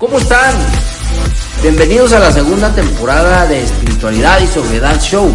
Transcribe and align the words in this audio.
¿Cómo 0.00 0.16
están? 0.16 0.54
Bienvenidos 1.60 2.14
a 2.14 2.20
la 2.20 2.32
segunda 2.32 2.74
temporada 2.74 3.46
de 3.46 3.62
Espiritualidad 3.62 4.40
y 4.40 4.46
Sobriedad 4.46 4.98
Show, 4.98 5.30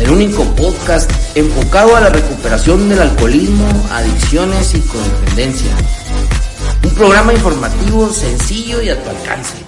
el 0.00 0.10
único 0.10 0.42
podcast 0.56 1.08
enfocado 1.36 1.94
a 1.94 2.00
la 2.00 2.08
recuperación 2.08 2.88
del 2.88 3.02
alcoholismo, 3.02 3.68
adicciones 3.92 4.74
y 4.74 4.80
codependencia. 4.80 5.70
Un 6.82 6.94
programa 6.96 7.32
informativo 7.32 8.08
sencillo 8.08 8.82
y 8.82 8.88
a 8.88 9.00
tu 9.00 9.10
alcance. 9.10 9.58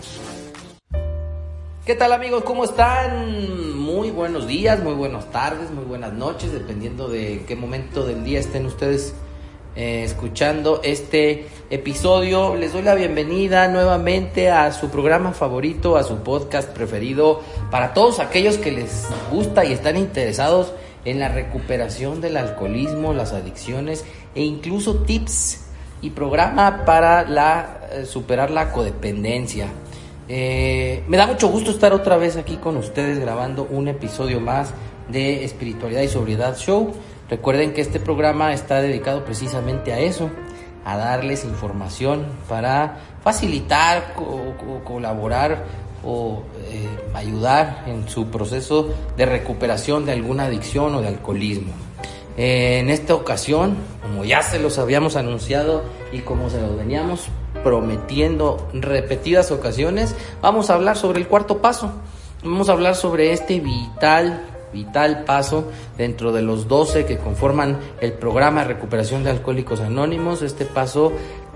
¿Qué 1.86 1.94
tal 1.94 2.12
amigos? 2.12 2.42
¿Cómo 2.42 2.64
están? 2.64 3.78
Muy 3.78 4.10
buenos 4.10 4.48
días, 4.48 4.82
muy 4.82 4.94
buenas 4.94 5.30
tardes, 5.30 5.70
muy 5.70 5.84
buenas 5.84 6.14
noches, 6.14 6.52
dependiendo 6.52 7.06
de 7.06 7.44
qué 7.46 7.54
momento 7.54 8.04
del 8.04 8.24
día 8.24 8.40
estén 8.40 8.66
ustedes 8.66 9.14
eh, 9.76 10.04
escuchando 10.04 10.80
este 10.84 11.46
episodio. 11.70 12.54
Les 12.56 12.72
doy 12.72 12.82
la 12.82 12.94
bienvenida 12.94 13.68
nuevamente 13.68 14.50
a 14.50 14.72
su 14.72 14.90
programa 14.90 15.32
favorito, 15.32 15.96
a 15.96 16.02
su 16.02 16.18
podcast 16.18 16.68
preferido, 16.70 17.40
para 17.70 17.94
todos 17.94 18.18
aquellos 18.18 18.58
que 18.58 18.72
les 18.72 19.06
gusta 19.30 19.64
y 19.64 19.72
están 19.72 19.96
interesados 19.96 20.72
en 21.04 21.18
la 21.18 21.28
recuperación 21.28 22.20
del 22.20 22.36
alcoholismo, 22.36 23.12
las 23.12 23.32
adicciones 23.32 24.04
e 24.34 24.42
incluso 24.42 24.96
tips 25.02 25.64
y 26.00 26.10
programa 26.10 26.84
para 26.84 27.88
eh, 27.92 28.04
superar 28.04 28.50
la 28.50 28.72
codependencia. 28.72 29.68
Eh, 30.28 31.02
me 31.08 31.16
da 31.16 31.26
mucho 31.26 31.48
gusto 31.48 31.70
estar 31.70 31.92
otra 31.92 32.16
vez 32.16 32.36
aquí 32.36 32.56
con 32.56 32.76
ustedes 32.76 33.18
grabando 33.18 33.66
un 33.70 33.88
episodio 33.88 34.40
más 34.40 34.72
de 35.08 35.44
Espiritualidad 35.44 36.02
y 36.02 36.08
Sobriedad 36.08 36.56
Show. 36.56 36.94
Recuerden 37.32 37.72
que 37.72 37.80
este 37.80 37.98
programa 37.98 38.52
está 38.52 38.82
dedicado 38.82 39.24
precisamente 39.24 39.90
a 39.94 39.98
eso, 39.98 40.28
a 40.84 40.98
darles 40.98 41.46
información 41.46 42.26
para 42.46 42.98
facilitar 43.24 44.12
o, 44.18 44.82
colaborar 44.84 45.64
o 46.04 46.42
eh, 46.66 46.86
ayudar 47.14 47.84
en 47.86 48.06
su 48.06 48.26
proceso 48.26 48.92
de 49.16 49.24
recuperación 49.24 50.04
de 50.04 50.12
alguna 50.12 50.44
adicción 50.44 50.94
o 50.94 51.00
de 51.00 51.08
alcoholismo. 51.08 51.72
En 52.36 52.90
esta 52.90 53.14
ocasión, 53.14 53.78
como 54.02 54.26
ya 54.26 54.42
se 54.42 54.58
los 54.58 54.78
habíamos 54.78 55.16
anunciado 55.16 55.84
y 56.12 56.18
como 56.18 56.50
se 56.50 56.60
los 56.60 56.76
veníamos 56.76 57.28
prometiendo 57.64 58.68
repetidas 58.74 59.50
ocasiones, 59.52 60.14
vamos 60.42 60.68
a 60.68 60.74
hablar 60.74 60.98
sobre 60.98 61.18
el 61.18 61.28
cuarto 61.28 61.62
paso. 61.62 61.92
Vamos 62.44 62.68
a 62.68 62.72
hablar 62.72 62.94
sobre 62.94 63.32
este 63.32 63.58
vital 63.58 64.51
vital 64.72 65.24
paso 65.24 65.70
dentro 65.96 66.32
de 66.32 66.42
los 66.42 66.68
12 66.68 67.04
que 67.04 67.18
conforman 67.18 67.78
el 68.00 68.12
programa 68.12 68.62
de 68.62 68.68
recuperación 68.68 69.24
de 69.24 69.30
alcohólicos 69.30 69.80
anónimos, 69.80 70.42
este 70.42 70.64
paso 70.64 71.12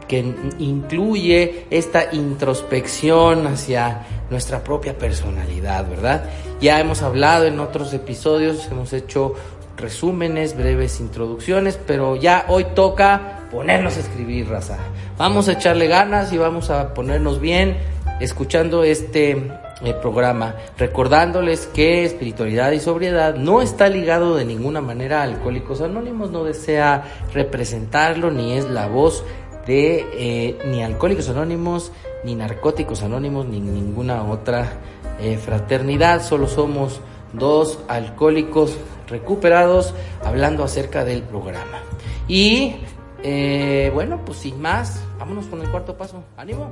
que 0.09 0.35
incluye 0.59 1.67
esta 1.71 2.15
introspección 2.15 3.47
hacia 3.47 4.07
nuestra 4.31 4.63
propia 4.63 4.97
personalidad, 4.97 5.89
¿verdad? 5.89 6.25
Ya 6.61 6.79
hemos 6.81 7.03
hablado 7.03 7.47
en 7.47 7.59
otros 7.59 7.93
episodios, 7.93 8.69
hemos 8.71 8.93
hecho 8.93 9.35
resúmenes, 9.77 10.57
breves 10.57 11.01
introducciones, 11.01 11.79
pero 11.87 12.17
ya 12.17 12.47
hoy 12.49 12.67
toca 12.75 13.41
ponernos 13.51 13.97
a 13.97 14.01
escribir, 14.01 14.49
raza. 14.49 14.79
Vamos 15.19 15.49
a 15.49 15.53
echarle 15.53 15.87
ganas 15.87 16.33
y 16.33 16.39
vamos 16.39 16.71
a 16.71 16.95
ponernos 16.95 17.41
bien 17.41 17.77
escuchando 18.21 18.85
este 18.85 19.51
el 19.83 19.95
programa, 19.97 20.55
recordándoles 20.79 21.67
que 21.67 22.05
espiritualidad 22.05 22.73
y 22.73 22.81
sobriedad 22.81 23.35
no 23.35 23.61
está 23.61 23.89
ligado 23.89 24.35
de 24.35 24.45
ninguna 24.45 24.81
manera 24.81 25.21
a 25.21 25.25
Alcohólicos 25.25 25.81
Anónimos, 25.81 26.31
no 26.31 26.45
desea 26.45 27.05
representarlo, 27.35 28.31
ni 28.31 28.53
es 28.55 28.65
la 28.71 28.87
voz 28.87 29.23
de 29.67 30.07
eh, 30.15 30.59
ni 30.67 30.83
Alcohólicos 30.83 31.29
Anónimos, 31.29 31.93
ni 32.25 32.35
Narcóticos 32.35 33.03
Anónimos, 33.03 33.47
ni 33.47 33.61
ninguna 33.61 34.25
otra 34.25 34.73
eh, 35.21 35.37
fraternidad, 35.37 36.23
solo 36.23 36.47
somos 36.47 37.01
dos 37.33 37.79
alcohólicos 37.89 38.77
recuperados 39.09 39.95
hablando 40.25 40.65
acerca 40.65 41.05
del 41.05 41.23
programa. 41.23 41.81
Y 42.29 42.77
eh, 43.23 43.91
bueno, 43.95 44.21
pues 44.25 44.39
sin 44.39 44.61
más, 44.61 45.03
vámonos 45.19 45.47
con 45.47 45.61
el 45.61 45.71
cuarto 45.71 45.97
paso. 45.97 46.23
¡Ánimo! 46.37 46.71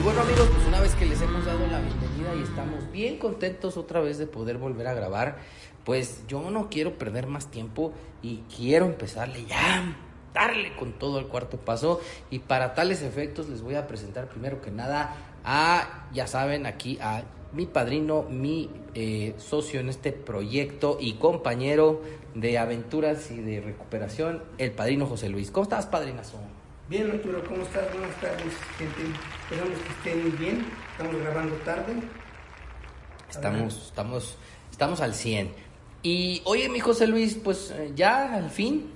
Y 0.00 0.02
bueno 0.02 0.22
amigos, 0.22 0.48
pues 0.50 0.66
una 0.66 0.80
vez 0.80 0.94
que 0.94 1.04
les 1.04 1.20
hemos 1.20 1.44
dado 1.44 1.66
la 1.66 1.78
bienvenida 1.78 2.34
y 2.34 2.42
estamos 2.42 2.90
bien 2.90 3.18
contentos 3.18 3.76
otra 3.76 4.00
vez 4.00 4.16
de 4.16 4.26
poder 4.26 4.56
volver 4.56 4.86
a 4.86 4.94
grabar, 4.94 5.36
pues 5.84 6.22
yo 6.26 6.50
no 6.50 6.70
quiero 6.70 6.96
perder 6.96 7.26
más 7.26 7.50
tiempo 7.50 7.92
y 8.22 8.38
quiero 8.56 8.86
empezarle 8.86 9.44
ya, 9.44 9.94
darle 10.32 10.74
con 10.74 10.94
todo 10.94 11.18
el 11.18 11.26
cuarto 11.26 11.58
paso 11.58 12.00
y 12.30 12.38
para 12.38 12.72
tales 12.72 13.02
efectos 13.02 13.50
les 13.50 13.60
voy 13.60 13.74
a 13.74 13.86
presentar 13.86 14.30
primero 14.30 14.62
que 14.62 14.70
nada 14.70 15.14
a, 15.44 16.08
ya 16.14 16.26
saben, 16.26 16.64
aquí 16.64 16.98
a 17.02 17.24
mi 17.52 17.66
padrino, 17.66 18.22
mi 18.22 18.70
eh, 18.94 19.34
socio 19.36 19.80
en 19.80 19.90
este 19.90 20.12
proyecto 20.12 20.96
y 20.98 21.16
compañero 21.16 22.00
de 22.34 22.56
aventuras 22.56 23.30
y 23.30 23.36
de 23.36 23.60
recuperación, 23.60 24.42
el 24.56 24.72
padrino 24.72 25.04
José 25.04 25.28
Luis. 25.28 25.50
¿Cómo 25.50 25.64
estás, 25.64 25.84
padrinazo? 25.84 26.38
Bien, 26.90 27.08
Arturo, 27.08 27.40
¿cómo 27.44 27.62
estás? 27.62 27.88
Buenas 27.92 28.20
tardes, 28.20 28.52
gente. 28.76 29.00
Esperamos 29.44 29.78
que 29.78 30.10
estén 30.10 30.38
bien. 30.40 30.66
Estamos 30.90 31.22
grabando 31.22 31.54
tarde. 31.58 31.94
Estamos, 33.30 33.86
estamos, 33.86 34.36
estamos 34.72 35.00
al 35.00 35.14
100. 35.14 35.52
Y 36.02 36.42
oye, 36.46 36.68
mi 36.68 36.80
José 36.80 37.06
Luis, 37.06 37.36
pues 37.36 37.70
eh, 37.70 37.92
ya 37.94 38.34
al 38.34 38.50
fin 38.50 38.90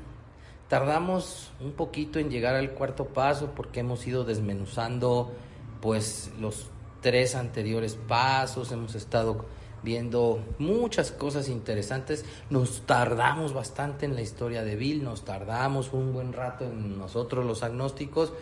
tardamos 0.67 1.53
un 1.61 1.71
poquito 1.71 2.19
en 2.19 2.31
llegar 2.31 2.57
al 2.57 2.73
cuarto 2.73 3.05
paso 3.07 3.53
porque 3.55 3.79
hemos 3.79 4.05
ido 4.09 4.25
desmenuzando 4.25 5.33
pues 5.81 6.33
los 6.41 6.67
tres 7.01 7.37
anteriores 7.37 7.95
pasos, 8.09 8.73
hemos 8.73 8.97
estado 8.97 9.47
viendo 9.85 10.43
muchas 10.59 11.13
cosas 11.13 11.49
interesantes. 11.49 12.25
Nos 12.51 12.87
tardamos 12.87 13.53
bastante 13.53 14.07
en 14.07 14.15
la 14.15 14.23
historia 14.23 14.65
de 14.65 14.75
Bill, 14.75 15.05
nos 15.05 15.25
tardamos 15.25 15.93
un 15.93 16.13
buen 16.13 16.33
rato 16.33 16.65
en 16.65 16.99
nosotros 16.99 17.45
los 17.45 17.63
agnósticos, 17.63 18.33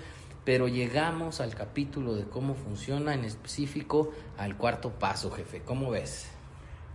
pero 0.44 0.69
llegamos 0.69 1.41
al 1.41 1.54
capítulo 1.54 2.14
de 2.14 2.25
cómo 2.25 2.54
funciona 2.54 3.12
en 3.14 3.25
específico 3.25 4.12
al 4.38 4.56
cuarto 4.56 4.91
paso, 4.91 5.31
jefe. 5.31 5.60
¿Cómo 5.64 5.91
ves? 5.91 6.28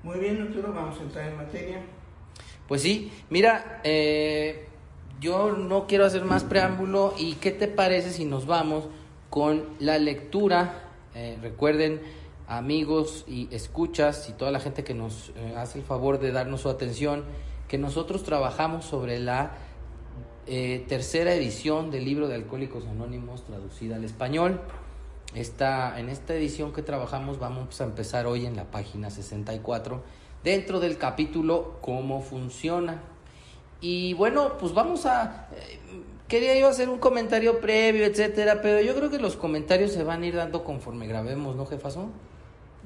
Muy 0.03 0.19
bien, 0.19 0.41
Arturo, 0.41 0.73
vamos 0.73 0.97
a 0.99 1.03
entrar 1.03 1.29
en 1.29 1.37
materia. 1.37 1.81
Pues 2.67 2.81
sí, 2.81 3.11
mira, 3.29 3.81
eh, 3.83 4.67
yo 5.19 5.53
no 5.53 5.87
quiero 5.87 6.05
hacer 6.05 6.23
más 6.23 6.43
preámbulo 6.43 7.13
y 7.17 7.35
¿qué 7.35 7.51
te 7.51 7.67
parece 7.67 8.11
si 8.11 8.25
nos 8.25 8.45
vamos 8.45 8.85
con 9.29 9.65
la 9.79 9.97
lectura? 9.97 10.83
Eh, 11.15 11.37
recuerden, 11.41 12.01
amigos 12.47 13.25
y 13.27 13.53
escuchas 13.53 14.29
y 14.29 14.33
toda 14.33 14.51
la 14.51 14.59
gente 14.59 14.83
que 14.83 14.93
nos 14.93 15.29
eh, 15.35 15.55
hace 15.57 15.79
el 15.79 15.85
favor 15.85 16.19
de 16.19 16.31
darnos 16.31 16.61
su 16.61 16.69
atención, 16.69 17.25
que 17.67 17.77
nosotros 17.77 18.23
trabajamos 18.23 18.85
sobre 18.85 19.19
la 19.19 19.51
eh, 20.47 20.85
tercera 20.87 21.33
edición 21.33 21.91
del 21.91 22.05
libro 22.05 22.29
de 22.29 22.35
Alcohólicos 22.35 22.87
Anónimos 22.87 23.43
traducida 23.43 23.97
al 23.97 24.05
español. 24.05 24.61
Esta, 25.35 25.99
en 25.99 26.07
esta 26.07 26.35
edición 26.35 26.71
que 26.71 26.81
trabajamos 26.81 27.37
vamos 27.37 27.81
a 27.81 27.83
empezar 27.83 28.27
hoy 28.27 28.45
en 28.45 28.55
la 28.55 28.71
página 28.71 29.09
64, 29.09 30.01
dentro 30.43 30.79
del 30.79 30.97
capítulo 30.97 31.79
Cómo 31.81 32.21
funciona. 32.21 33.03
Y 33.81 34.13
bueno, 34.13 34.57
pues 34.57 34.73
vamos 34.73 35.05
a... 35.05 35.49
Eh, 35.51 35.79
quería 36.29 36.57
yo 36.57 36.69
hacer 36.69 36.87
un 36.87 36.97
comentario 36.97 37.59
previo, 37.59 38.05
etcétera, 38.05 38.61
pero 38.61 38.81
yo 38.81 38.95
creo 38.95 39.09
que 39.09 39.19
los 39.19 39.35
comentarios 39.35 39.91
se 39.91 40.03
van 40.03 40.23
a 40.23 40.27
ir 40.27 40.35
dando 40.35 40.63
conforme 40.63 41.07
grabemos, 41.07 41.57
¿no, 41.57 41.65
jefazo? 41.65 42.09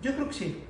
Yo 0.01 0.13
creo 0.15 0.27
que 0.27 0.33
sí. 0.33 0.63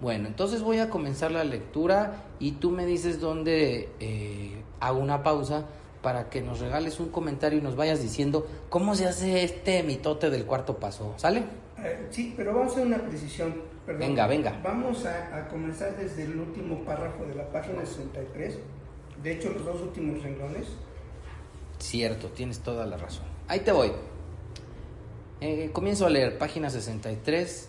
Bueno, 0.00 0.28
entonces 0.28 0.62
voy 0.62 0.78
a 0.78 0.90
comenzar 0.90 1.32
la 1.32 1.44
lectura 1.44 2.24
y 2.38 2.52
tú 2.52 2.70
me 2.70 2.84
dices 2.84 3.18
dónde 3.18 3.88
eh, 3.98 4.62
hago 4.80 4.98
una 4.98 5.22
pausa 5.22 5.66
para 6.02 6.28
que 6.28 6.42
nos 6.42 6.60
regales 6.60 7.00
un 7.00 7.08
comentario 7.08 7.58
y 7.58 7.62
nos 7.62 7.76
vayas 7.76 8.02
diciendo 8.02 8.46
cómo 8.68 8.94
se 8.94 9.06
hace 9.06 9.42
este 9.42 9.82
mitote 9.82 10.28
del 10.30 10.44
cuarto 10.44 10.76
paso. 10.76 11.14
¿Sale? 11.16 11.44
Eh, 11.82 12.06
sí, 12.10 12.34
pero 12.36 12.54
vamos 12.54 12.72
a 12.72 12.76
hacer 12.76 12.86
una 12.86 12.98
precisión. 12.98 13.54
Venga, 13.86 14.26
venga. 14.26 14.60
Vamos 14.62 15.06
a, 15.06 15.36
a, 15.36 15.48
comenzar 15.48 15.96
desde 15.96 16.24
el 16.24 16.38
último 16.38 16.84
párrafo 16.84 17.24
de 17.24 17.34
la 17.34 17.48
página 17.50 17.86
63. 17.86 18.58
De 19.22 19.32
hecho, 19.32 19.50
los 19.52 19.64
dos 19.64 19.80
últimos 19.80 20.22
renglones. 20.22 20.66
Cierto, 21.78 22.28
tienes 22.28 22.60
toda 22.60 22.84
la 22.84 22.96
razón. 22.96 23.24
Ahí 23.48 23.60
te 23.60 23.72
voy. 23.72 23.92
Eh, 25.40 25.70
comienzo 25.72 26.06
a 26.06 26.10
leer 26.10 26.38
página 26.38 26.70
63 26.70 27.68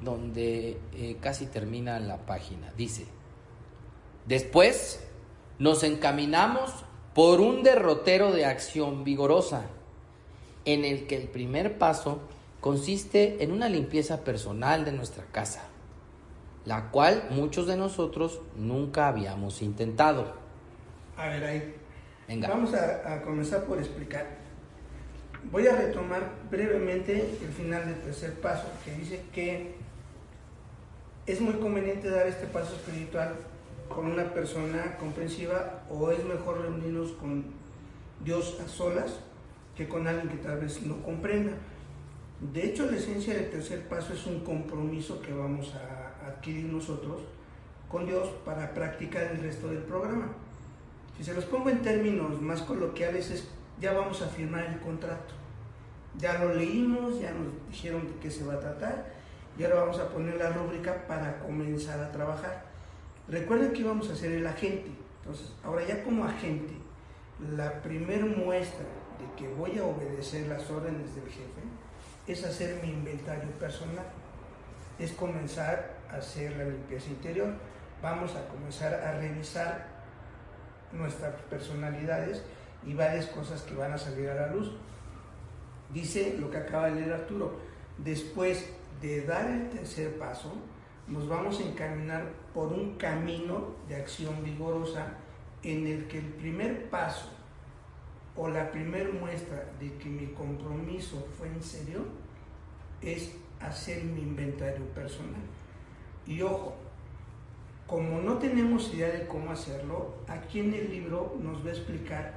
donde 0.00 0.78
eh, 0.94 1.16
casi 1.20 1.46
termina 1.46 1.98
la 2.00 2.18
página. 2.18 2.72
Dice, 2.76 3.06
después 4.26 5.06
nos 5.58 5.82
encaminamos 5.82 6.84
por 7.14 7.40
un 7.40 7.62
derrotero 7.62 8.32
de 8.32 8.44
acción 8.44 9.04
vigorosa, 9.04 9.66
en 10.66 10.84
el 10.84 11.06
que 11.06 11.16
el 11.16 11.28
primer 11.28 11.78
paso 11.78 12.20
consiste 12.60 13.42
en 13.42 13.52
una 13.52 13.68
limpieza 13.68 14.24
personal 14.24 14.84
de 14.84 14.92
nuestra 14.92 15.24
casa, 15.26 15.62
la 16.64 16.90
cual 16.90 17.28
muchos 17.30 17.66
de 17.66 17.76
nosotros 17.76 18.40
nunca 18.56 19.08
habíamos 19.08 19.62
intentado. 19.62 20.34
A 21.16 21.28
ver, 21.28 21.44
ahí. 21.44 21.74
Venga. 22.26 22.48
Vamos 22.48 22.74
a, 22.74 23.14
a 23.14 23.22
comenzar 23.22 23.64
por 23.64 23.78
explicar. 23.78 24.26
voy 25.52 25.66
a 25.68 25.76
retomar 25.76 26.28
brevemente 26.50 27.36
el 27.40 27.52
final 27.52 27.86
del 27.86 28.00
tercer 28.00 28.34
paso, 28.40 28.66
que 28.84 28.92
dice 28.92 29.22
que 29.32 29.75
es 31.26 31.40
muy 31.40 31.54
conveniente 31.54 32.08
dar 32.08 32.26
este 32.28 32.46
paso 32.46 32.76
espiritual 32.76 33.34
con 33.88 34.06
una 34.06 34.32
persona 34.32 34.96
comprensiva 34.96 35.82
o 35.90 36.10
es 36.12 36.24
mejor 36.24 36.60
reunirnos 36.60 37.12
con 37.12 37.44
Dios 38.24 38.58
a 38.64 38.68
solas 38.68 39.18
que 39.76 39.88
con 39.88 40.06
alguien 40.06 40.28
que 40.28 40.36
tal 40.36 40.60
vez 40.60 40.82
no 40.82 41.02
comprenda. 41.02 41.52
De 42.52 42.64
hecho, 42.64 42.88
la 42.90 42.96
esencia 42.96 43.34
del 43.34 43.50
tercer 43.50 43.88
paso 43.88 44.12
es 44.12 44.24
un 44.26 44.40
compromiso 44.40 45.20
que 45.20 45.32
vamos 45.32 45.74
a 45.74 46.26
adquirir 46.28 46.66
nosotros 46.66 47.22
con 47.90 48.06
Dios 48.06 48.28
para 48.44 48.72
practicar 48.72 49.24
el 49.24 49.40
resto 49.40 49.68
del 49.68 49.82
programa. 49.82 50.28
Si 51.16 51.24
se 51.24 51.34
los 51.34 51.44
pongo 51.44 51.70
en 51.70 51.82
términos 51.82 52.40
más 52.40 52.62
coloquiales, 52.62 53.30
es 53.30 53.48
ya 53.80 53.92
vamos 53.92 54.22
a 54.22 54.28
firmar 54.28 54.64
el 54.66 54.80
contrato. 54.80 55.34
Ya 56.18 56.38
lo 56.38 56.54
leímos, 56.54 57.20
ya 57.20 57.32
nos 57.32 57.48
dijeron 57.70 58.06
de 58.06 58.14
qué 58.20 58.30
se 58.30 58.44
va 58.44 58.54
a 58.54 58.60
tratar 58.60 59.15
y 59.58 59.64
ahora 59.64 59.80
vamos 59.80 59.98
a 59.98 60.08
poner 60.08 60.36
la 60.36 60.50
rúbrica 60.50 61.06
para 61.06 61.38
comenzar 61.38 61.98
a 62.00 62.12
trabajar. 62.12 62.64
Recuerden 63.28 63.72
que 63.72 63.80
íbamos 63.80 64.10
a 64.10 64.16
ser 64.16 64.32
el 64.32 64.46
agente. 64.46 64.90
Entonces, 65.20 65.52
ahora 65.64 65.84
ya 65.86 66.04
como 66.04 66.24
agente, 66.24 66.74
la 67.56 67.82
primer 67.82 68.24
muestra 68.24 68.84
de 69.18 69.34
que 69.36 69.52
voy 69.54 69.78
a 69.78 69.84
obedecer 69.84 70.46
las 70.46 70.70
órdenes 70.70 71.14
del 71.14 71.24
jefe 71.24 71.62
es 72.26 72.44
hacer 72.44 72.82
mi 72.82 72.90
inventario 72.90 73.50
personal. 73.58 74.04
Es 74.98 75.12
comenzar 75.12 75.96
a 76.10 76.16
hacer 76.16 76.56
la 76.56 76.64
limpieza 76.64 77.08
interior. 77.08 77.54
Vamos 78.02 78.34
a 78.36 78.46
comenzar 78.48 78.94
a 78.94 79.18
revisar 79.18 79.86
nuestras 80.92 81.34
personalidades 81.42 82.42
y 82.84 82.94
varias 82.94 83.26
cosas 83.26 83.62
que 83.62 83.74
van 83.74 83.92
a 83.92 83.98
salir 83.98 84.28
a 84.28 84.34
la 84.34 84.46
luz. 84.48 84.72
Dice 85.92 86.36
lo 86.38 86.50
que 86.50 86.58
acaba 86.58 86.88
de 86.88 86.96
leer 86.96 87.12
Arturo, 87.12 87.58
después 87.98 88.68
de 89.00 89.22
dar 89.22 89.50
el 89.50 89.68
tercer 89.70 90.18
paso, 90.18 90.52
nos 91.08 91.28
vamos 91.28 91.60
a 91.60 91.62
encaminar 91.62 92.32
por 92.52 92.72
un 92.72 92.96
camino 92.96 93.74
de 93.88 93.96
acción 93.96 94.42
vigorosa 94.42 95.14
en 95.62 95.86
el 95.86 96.08
que 96.08 96.18
el 96.18 96.26
primer 96.26 96.88
paso 96.90 97.30
o 98.36 98.48
la 98.48 98.70
primera 98.70 99.10
muestra 99.10 99.72
de 99.80 99.94
que 99.94 100.08
mi 100.08 100.26
compromiso 100.28 101.26
fue 101.38 101.48
en 101.48 101.62
serio 101.62 102.00
es 103.00 103.34
hacer 103.60 104.04
mi 104.04 104.20
inventario 104.20 104.84
personal. 104.86 105.40
Y 106.26 106.42
ojo, 106.42 106.74
como 107.86 108.20
no 108.20 108.38
tenemos 108.38 108.92
idea 108.92 109.10
de 109.10 109.26
cómo 109.26 109.52
hacerlo, 109.52 110.16
aquí 110.26 110.60
en 110.60 110.74
el 110.74 110.90
libro 110.90 111.36
nos 111.40 111.64
va 111.64 111.70
a 111.70 111.72
explicar 111.72 112.34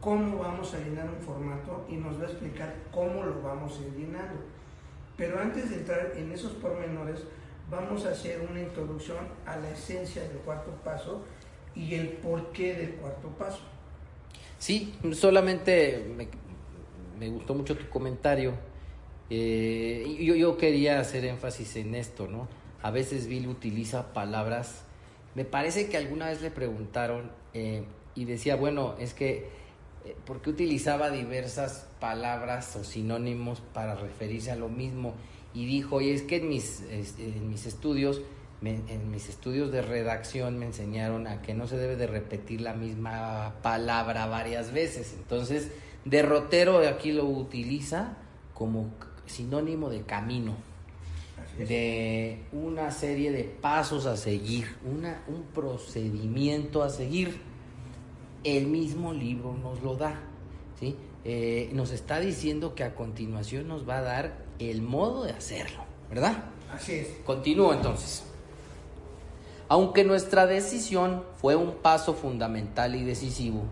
cómo 0.00 0.38
vamos 0.38 0.72
a 0.74 0.78
llenar 0.78 1.08
un 1.10 1.20
formato 1.20 1.84
y 1.88 1.96
nos 1.96 2.18
va 2.18 2.26
a 2.26 2.30
explicar 2.30 2.74
cómo 2.92 3.24
lo 3.24 3.42
vamos 3.42 3.78
a 3.78 3.82
ir 3.82 3.94
llenando. 3.94 4.40
Pero 5.20 5.38
antes 5.38 5.68
de 5.68 5.76
entrar 5.76 6.14
en 6.16 6.32
esos 6.32 6.52
pormenores, 6.52 7.20
vamos 7.70 8.06
a 8.06 8.12
hacer 8.12 8.40
una 8.40 8.58
introducción 8.58 9.18
a 9.44 9.54
la 9.58 9.70
esencia 9.70 10.22
del 10.22 10.38
cuarto 10.38 10.70
paso 10.82 11.22
y 11.76 11.94
el 11.94 12.08
porqué 12.08 12.72
del 12.72 12.92
cuarto 12.92 13.28
paso. 13.28 13.60
Sí, 14.58 14.94
solamente 15.12 16.06
me, 17.18 17.28
gustó 17.28 17.54
mucho 17.54 17.76
tu 17.76 17.86
comentario. 17.90 18.54
Eh, 19.28 20.16
yo, 20.22 20.34
yo 20.36 20.56
quería 20.56 21.00
hacer 21.00 21.26
énfasis 21.26 21.76
en 21.76 21.94
esto, 21.94 22.26
¿no? 22.26 22.48
A 22.80 22.90
veces 22.90 23.26
Bill 23.26 23.48
utiliza 23.48 24.14
palabras. 24.14 24.84
Me 25.34 25.44
parece 25.44 25.90
que 25.90 25.98
alguna 25.98 26.28
vez 26.28 26.40
le 26.40 26.50
preguntaron 26.50 27.30
eh, 27.52 27.84
y 28.14 28.24
decía, 28.24 28.56
bueno, 28.56 28.94
es 28.98 29.12
que 29.12 29.50
porque 30.26 30.50
utilizaba 30.50 31.10
diversas 31.10 31.86
palabras 32.00 32.74
o 32.76 32.84
sinónimos 32.84 33.60
para 33.60 33.94
referirse 33.94 34.50
a 34.50 34.56
lo 34.56 34.68
mismo 34.68 35.14
y 35.52 35.66
dijo, 35.66 36.00
y 36.00 36.10
es 36.10 36.22
que 36.22 36.36
en 36.36 36.48
mis, 36.48 36.82
en 37.18 37.48
mis 37.48 37.66
estudios, 37.66 38.22
en 38.62 39.10
mis 39.10 39.28
estudios 39.28 39.72
de 39.72 39.82
redacción 39.82 40.58
me 40.58 40.66
enseñaron 40.66 41.26
a 41.26 41.42
que 41.42 41.54
no 41.54 41.66
se 41.66 41.76
debe 41.76 41.96
de 41.96 42.06
repetir 42.06 42.60
la 42.60 42.74
misma 42.74 43.56
palabra 43.62 44.26
varias 44.26 44.72
veces, 44.72 45.14
entonces 45.18 45.70
derrotero 46.04 46.78
aquí 46.86 47.12
lo 47.12 47.24
utiliza 47.24 48.16
como 48.54 48.90
sinónimo 49.26 49.90
de 49.90 50.02
camino, 50.02 50.56
de 51.58 52.42
una 52.52 52.90
serie 52.90 53.32
de 53.32 53.44
pasos 53.44 54.06
a 54.06 54.16
seguir, 54.16 54.76
una, 54.84 55.22
un 55.26 55.42
procedimiento 55.52 56.82
a 56.82 56.90
seguir 56.90 57.49
el 58.44 58.66
mismo 58.66 59.12
libro 59.12 59.54
nos 59.62 59.82
lo 59.82 59.96
da. 59.96 60.20
¿sí? 60.78 60.96
Eh, 61.24 61.70
nos 61.72 61.90
está 61.90 62.20
diciendo 62.20 62.74
que 62.74 62.84
a 62.84 62.94
continuación 62.94 63.68
nos 63.68 63.88
va 63.88 63.98
a 63.98 64.02
dar 64.02 64.38
el 64.58 64.82
modo 64.82 65.24
de 65.24 65.32
hacerlo, 65.32 65.84
¿verdad? 66.08 66.44
Así 66.72 66.94
es. 66.94 67.08
Continúo 67.24 67.72
entonces. 67.74 68.24
Aunque 69.68 70.04
nuestra 70.04 70.46
decisión 70.46 71.22
fue 71.36 71.56
un 71.56 71.74
paso 71.76 72.14
fundamental 72.14 72.96
y 72.96 73.04
decisivo, 73.04 73.62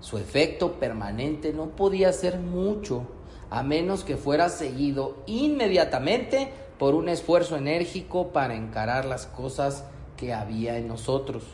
su 0.00 0.18
efecto 0.18 0.74
permanente 0.74 1.52
no 1.52 1.70
podía 1.70 2.12
ser 2.12 2.38
mucho 2.38 3.06
a 3.50 3.62
menos 3.62 4.02
que 4.02 4.16
fuera 4.16 4.48
seguido 4.48 5.16
inmediatamente 5.26 6.50
por 6.78 6.94
un 6.94 7.08
esfuerzo 7.08 7.56
enérgico 7.56 8.28
para 8.32 8.54
encarar 8.54 9.04
las 9.04 9.26
cosas 9.26 9.84
que 10.16 10.32
había 10.32 10.78
en 10.78 10.88
nosotros 10.88 11.44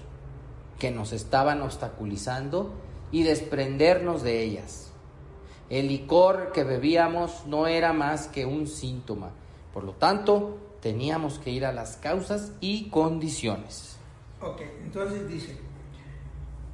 que 0.82 0.90
nos 0.90 1.12
estaban 1.12 1.62
obstaculizando 1.62 2.75
y 3.12 3.23
desprendernos 3.23 4.25
de 4.25 4.43
ellas. 4.43 4.90
El 5.70 5.87
licor 5.87 6.50
que 6.50 6.64
bebíamos 6.64 7.46
no 7.46 7.69
era 7.69 7.93
más 7.93 8.26
que 8.26 8.46
un 8.46 8.67
síntoma, 8.67 9.31
por 9.73 9.84
lo 9.84 9.93
tanto 9.93 10.58
teníamos 10.81 11.38
que 11.38 11.50
ir 11.50 11.64
a 11.67 11.73
las 11.73 11.99
causas 11.99 12.50
y 12.58 12.90
condiciones. 12.90 13.96
Ok, 14.40 14.62
entonces 14.82 15.29
dice, 15.29 15.56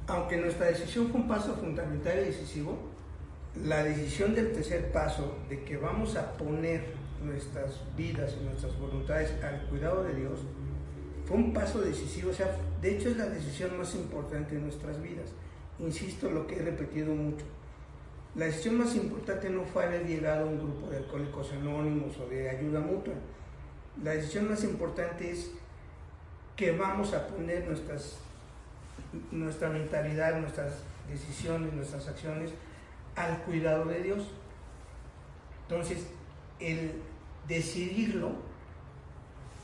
aunque 0.07 0.37
nuestra 0.37 0.65
decisión 0.65 1.09
fue 1.11 1.21
un 1.21 1.27
paso 1.27 1.53
fundamental 1.53 2.17
y 2.17 2.25
decisivo, 2.29 2.79
la 3.63 3.83
decisión 3.83 4.33
del 4.33 4.53
tercer 4.53 4.91
paso 4.91 5.35
de 5.49 5.63
que 5.63 5.77
vamos 5.77 6.15
a 6.15 6.35
poner 6.35 6.95
nuestras 7.23 7.79
vidas 7.95 8.33
y 8.41 8.43
nuestras 8.43 8.75
voluntades 8.79 9.31
al 9.43 9.67
cuidado 9.67 10.03
de 10.03 10.15
Dios 10.15 10.39
fue 11.29 11.37
un 11.37 11.53
paso 11.53 11.79
decisivo, 11.79 12.31
o 12.31 12.33
sea, 12.33 12.57
de 12.81 12.97
hecho 12.97 13.09
es 13.09 13.17
la 13.17 13.27
decisión 13.27 13.77
más 13.77 13.93
importante 13.93 14.55
de 14.55 14.61
nuestras 14.61 14.99
vidas. 14.99 15.29
Insisto, 15.77 16.27
lo 16.31 16.47
que 16.47 16.57
he 16.57 16.61
repetido 16.63 17.13
mucho. 17.13 17.45
La 18.33 18.45
decisión 18.45 18.79
más 18.79 18.95
importante 18.95 19.47
no 19.51 19.63
fue 19.63 19.85
haber 19.85 20.07
llegado 20.07 20.45
a 20.45 20.47
un 20.47 20.57
grupo 20.57 20.89
de 20.89 20.97
alcohólicos 20.97 21.51
anónimos 21.53 22.17
o 22.17 22.27
de 22.27 22.49
ayuda 22.49 22.79
mutua. 22.79 23.13
La 24.03 24.11
decisión 24.11 24.49
más 24.49 24.63
importante 24.63 25.29
es 25.29 25.51
que 26.55 26.71
vamos 26.71 27.13
a 27.13 27.27
poner 27.27 27.63
nuestra 29.31 29.69
mentalidad, 29.69 30.39
nuestras 30.39 30.79
decisiones, 31.07 31.71
nuestras 31.73 32.07
acciones 32.07 32.49
al 33.15 33.37
cuidado 33.43 33.85
de 33.85 34.01
Dios. 34.01 34.27
Entonces, 35.67 36.07
el 36.59 36.93
decidirlo 37.47 38.48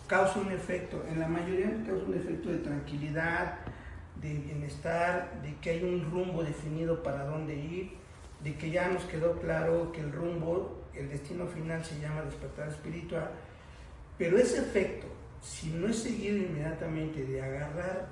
causa 0.08 0.40
un 0.40 0.52
efecto, 0.52 1.04
en 1.10 1.20
la 1.20 1.28
mayoría 1.28 1.72
causa 1.86 2.06
un 2.06 2.14
efecto 2.16 2.50
de 2.50 2.60
tranquilidad, 2.60 3.60
de 4.22 4.34
bienestar, 4.34 5.42
de 5.42 5.56
que 5.58 5.72
hay 5.72 5.84
un 5.84 6.10
rumbo 6.12 6.44
definido 6.44 7.04
para 7.04 7.26
dónde 7.26 7.56
ir, 7.56 7.92
de 8.44 8.56
que 8.56 8.70
ya 8.72 8.90
nos 8.90 9.04
quedó 9.06 9.40
claro 9.40 9.92
que 9.92 10.02
el 10.02 10.12
rumbo, 10.12 10.84
el 10.94 11.10
destino 11.10 11.48
final 11.48 11.84
se 11.84 12.00
llama 12.00 12.22
despertar 12.22 12.70
espiritual, 12.70 13.32
pero 14.18 14.38
ese 14.38 14.60
efecto, 14.60 15.08
si 15.42 15.70
no 15.70 15.88
es 15.88 15.98
seguido 15.98 16.38
inmediatamente 16.38 17.26
de 17.26 17.42
agarrar 17.42 18.08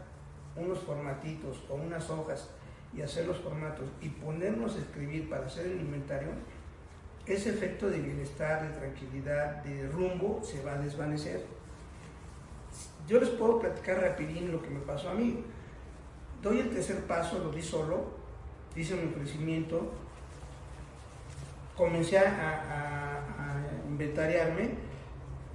unos 0.56 0.80
formatitos 0.80 1.64
o 1.70 1.76
unas 1.76 2.10
hojas 2.10 2.50
y 2.96 3.02
hacer 3.02 3.26
los 3.26 3.38
formatos 3.38 3.90
y 4.02 4.10
ponernos 4.10 4.76
a 4.76 4.80
escribir 4.80 5.30
para 5.30 5.46
hacer 5.46 5.66
el 5.68 5.80
inventario, 5.80 6.30
ese 7.26 7.52
efecto 7.52 7.90
de 7.90 8.00
bienestar, 8.00 8.68
de 8.68 8.78
tranquilidad, 8.78 9.64
de 9.64 9.88
rumbo 9.88 10.42
se 10.44 10.62
va 10.62 10.74
a 10.74 10.78
desvanecer. 10.78 11.46
Yo 13.08 13.20
les 13.20 13.30
puedo 13.30 13.60
platicar 13.60 14.00
rapidín 14.00 14.52
lo 14.52 14.62
que 14.62 14.70
me 14.70 14.80
pasó 14.80 15.10
a 15.10 15.14
mí. 15.14 15.44
Doy 16.42 16.60
el 16.60 16.70
tercer 16.70 17.04
paso, 17.04 17.40
lo 17.40 17.52
di 17.52 17.62
solo, 17.62 18.12
hice 18.76 18.96
mi 18.96 19.12
ofrecimiento, 19.12 19.92
comencé 21.76 22.20
a, 22.20 23.20
inventariarme, 23.88 24.72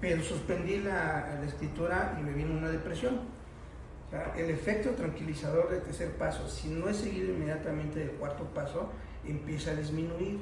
pero 0.00 0.22
suspendí 0.22 0.78
la, 0.78 1.42
escritura 1.44 2.16
y 2.20 2.22
me 2.22 2.32
vino 2.32 2.56
una 2.56 2.68
depresión. 2.68 3.20
el 4.36 4.50
efecto 4.50 4.90
tranquilizador 4.90 5.70
del 5.70 5.82
tercer 5.82 6.12
paso, 6.12 6.48
si 6.48 6.68
no 6.68 6.88
es 6.88 6.98
seguido 6.98 7.34
inmediatamente 7.34 7.98
del 7.98 8.10
cuarto 8.12 8.44
paso, 8.44 8.90
empieza 9.26 9.72
a 9.72 9.74
disminuir, 9.74 10.38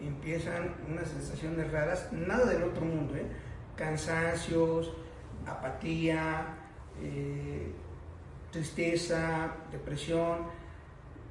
empiezan 0.00 0.74
unas 0.88 1.08
sensaciones 1.08 1.70
raras, 1.70 2.12
nada 2.12 2.46
del 2.46 2.62
otro 2.62 2.84
mundo, 2.84 3.16
¿eh? 3.16 3.26
cansancios, 3.76 4.92
apatía, 5.52 6.46
eh, 7.02 7.72
tristeza, 8.50 9.54
depresión. 9.70 10.60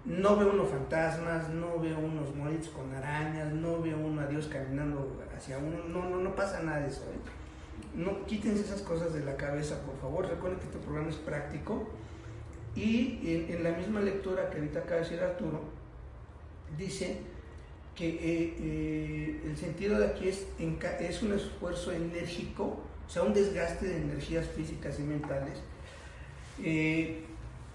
no 0.05 0.37
veo 0.37 0.51
unos 0.51 0.69
fantasmas, 0.69 1.49
no 1.49 1.79
veo 1.79 1.99
unos 1.99 2.33
moritos 2.35 2.69
con 2.69 2.93
arañas, 2.95 3.51
no 3.51 3.81
veo 3.81 3.97
uno 3.97 4.21
a 4.21 4.27
Dios 4.27 4.47
caminando 4.47 5.21
hacia 5.35 5.57
uno, 5.57 5.83
no, 5.87 6.09
no, 6.09 6.17
no 6.17 6.35
pasa 6.35 6.61
nada 6.61 6.79
de 6.79 6.87
eso. 6.87 7.03
¿eh? 7.03 7.39
No 7.95 8.25
quítense 8.25 8.61
esas 8.63 8.81
cosas 8.81 9.13
de 9.13 9.23
la 9.23 9.35
cabeza, 9.35 9.81
por 9.85 9.97
favor. 9.99 10.27
Recuerden 10.27 10.59
que 10.59 10.65
este 10.65 10.79
programa 10.79 11.09
es 11.09 11.15
práctico. 11.15 11.89
Y 12.75 13.45
en, 13.49 13.63
la 13.63 13.71
misma 13.71 13.99
lectura 13.99 14.49
que 14.49 14.57
ahorita 14.57 14.79
acaba 14.79 14.95
de 14.97 15.01
decir 15.01 15.19
Arturo, 15.19 15.61
dice 16.77 17.17
que 17.95 18.07
eh, 18.07 19.41
el 19.43 19.57
sentido 19.57 19.99
de 19.99 20.07
aquí 20.07 20.29
es, 20.29 20.47
es 20.99 21.23
un 21.23 21.33
esfuerzo 21.33 21.91
enérgico, 21.91 22.79
o 23.09 23.11
sea, 23.11 23.23
un 23.23 23.33
desgaste 23.33 23.87
de 23.87 23.97
energías 23.97 24.45
físicas 24.45 24.99
y 24.99 25.01
mentales, 25.01 25.63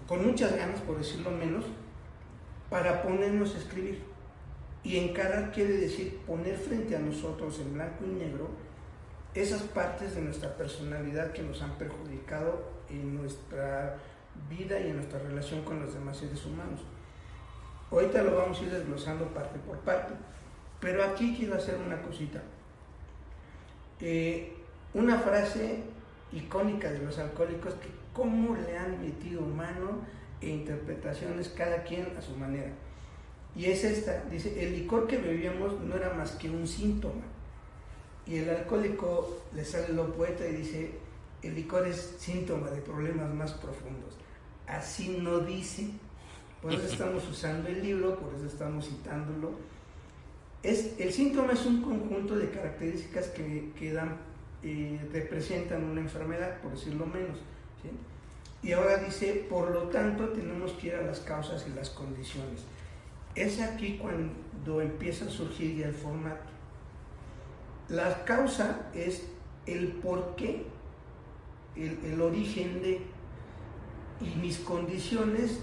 con 0.06 0.24
muchas 0.24 0.56
ganas, 0.56 0.80
por 0.80 0.96
decirlo 0.96 1.32
menos, 1.32 1.64
para 2.70 3.02
ponernos 3.02 3.52
a 3.56 3.58
escribir. 3.58 4.00
Y 4.84 4.96
encarar 4.96 5.50
quiere 5.50 5.72
decir 5.72 6.20
poner 6.24 6.56
frente 6.56 6.94
a 6.94 7.00
nosotros 7.00 7.58
en 7.58 7.74
blanco 7.74 8.04
y 8.04 8.10
negro 8.10 8.48
esas 9.34 9.62
partes 9.62 10.14
de 10.14 10.22
nuestra 10.22 10.56
personalidad 10.56 11.32
que 11.32 11.42
nos 11.42 11.60
han 11.62 11.76
perjudicado 11.78 12.70
en 12.88 13.16
nuestra 13.16 13.96
vida 14.48 14.78
y 14.78 14.90
en 14.90 14.96
nuestra 14.96 15.18
relación 15.18 15.64
con 15.64 15.80
los 15.80 15.94
demás 15.94 16.18
seres 16.18 16.46
humanos. 16.46 16.80
Ahorita 17.90 18.22
lo 18.22 18.36
vamos 18.36 18.60
a 18.60 18.62
ir 18.62 18.70
desglosando 18.70 19.26
parte 19.34 19.58
por 19.58 19.78
parte, 19.78 20.14
pero 20.78 21.02
aquí 21.02 21.34
quiero 21.36 21.56
hacer 21.56 21.76
una 21.84 22.00
cosita. 22.02 22.40
Eh, 24.00 24.63
una 24.94 25.18
frase 25.18 25.82
icónica 26.32 26.90
de 26.90 27.00
los 27.00 27.18
alcohólicos 27.18 27.74
que 27.74 27.88
cómo 28.12 28.56
le 28.56 28.78
han 28.78 29.00
metido 29.00 29.42
mano 29.42 29.98
e 30.40 30.48
interpretaciones 30.48 31.48
cada 31.48 31.82
quien 31.82 32.16
a 32.16 32.22
su 32.22 32.36
manera. 32.36 32.70
Y 33.56 33.66
es 33.66 33.84
esta, 33.84 34.24
dice, 34.30 34.64
el 34.64 34.72
licor 34.72 35.06
que 35.06 35.18
bebíamos 35.18 35.80
no 35.80 35.94
era 35.96 36.12
más 36.14 36.32
que 36.32 36.50
un 36.50 36.66
síntoma. 36.66 37.22
Y 38.26 38.38
el 38.38 38.50
alcohólico 38.50 39.44
le 39.54 39.64
sale 39.64 39.92
lo 39.92 40.12
poeta 40.12 40.46
y 40.46 40.56
dice, 40.56 40.90
el 41.42 41.54
licor 41.54 41.86
es 41.86 42.16
síntoma 42.18 42.70
de 42.70 42.80
problemas 42.80 43.32
más 43.32 43.52
profundos. 43.52 44.16
Así 44.66 45.18
no 45.20 45.40
dice. 45.40 45.90
Por 46.62 46.72
eso 46.72 46.86
estamos 46.86 47.28
usando 47.28 47.68
el 47.68 47.82
libro, 47.82 48.18
por 48.18 48.34
eso 48.34 48.46
estamos 48.46 48.88
citándolo. 48.88 49.52
Es, 50.62 50.98
el 50.98 51.12
síntoma 51.12 51.52
es 51.52 51.66
un 51.66 51.82
conjunto 51.82 52.36
de 52.36 52.48
características 52.48 53.28
que, 53.28 53.70
que 53.78 53.92
dan, 53.92 54.16
eh, 54.66 54.98
representan 55.12 55.84
una 55.84 56.00
enfermedad, 56.00 56.60
por 56.62 56.72
decirlo 56.72 57.04
menos. 57.04 57.38
Y 58.62 58.72
ahora 58.72 58.96
dice, 58.96 59.46
por 59.50 59.70
lo 59.70 59.88
tanto, 59.88 60.30
tenemos 60.30 60.72
que 60.72 60.86
ir 60.86 60.94
a 60.94 61.02
las 61.02 61.20
causas 61.20 61.66
y 61.68 61.74
las 61.76 61.90
condiciones. 61.90 62.64
Es 63.34 63.60
aquí 63.60 63.98
cuando 63.98 64.80
empieza 64.80 65.26
a 65.26 65.28
surgir 65.28 65.76
ya 65.76 65.88
el 65.88 65.94
formato. 65.94 66.46
La 67.90 68.24
causa 68.24 68.88
es 68.94 69.26
el 69.66 69.88
por 69.88 70.34
qué, 70.36 70.64
el, 71.76 72.18
origen 72.22 72.80
de, 72.80 73.02
y 74.22 74.34
mis 74.40 74.58
condiciones, 74.60 75.60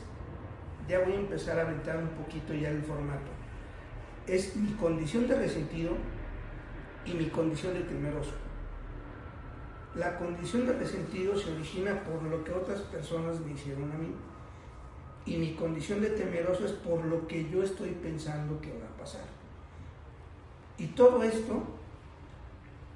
ya 0.88 1.00
voy 1.00 1.14
a 1.14 1.20
empezar 1.22 1.58
a 1.58 1.64
aventar 1.64 1.98
un 1.98 2.10
poquito 2.10 2.54
ya 2.54 2.70
el 2.70 2.84
formato. 2.84 3.32
Es 4.28 4.56
mi 4.56 4.74
condición 4.74 5.28
de 5.28 5.40
resentido 5.40 5.94
y 7.04 7.14
mi 7.14 7.26
condición 7.30 7.74
de 7.74 7.82
temeroso. 7.82 8.41
La 9.96 10.18
condición 10.18 10.66
de 10.66 10.74
resentido 10.74 11.38
se 11.38 11.52
origina 11.52 12.02
por 12.04 12.24
lo 12.24 12.44
que 12.46 12.54
otras 12.54 12.80
personas 12.82 13.40
me 13.42 13.52
hicieron 13.52 13.92
a 13.92 13.96
mí. 13.96 14.16
Y 15.26 15.38
mi 15.38 15.54
condición 15.54 16.02
de 16.02 16.12
temeroso 16.12 16.66
es 16.66 16.72
por 16.72 17.04
lo 17.06 17.28
que 17.28 17.50
yo 17.50 17.62
estoy 17.62 17.90
pensando 17.90 18.60
que 18.62 18.72
va 18.72 18.88
a 18.88 18.98
pasar. 18.98 19.26
Y 20.78 20.88
todo 20.88 21.22
esto, 21.22 21.62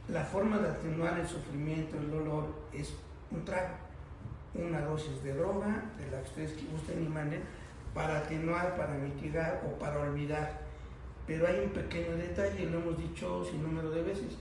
la 0.07 0.23
forma 0.23 0.57
de 0.57 0.69
atenuar 0.69 1.19
el 1.19 1.27
sufrimiento, 1.27 1.97
el 1.97 2.09
dolor, 2.09 2.45
es 2.71 2.95
un 3.29 3.43
trago, 3.43 3.75
una 4.53 4.79
dosis 4.81 5.21
de 5.21 5.33
droga, 5.33 5.83
de 5.99 6.09
la 6.09 6.21
que 6.21 6.29
ustedes 6.29 6.71
gusten 6.71 7.03
y 7.03 7.09
manden, 7.09 7.43
para 7.93 8.19
atenuar, 8.19 8.77
para 8.77 8.93
mitigar 8.93 9.61
o 9.67 9.77
para 9.77 9.99
olvidar. 9.99 10.61
Pero 11.27 11.45
hay 11.45 11.59
un 11.59 11.71
pequeño 11.71 12.15
detalle, 12.15 12.69
lo 12.69 12.79
hemos 12.79 12.97
dicho 12.97 13.43
sin 13.43 13.61
número 13.61 13.91
de 13.91 14.01
veces 14.01 14.37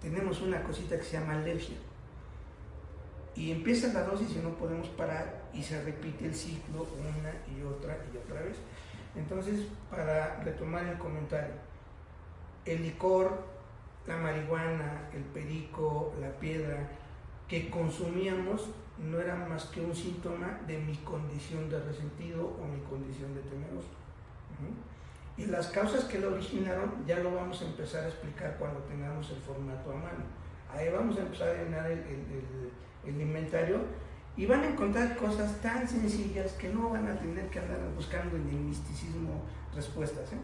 tenemos 0.00 0.40
una 0.40 0.62
cosita 0.62 0.96
que 0.96 1.04
se 1.04 1.18
llama 1.18 1.34
alergia. 1.34 1.76
Y 3.34 3.50
empieza 3.50 3.92
la 3.92 4.04
dosis 4.04 4.34
y 4.36 4.38
no 4.38 4.50
podemos 4.50 4.88
parar 4.88 5.42
y 5.52 5.62
se 5.62 5.82
repite 5.82 6.24
el 6.24 6.34
ciclo 6.34 6.86
una 6.98 7.32
y 7.54 7.62
otra 7.62 7.98
y 8.12 8.16
otra 8.16 8.40
vez. 8.42 8.56
Entonces, 9.14 9.66
para 9.90 10.40
retomar 10.42 10.86
el 10.86 10.98
comentario, 10.98 11.54
el 12.64 12.82
licor, 12.82 13.44
la 14.06 14.16
marihuana, 14.16 15.08
el 15.14 15.22
perico, 15.22 16.14
la 16.20 16.30
piedra 16.38 16.88
que 17.48 17.70
consumíamos 17.70 18.68
no 18.98 19.20
eran 19.20 19.48
más 19.48 19.66
que 19.66 19.80
un 19.80 19.94
síntoma 19.94 20.60
de 20.66 20.78
mi 20.78 20.96
condición 20.96 21.68
de 21.68 21.80
resentido 21.80 22.46
o 22.46 22.66
mi 22.66 22.80
condición 22.80 23.34
de 23.34 23.42
temeroso. 23.42 23.88
Y 25.36 25.46
las 25.46 25.66
causas 25.68 26.04
que 26.04 26.18
lo 26.18 26.32
originaron 26.32 27.04
ya 27.06 27.18
lo 27.18 27.34
vamos 27.34 27.60
a 27.60 27.66
empezar 27.66 28.04
a 28.04 28.08
explicar 28.08 28.56
cuando 28.58 28.80
tengamos 28.80 29.30
el 29.30 29.36
formato 29.36 29.92
a 29.92 29.94
mano. 29.94 30.24
Ahí 30.72 30.88
vamos 30.90 31.16
a 31.18 31.20
empezar 31.20 31.48
a 31.48 31.62
llenar 31.62 31.90
el, 31.90 33.20
inventario 33.20 33.80
y 34.36 34.46
van 34.46 34.62
a 34.62 34.68
encontrar 34.68 35.16
cosas 35.16 35.60
tan 35.60 35.88
sencillas 35.88 36.52
que 36.52 36.68
no 36.68 36.90
van 36.90 37.08
a 37.08 37.18
tener 37.18 37.48
que 37.50 37.58
andar 37.58 37.78
buscando 37.94 38.36
en 38.36 38.48
el 38.48 38.56
misticismo 38.56 39.42
respuestas. 39.74 40.32
¿eh? 40.32 40.38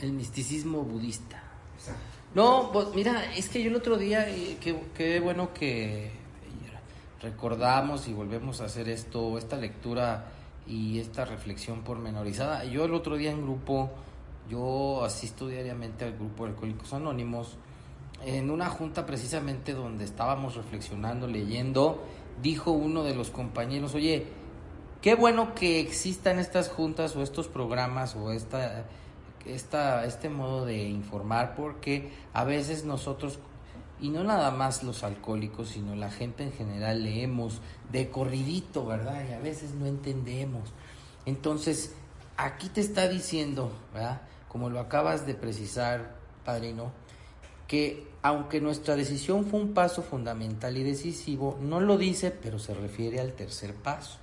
El 0.00 0.12
misticismo 0.12 0.82
budista. 0.82 1.42
Exacto. 1.76 2.00
No, 2.34 2.70
pues 2.72 2.88
mira, 2.94 3.34
es 3.34 3.48
que 3.48 3.62
yo 3.62 3.70
el 3.70 3.76
otro 3.76 3.96
día, 3.96 4.28
eh, 4.28 4.58
qué 4.60 5.20
bueno 5.20 5.52
que 5.54 6.22
recordamos 7.22 8.08
y 8.08 8.12
volvemos 8.12 8.60
a 8.60 8.64
hacer 8.64 8.88
esto, 8.88 9.38
esta 9.38 9.56
lectura 9.56 10.26
y 10.66 10.98
esta 11.00 11.24
reflexión 11.24 11.82
pormenorizada. 11.82 12.64
Yo 12.64 12.84
el 12.84 12.94
otro 12.94 13.16
día 13.16 13.30
en 13.30 13.42
grupo, 13.42 13.90
yo 14.48 15.04
asisto 15.04 15.48
diariamente 15.48 16.04
al 16.04 16.12
grupo 16.12 16.44
de 16.44 16.50
Alcohólicos 16.50 16.92
Anónimos, 16.92 17.56
en 18.24 18.50
una 18.50 18.68
junta 18.68 19.04
precisamente 19.04 19.72
donde 19.72 20.04
estábamos 20.04 20.54
reflexionando, 20.54 21.26
leyendo, 21.26 22.02
dijo 22.40 22.70
uno 22.70 23.02
de 23.02 23.14
los 23.14 23.30
compañeros, 23.30 23.94
oye, 23.94 24.26
qué 25.00 25.14
bueno 25.14 25.54
que 25.54 25.80
existan 25.80 26.38
estas 26.38 26.68
juntas 26.68 27.16
o 27.16 27.22
estos 27.22 27.48
programas 27.48 28.14
o 28.14 28.30
esta, 28.32 28.84
esta, 29.44 30.04
este 30.04 30.28
modo 30.28 30.64
de 30.64 30.84
informar 30.88 31.54
porque 31.56 32.12
a 32.32 32.44
veces 32.44 32.84
nosotros 32.84 33.40
y 34.02 34.10
no 34.10 34.24
nada 34.24 34.50
más 34.50 34.82
los 34.82 35.04
alcohólicos, 35.04 35.68
sino 35.68 35.94
la 35.94 36.10
gente 36.10 36.42
en 36.42 36.52
general 36.52 37.04
leemos 37.04 37.60
de 37.92 38.10
corridito, 38.10 38.84
¿verdad? 38.84 39.24
Y 39.30 39.32
a 39.32 39.38
veces 39.38 39.74
no 39.74 39.86
entendemos. 39.86 40.72
Entonces, 41.24 41.94
aquí 42.36 42.68
te 42.68 42.80
está 42.80 43.06
diciendo, 43.08 43.72
¿verdad? 43.94 44.22
Como 44.48 44.70
lo 44.70 44.80
acabas 44.80 45.24
de 45.24 45.34
precisar, 45.34 46.16
padrino, 46.44 46.90
que 47.68 48.08
aunque 48.22 48.60
nuestra 48.60 48.96
decisión 48.96 49.46
fue 49.46 49.60
un 49.60 49.72
paso 49.72 50.02
fundamental 50.02 50.76
y 50.76 50.82
decisivo, 50.82 51.56
no 51.60 51.78
lo 51.80 51.96
dice, 51.96 52.32
pero 52.32 52.58
se 52.58 52.74
refiere 52.74 53.20
al 53.20 53.34
tercer 53.34 53.72
paso. 53.72 54.18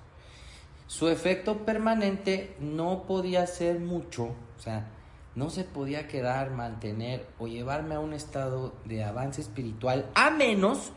Su 0.87 1.07
efecto 1.07 1.65
permanente 1.65 2.53
no 2.59 3.03
podía 3.03 3.47
ser 3.47 3.79
mucho, 3.79 4.23
o 4.57 4.61
sea, 4.61 4.89
no 5.35 5.49
se 5.49 5.63
podía 5.63 6.07
quedar, 6.07 6.51
mantener 6.51 7.27
o 7.37 7.47
llevarme 7.47 7.95
a 7.95 7.99
un 7.99 8.13
estado 8.13 8.73
de 8.85 9.03
avance 9.03 9.41
espiritual 9.41 10.09
a 10.15 10.31
menos 10.31 10.91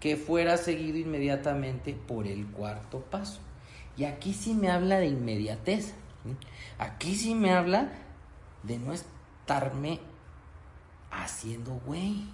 que 0.00 0.16
fuera 0.16 0.56
seguido 0.56 0.98
inmediatamente 0.98 1.94
por 1.94 2.26
el 2.26 2.46
cuarto 2.46 3.00
paso. 3.00 3.40
Y 3.96 4.04
aquí 4.04 4.34
sí 4.34 4.54
me 4.54 4.70
habla 4.70 4.98
de 4.98 5.06
inmediatez. 5.06 5.94
Aquí 6.78 7.14
sí 7.14 7.34
me 7.34 7.52
habla 7.52 7.92
de 8.62 8.78
no 8.78 8.92
estarme 8.92 10.00
haciendo 11.10 11.80
güey, 11.86 12.26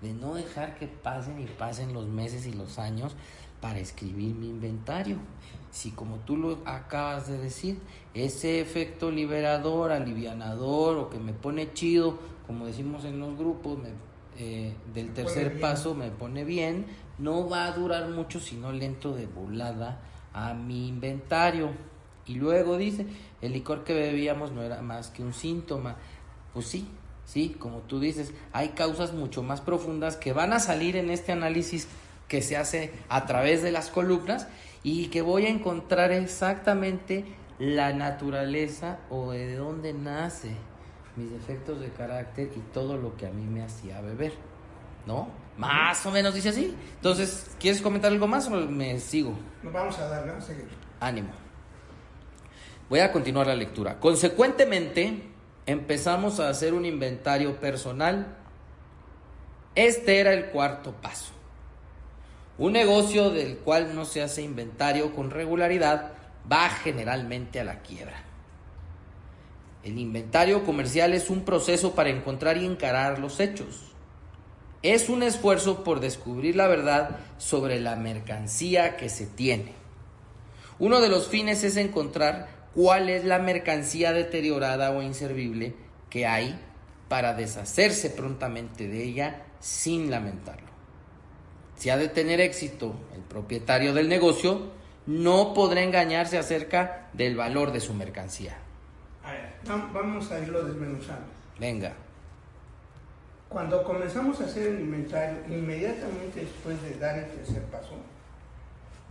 de 0.00 0.14
no 0.14 0.34
dejar 0.34 0.76
que 0.76 0.86
pasen 0.86 1.40
y 1.40 1.46
pasen 1.46 1.92
los 1.92 2.06
meses 2.06 2.46
y 2.46 2.52
los 2.52 2.78
años 2.78 3.14
para 3.62 3.78
escribir 3.78 4.34
mi 4.34 4.48
inventario. 4.48 5.16
Si 5.70 5.92
como 5.92 6.16
tú 6.16 6.36
lo 6.36 6.58
acabas 6.66 7.28
de 7.28 7.38
decir, 7.38 7.78
ese 8.12 8.60
efecto 8.60 9.10
liberador, 9.10 9.92
alivianador 9.92 10.98
o 10.98 11.08
que 11.08 11.18
me 11.18 11.32
pone 11.32 11.72
chido, 11.72 12.18
como 12.46 12.66
decimos 12.66 13.06
en 13.06 13.20
los 13.20 13.38
grupos, 13.38 13.78
eh, 14.36 14.74
del 14.92 15.14
tercer 15.14 15.60
paso 15.60 15.94
me 15.94 16.10
pone 16.10 16.44
bien, 16.44 16.86
no 17.18 17.48
va 17.48 17.66
a 17.66 17.72
durar 17.72 18.10
mucho 18.10 18.40
sino 18.40 18.72
lento 18.72 19.14
de 19.14 19.26
volada 19.26 20.00
a 20.34 20.52
mi 20.52 20.88
inventario. 20.88 21.70
Y 22.26 22.34
luego 22.34 22.76
dice, 22.76 23.06
el 23.40 23.52
licor 23.52 23.84
que 23.84 23.94
bebíamos 23.94 24.52
no 24.52 24.62
era 24.62 24.82
más 24.82 25.08
que 25.08 25.22
un 25.22 25.32
síntoma. 25.32 25.96
Pues 26.52 26.66
sí, 26.66 26.88
sí, 27.24 27.56
como 27.58 27.78
tú 27.78 28.00
dices, 28.00 28.34
hay 28.52 28.70
causas 28.70 29.12
mucho 29.12 29.42
más 29.42 29.60
profundas 29.60 30.16
que 30.16 30.32
van 30.32 30.52
a 30.52 30.58
salir 30.58 30.96
en 30.96 31.10
este 31.10 31.32
análisis 31.32 31.88
que 32.28 32.42
se 32.42 32.56
hace 32.56 32.92
a 33.08 33.26
través 33.26 33.62
de 33.62 33.72
las 33.72 33.90
columnas 33.90 34.48
y 34.82 35.08
que 35.08 35.22
voy 35.22 35.46
a 35.46 35.48
encontrar 35.48 36.12
exactamente 36.12 37.24
la 37.58 37.92
naturaleza 37.92 38.98
o 39.10 39.32
de 39.32 39.54
dónde 39.54 39.92
nace 39.92 40.56
mis 41.16 41.30
defectos 41.30 41.80
de 41.80 41.90
carácter 41.90 42.50
y 42.56 42.60
todo 42.72 42.96
lo 42.96 43.16
que 43.16 43.26
a 43.26 43.30
mí 43.30 43.44
me 43.44 43.62
hacía 43.62 44.00
beber. 44.00 44.32
¿No? 45.06 45.28
Más 45.56 46.04
o 46.06 46.10
menos 46.10 46.34
dice 46.34 46.50
así. 46.50 46.74
Entonces, 46.94 47.50
¿quieres 47.58 47.82
comentar 47.82 48.10
algo 48.10 48.26
más 48.26 48.46
o 48.46 48.50
me 48.50 48.98
sigo? 48.98 49.34
Nos 49.62 49.72
vamos 49.72 49.98
a 49.98 50.08
dar, 50.08 50.26
¿no? 50.26 50.40
Seguir. 50.40 50.68
Ánimo. 51.00 51.30
Voy 52.88 53.00
a 53.00 53.12
continuar 53.12 53.46
la 53.46 53.54
lectura. 53.54 53.98
Consecuentemente, 53.98 55.22
empezamos 55.66 56.40
a 56.40 56.48
hacer 56.48 56.74
un 56.74 56.84
inventario 56.84 57.58
personal. 57.58 58.36
Este 59.74 60.20
era 60.20 60.32
el 60.32 60.46
cuarto 60.46 60.92
paso. 60.92 61.32
Un 62.58 62.72
negocio 62.72 63.30
del 63.30 63.58
cual 63.58 63.94
no 63.94 64.04
se 64.04 64.22
hace 64.22 64.42
inventario 64.42 65.14
con 65.14 65.30
regularidad 65.30 66.12
va 66.50 66.68
generalmente 66.68 67.60
a 67.60 67.64
la 67.64 67.80
quiebra. 67.80 68.22
El 69.82 69.98
inventario 69.98 70.64
comercial 70.64 71.12
es 71.12 71.30
un 71.30 71.44
proceso 71.44 71.94
para 71.94 72.10
encontrar 72.10 72.56
y 72.56 72.66
encarar 72.66 73.18
los 73.18 73.40
hechos. 73.40 73.92
Es 74.82 75.08
un 75.08 75.22
esfuerzo 75.22 75.82
por 75.82 76.00
descubrir 76.00 76.56
la 76.56 76.68
verdad 76.68 77.18
sobre 77.38 77.80
la 77.80 77.96
mercancía 77.96 78.96
que 78.96 79.08
se 79.08 79.26
tiene. 79.26 79.72
Uno 80.78 81.00
de 81.00 81.08
los 81.08 81.28
fines 81.28 81.64
es 81.64 81.76
encontrar 81.76 82.48
cuál 82.74 83.08
es 83.08 83.24
la 83.24 83.38
mercancía 83.38 84.12
deteriorada 84.12 84.90
o 84.90 85.02
inservible 85.02 85.74
que 86.10 86.26
hay 86.26 86.58
para 87.08 87.34
deshacerse 87.34 88.10
prontamente 88.10 88.88
de 88.88 89.04
ella 89.04 89.42
sin 89.60 90.10
lamentarlo. 90.10 90.61
Si 91.82 91.90
ha 91.90 91.96
de 91.96 92.08
tener 92.08 92.40
éxito 92.40 92.94
el 93.12 93.22
propietario 93.22 93.92
del 93.92 94.08
negocio, 94.08 94.70
no 95.06 95.52
podrá 95.52 95.82
engañarse 95.82 96.38
acerca 96.38 97.08
del 97.12 97.34
valor 97.34 97.72
de 97.72 97.80
su 97.80 97.92
mercancía. 97.92 98.56
A 99.24 99.32
ver, 99.32 99.54
vamos 99.92 100.30
a 100.30 100.38
irlo 100.38 100.62
desmenuzando. 100.62 101.26
Venga. 101.58 101.92
Cuando 103.48 103.82
comenzamos 103.82 104.40
a 104.40 104.44
hacer 104.44 104.68
el 104.68 104.80
inventario, 104.82 105.38
inmediatamente 105.48 106.42
después 106.42 106.80
de 106.82 107.00
dar 107.00 107.18
el 107.18 107.28
tercer 107.32 107.64
paso, 107.64 107.96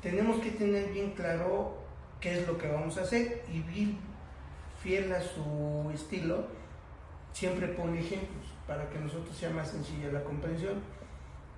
tenemos 0.02 0.40
que 0.40 0.52
tener 0.52 0.94
bien 0.94 1.12
claro 1.12 1.76
qué 2.22 2.40
es 2.40 2.48
lo 2.48 2.58
que 2.58 2.70
vamos 2.70 2.98
a 2.98 3.02
hacer 3.02 3.44
y 3.52 3.60
Bill, 3.64 3.98
fiel 4.82 5.12
a 5.12 5.20
su 5.20 5.92
estilo, 5.94 6.46
siempre 7.34 7.68
pone 7.68 8.00
ejemplos 8.00 8.46
para 8.66 8.90
que 8.90 8.98
nosotros 8.98 9.36
sea 9.36 9.50
más 9.50 9.72
sencilla 9.72 10.10
la 10.14 10.24
comprensión. 10.24 11.01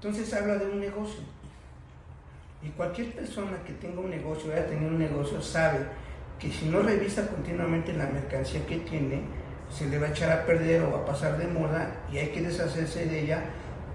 Entonces 0.04 0.34
habla 0.34 0.58
de 0.58 0.66
un 0.66 0.82
negocio. 0.82 1.22
Y 2.62 2.68
cualquier 2.72 3.14
persona 3.14 3.64
que 3.66 3.72
tenga 3.72 4.02
un 4.02 4.10
negocio, 4.10 4.50
vaya 4.50 4.64
a 4.64 4.66
tener 4.66 4.92
un 4.92 5.00
negocio, 5.00 5.42
sabe 5.42 5.80
que 6.38 6.52
si 6.52 6.66
no 6.66 6.82
revisa 6.82 7.26
continuamente 7.30 7.94
la 7.94 8.08
mercancía 8.08 8.66
que 8.66 8.80
tiene, 8.80 9.22
se 9.70 9.88
le 9.88 10.00
va 10.00 10.08
a 10.08 10.10
echar 10.10 10.30
a 10.30 10.46
perder 10.46 10.82
o 10.82 10.92
va 10.92 10.98
a 11.00 11.06
pasar 11.06 11.38
de 11.38 11.48
moda 11.48 12.02
y 12.12 12.18
hay 12.18 12.28
que 12.32 12.42
deshacerse 12.42 13.06
de 13.06 13.22
ella 13.22 13.46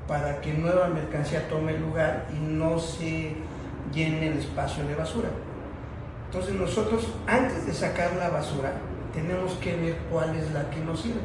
para 0.06 0.40
que 0.40 0.54
nueva 0.54 0.88
mercancía 0.88 1.46
tome 1.46 1.76
lugar 1.76 2.26
y 2.34 2.40
no 2.40 2.78
se 2.78 3.34
llene 3.92 4.28
el 4.28 4.38
espacio 4.38 4.86
de 4.86 4.94
basura. 4.94 5.28
Entonces 6.24 6.54
nosotros 6.54 7.06
antes 7.26 7.66
de 7.66 7.74
sacar 7.74 8.16
la 8.16 8.30
basura 8.30 8.72
tenemos 9.12 9.52
que 9.56 9.76
ver 9.76 9.96
cuál 10.10 10.34
es 10.34 10.50
la 10.52 10.70
que 10.70 10.80
nos 10.80 11.02
sirve. 11.02 11.20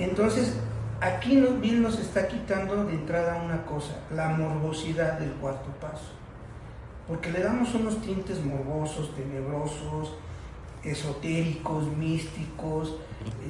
Entonces 0.00 0.56
aquí 1.02 1.36
Bill 1.60 1.82
nos 1.82 1.98
está 1.98 2.28
quitando 2.28 2.84
de 2.84 2.94
entrada 2.94 3.42
una 3.42 3.66
cosa, 3.66 3.94
la 4.14 4.28
morbosidad 4.28 5.18
del 5.18 5.32
cuarto 5.32 5.68
paso. 5.80 6.12
Porque 7.08 7.32
le 7.32 7.42
damos 7.42 7.74
unos 7.74 8.00
tintes 8.00 8.42
morbosos, 8.44 9.14
tenebrosos, 9.16 10.14
esotéricos, 10.84 11.86
místicos, 11.96 12.96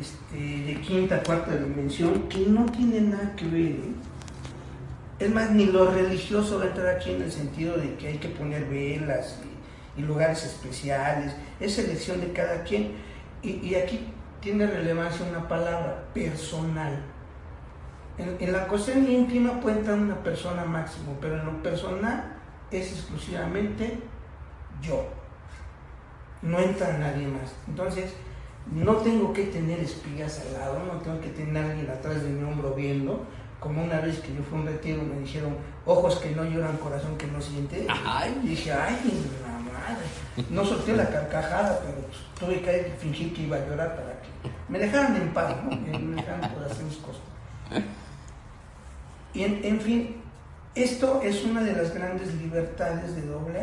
este, 0.00 0.36
de 0.36 0.80
quinta, 0.80 1.22
cuarta 1.22 1.54
dimensión, 1.56 2.28
que 2.28 2.46
no 2.46 2.66
tienen 2.66 3.10
nada 3.10 3.36
que 3.36 3.44
ver. 3.46 3.72
¿eh? 3.72 3.92
Es 5.18 5.32
más, 5.32 5.50
ni 5.50 5.66
lo 5.66 5.90
religioso 5.90 6.58
va 6.58 6.64
a 6.64 6.68
entrar 6.68 6.96
aquí 6.96 7.12
en 7.12 7.22
el 7.22 7.30
sentido 7.30 7.76
de 7.76 7.94
que 7.94 8.08
hay 8.08 8.18
que 8.18 8.28
poner 8.28 8.64
velas 8.66 9.38
y, 9.96 10.02
lugares 10.02 10.44
especiales, 10.44 11.34
es 11.60 11.78
elección 11.78 12.20
de 12.20 12.32
cada 12.32 12.64
quien. 12.64 12.92
Y, 13.42 13.74
aquí 13.74 14.00
tiene 14.40 14.66
relevancia 14.66 15.26
una 15.26 15.46
palabra, 15.46 16.04
personal. 16.14 17.11
En, 18.18 18.36
en, 18.38 18.52
la 18.52 18.66
cuestión 18.68 19.10
íntima 19.10 19.60
puede 19.60 19.78
entrar 19.78 19.98
una 19.98 20.22
persona 20.22 20.64
máximo, 20.64 21.16
pero 21.20 21.38
en 21.38 21.46
lo 21.46 21.62
personal 21.62 22.36
es 22.70 22.92
exclusivamente 22.92 23.98
yo. 24.82 25.06
No 26.42 26.58
entra 26.58 26.98
nadie 26.98 27.26
más. 27.26 27.54
Entonces, 27.68 28.14
no 28.70 28.96
tengo 28.96 29.32
que 29.32 29.44
tener 29.44 29.80
espigas 29.80 30.40
al 30.40 30.52
lado, 30.52 30.78
no 30.84 31.00
tengo 31.00 31.20
que 31.20 31.30
tener 31.30 31.64
a 31.64 31.70
alguien 31.70 31.90
atrás 31.90 32.22
de 32.22 32.30
mi 32.30 32.42
hombro 32.44 32.74
viendo, 32.74 33.26
como 33.60 33.82
una 33.82 34.00
vez 34.00 34.18
que 34.20 34.34
yo 34.34 34.42
fui 34.42 34.58
a 34.58 34.62
un 34.62 34.66
retiro 34.66 35.02
me 35.02 35.20
dijeron, 35.20 35.56
ojos 35.86 36.16
que 36.16 36.30
no 36.30 36.44
lloran, 36.44 36.76
corazón 36.78 37.16
que 37.16 37.26
no 37.26 37.40
siente. 37.40 37.86
Y 38.44 38.48
dije, 38.48 38.72
ay, 38.72 38.96
la 39.42 39.58
madre. 39.58 40.46
No 40.50 40.64
solté 40.64 40.96
la 40.96 41.08
carcajada, 41.08 41.80
pero 41.80 41.98
pues, 42.06 42.18
tuve 42.38 42.60
que 42.60 42.92
fingir 42.98 43.34
que 43.34 43.42
iba 43.42 43.56
a 43.56 43.66
llorar 43.66 43.94
para 43.94 44.20
que 44.20 44.50
me 44.68 44.78
dejaran 44.78 45.16
en 45.16 45.32
paz, 45.32 45.54
¿no? 45.62 45.76
me 45.76 46.16
dejaran 46.16 46.52
por 46.52 46.64
hacer 46.64 46.84
mis 46.84 46.96
cosas. 46.96 47.22
Y 49.34 49.44
en, 49.44 49.80
fin, 49.80 50.16
esto 50.74 51.22
es 51.22 51.44
una 51.44 51.62
de 51.62 51.72
las 51.72 51.94
grandes 51.94 52.34
libertades 52.34 53.16
de 53.16 53.22
doble 53.22 53.60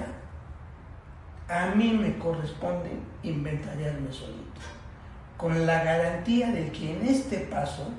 A. 1.47 1.63
A 1.63 1.75
mí 1.75 1.93
me 1.93 2.17
corresponde 2.17 2.89
inventariarme 3.23 4.11
solito, 4.11 4.61
con 5.37 5.65
la 5.65 5.83
garantía 5.83 6.51
de 6.51 6.71
que 6.71 6.95
en 6.95 7.07
este 7.07 7.39
paso 7.39 7.89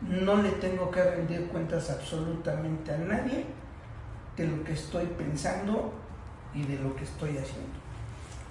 no 0.00 0.42
le 0.42 0.50
tengo 0.52 0.90
que 0.90 1.02
rendir 1.02 1.48
cuentas 1.48 1.90
absolutamente 1.90 2.92
a 2.92 2.98
nadie 2.98 3.44
de 4.36 4.46
lo 4.46 4.64
que 4.64 4.72
estoy 4.72 5.06
pensando 5.06 5.92
y 6.54 6.62
de 6.64 6.78
lo 6.78 6.94
que 6.96 7.04
estoy 7.04 7.36
haciendo. 7.38 7.84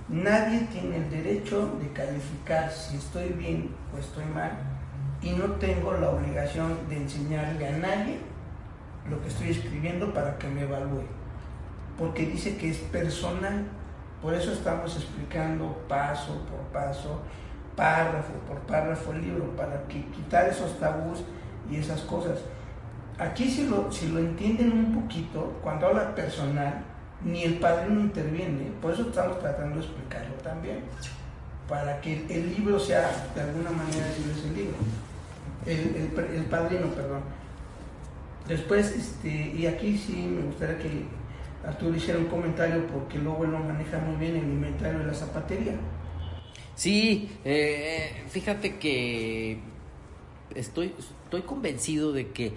Nadie 0.09 0.67
tiene 0.71 0.97
el 0.97 1.09
derecho 1.09 1.77
de 1.81 1.91
calificar 1.91 2.71
si 2.71 2.97
estoy 2.97 3.29
bien 3.29 3.73
o 3.93 3.97
estoy 3.97 4.25
mal 4.25 4.72
y 5.23 5.31
no 5.31 5.45
tengo 5.53 5.93
la 5.93 6.09
obligación 6.09 6.77
de 6.89 6.97
enseñarle 6.97 7.67
a 7.67 7.77
nadie 7.77 8.17
lo 9.09 9.21
que 9.21 9.29
estoy 9.29 9.51
escribiendo 9.51 10.13
para 10.13 10.37
que 10.37 10.47
me 10.47 10.61
evalúe. 10.63 11.03
Porque 11.97 12.25
dice 12.25 12.57
que 12.57 12.69
es 12.69 12.77
personal. 12.77 13.65
Por 14.21 14.33
eso 14.33 14.53
estamos 14.53 14.95
explicando 14.95 15.83
paso 15.87 16.45
por 16.45 16.59
paso, 16.71 17.21
párrafo 17.75 18.33
por 18.47 18.57
párrafo 18.59 19.11
el 19.11 19.21
libro, 19.21 19.55
para 19.55 19.83
que 19.83 20.05
quitar 20.05 20.47
esos 20.47 20.79
tabús 20.79 21.23
y 21.69 21.75
esas 21.75 22.01
cosas. 22.01 22.39
Aquí 23.19 23.49
si 23.49 23.67
lo, 23.67 23.91
si 23.91 24.07
lo 24.07 24.19
entienden 24.19 24.71
un 24.71 25.01
poquito, 25.01 25.59
cuando 25.61 25.87
habla 25.87 26.15
personal, 26.15 26.83
ni 27.23 27.43
el 27.43 27.59
padre 27.59 27.89
no 27.89 27.99
interviene, 27.99 28.71
por 28.81 28.93
eso 28.93 29.03
estamos 29.03 29.39
tratando 29.39 29.75
de 29.75 29.85
explicarlo 29.85 30.33
también, 30.35 30.79
para 31.67 31.99
que 32.01 32.25
el 32.29 32.55
libro 32.55 32.79
sea 32.79 33.09
de 33.35 33.41
alguna 33.41 33.71
manera 33.71 34.07
es 34.07 34.45
el 34.45 34.55
libro, 34.55 34.75
el, 35.65 35.79
el, 35.95 36.35
el 36.35 36.45
padrino, 36.45 36.87
perdón. 36.87 37.21
Después, 38.47 38.91
este, 38.91 39.53
y 39.55 39.65
aquí 39.67 39.97
sí 39.97 40.13
me 40.13 40.43
gustaría 40.43 40.77
que 40.77 41.05
Arturo 41.65 41.95
hiciera 41.95 42.19
un 42.19 42.25
comentario 42.25 42.85
porque 42.87 43.17
luego 43.17 43.45
él 43.45 43.51
lo 43.51 43.59
maneja 43.59 43.99
muy 43.99 44.17
bien 44.17 44.35
el 44.35 44.43
inventario 44.43 44.99
de 44.99 45.05
la 45.05 45.13
zapatería. 45.13 45.75
Sí, 46.75 47.29
eh, 47.45 48.23
fíjate 48.29 48.77
que 48.77 49.59
estoy, 50.55 50.93
estoy 50.97 51.43
convencido 51.43 52.11
de 52.11 52.31
que 52.31 52.47
eh, 52.47 52.53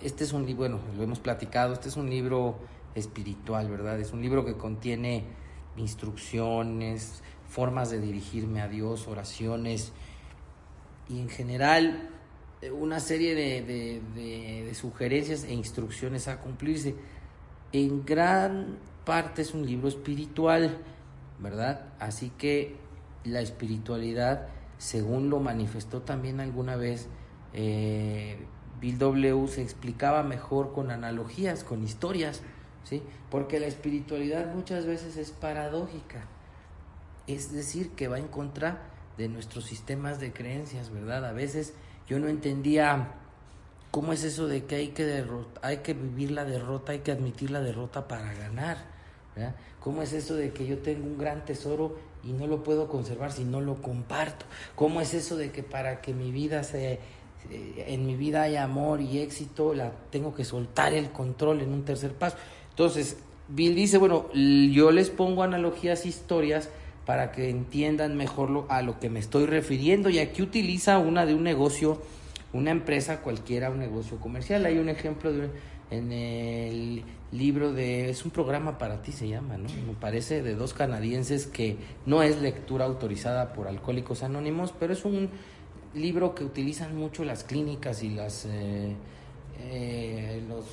este 0.00 0.24
es 0.24 0.32
un 0.32 0.46
libro, 0.46 0.58
bueno, 0.58 0.78
lo 0.96 1.02
hemos 1.02 1.18
platicado, 1.18 1.72
este 1.72 1.88
es 1.88 1.96
un 1.96 2.08
libro 2.08 2.56
espiritual, 2.94 3.68
¿verdad? 3.68 3.98
Es 3.98 4.12
un 4.12 4.22
libro 4.22 4.44
que 4.44 4.54
contiene 4.54 5.24
instrucciones, 5.76 7.22
formas 7.48 7.90
de 7.90 8.00
dirigirme 8.00 8.60
a 8.60 8.68
Dios, 8.68 9.08
oraciones 9.08 9.92
y 11.08 11.18
en 11.18 11.28
general 11.28 12.10
eh, 12.62 12.70
una 12.70 13.00
serie 13.00 13.34
de, 13.34 14.72
sugerencias 14.74 15.44
e 15.44 15.52
instrucciones 15.52 16.28
a 16.28 16.38
cumplirse. 16.38 16.94
En 17.72 18.04
gran 18.04 18.78
parte 19.04 19.42
es 19.42 19.52
un 19.52 19.66
libro 19.66 19.88
espiritual, 19.88 20.78
¿verdad? 21.40 21.92
Así 21.98 22.30
que 22.38 22.76
la 23.24 23.40
espiritualidad, 23.40 24.48
según 24.78 25.28
lo 25.28 25.40
manifestó 25.40 26.02
también 26.02 26.40
alguna 26.40 26.76
vez, 26.76 27.08
eh, 27.52 28.38
Bill 28.80 28.98
W. 28.98 29.48
se 29.48 29.62
explicaba 29.62 30.22
mejor 30.22 30.72
con 30.72 30.90
analogías, 30.90 31.64
con 31.64 31.82
historias, 31.82 32.42
¿sí? 32.84 33.02
Porque 33.30 33.60
la 33.60 33.66
espiritualidad 33.66 34.54
muchas 34.54 34.86
veces 34.86 35.16
es 35.16 35.30
paradójica, 35.30 36.26
es 37.26 37.52
decir, 37.52 37.90
que 37.90 38.08
va 38.08 38.18
en 38.18 38.28
contra 38.28 38.91
de 39.16 39.28
nuestros 39.28 39.64
sistemas 39.64 40.20
de 40.20 40.32
creencias, 40.32 40.90
¿verdad? 40.90 41.24
A 41.24 41.32
veces 41.32 41.74
yo 42.08 42.18
no 42.18 42.28
entendía 42.28 43.14
cómo 43.90 44.12
es 44.12 44.24
eso 44.24 44.46
de 44.48 44.64
que 44.64 44.76
hay 44.76 44.88
que, 44.88 45.24
hay 45.60 45.78
que 45.78 45.94
vivir 45.94 46.30
la 46.30 46.44
derrota, 46.44 46.92
hay 46.92 47.00
que 47.00 47.12
admitir 47.12 47.50
la 47.50 47.60
derrota 47.60 48.08
para 48.08 48.32
ganar. 48.32 48.92
¿Cómo 49.80 50.02
es 50.02 50.12
eso 50.12 50.34
de 50.34 50.52
que 50.52 50.66
yo 50.66 50.78
tengo 50.78 51.06
un 51.06 51.18
gran 51.18 51.44
tesoro 51.44 51.96
y 52.22 52.32
no 52.32 52.46
lo 52.46 52.62
puedo 52.62 52.88
conservar 52.88 53.32
si 53.32 53.44
no 53.44 53.60
lo 53.60 53.80
comparto? 53.82 54.46
¿Cómo 54.74 55.00
es 55.00 55.14
eso 55.14 55.36
de 55.36 55.50
que 55.50 55.62
para 55.62 56.00
que 56.00 56.14
mi 56.14 56.30
vida 56.30 56.64
se, 56.64 57.00
en 57.50 58.06
mi 58.06 58.14
vida 58.14 58.42
haya 58.42 58.64
amor 58.64 59.00
y 59.00 59.18
éxito, 59.18 59.74
la 59.74 59.92
tengo 60.10 60.34
que 60.34 60.44
soltar 60.44 60.92
el 60.92 61.10
control 61.10 61.60
en 61.62 61.72
un 61.72 61.84
tercer 61.84 62.12
paso? 62.12 62.36
Entonces, 62.70 63.16
Bill 63.48 63.74
dice, 63.74 63.98
bueno, 63.98 64.30
yo 64.32 64.90
les 64.90 65.10
pongo 65.10 65.42
analogías, 65.42 66.06
historias 66.06 66.70
para 67.06 67.32
que 67.32 67.50
entiendan 67.50 68.16
mejor 68.16 68.50
lo, 68.50 68.66
a 68.70 68.82
lo 68.82 69.00
que 69.00 69.10
me 69.10 69.20
estoy 69.20 69.46
refiriendo 69.46 70.08
y 70.08 70.18
aquí 70.18 70.42
utiliza 70.42 70.98
una 70.98 71.26
de 71.26 71.34
un 71.34 71.42
negocio, 71.42 72.00
una 72.52 72.70
empresa 72.70 73.20
cualquiera, 73.20 73.70
un 73.70 73.78
negocio 73.78 74.18
comercial. 74.18 74.66
Hay 74.66 74.78
un 74.78 74.88
ejemplo 74.88 75.32
de 75.32 75.48
en 75.92 76.10
el 76.10 77.04
libro 77.32 77.72
de, 77.72 78.10
es 78.10 78.24
un 78.24 78.30
programa 78.30 78.78
para 78.78 79.02
ti 79.02 79.12
se 79.12 79.28
llama, 79.28 79.58
¿no? 79.58 79.68
Me 79.86 79.94
parece, 79.98 80.42
de 80.42 80.54
dos 80.54 80.72
canadienses 80.74 81.46
que 81.46 81.76
no 82.06 82.22
es 82.22 82.40
lectura 82.40 82.86
autorizada 82.86 83.52
por 83.52 83.68
Alcohólicos 83.68 84.22
Anónimos, 84.22 84.72
pero 84.78 84.94
es 84.94 85.04
un 85.04 85.28
libro 85.94 86.34
que 86.34 86.44
utilizan 86.44 86.96
mucho 86.96 87.24
las 87.24 87.44
clínicas 87.44 88.02
y 88.02 88.10
las 88.10 88.46
eh, 88.46 88.94
eh, 89.60 90.42
los 90.48 90.64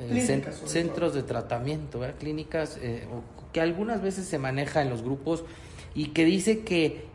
eh, 0.00 0.42
centros 0.64 1.14
de 1.14 1.22
tratamiento, 1.22 2.00
clínicas 2.18 2.78
que 3.52 3.60
algunas 3.60 4.02
veces 4.02 4.26
se 4.26 4.38
maneja 4.38 4.82
en 4.82 4.90
los 4.90 5.02
grupos 5.02 5.44
y 5.94 6.08
que 6.08 6.24
dice 6.24 6.60
que 6.60 7.10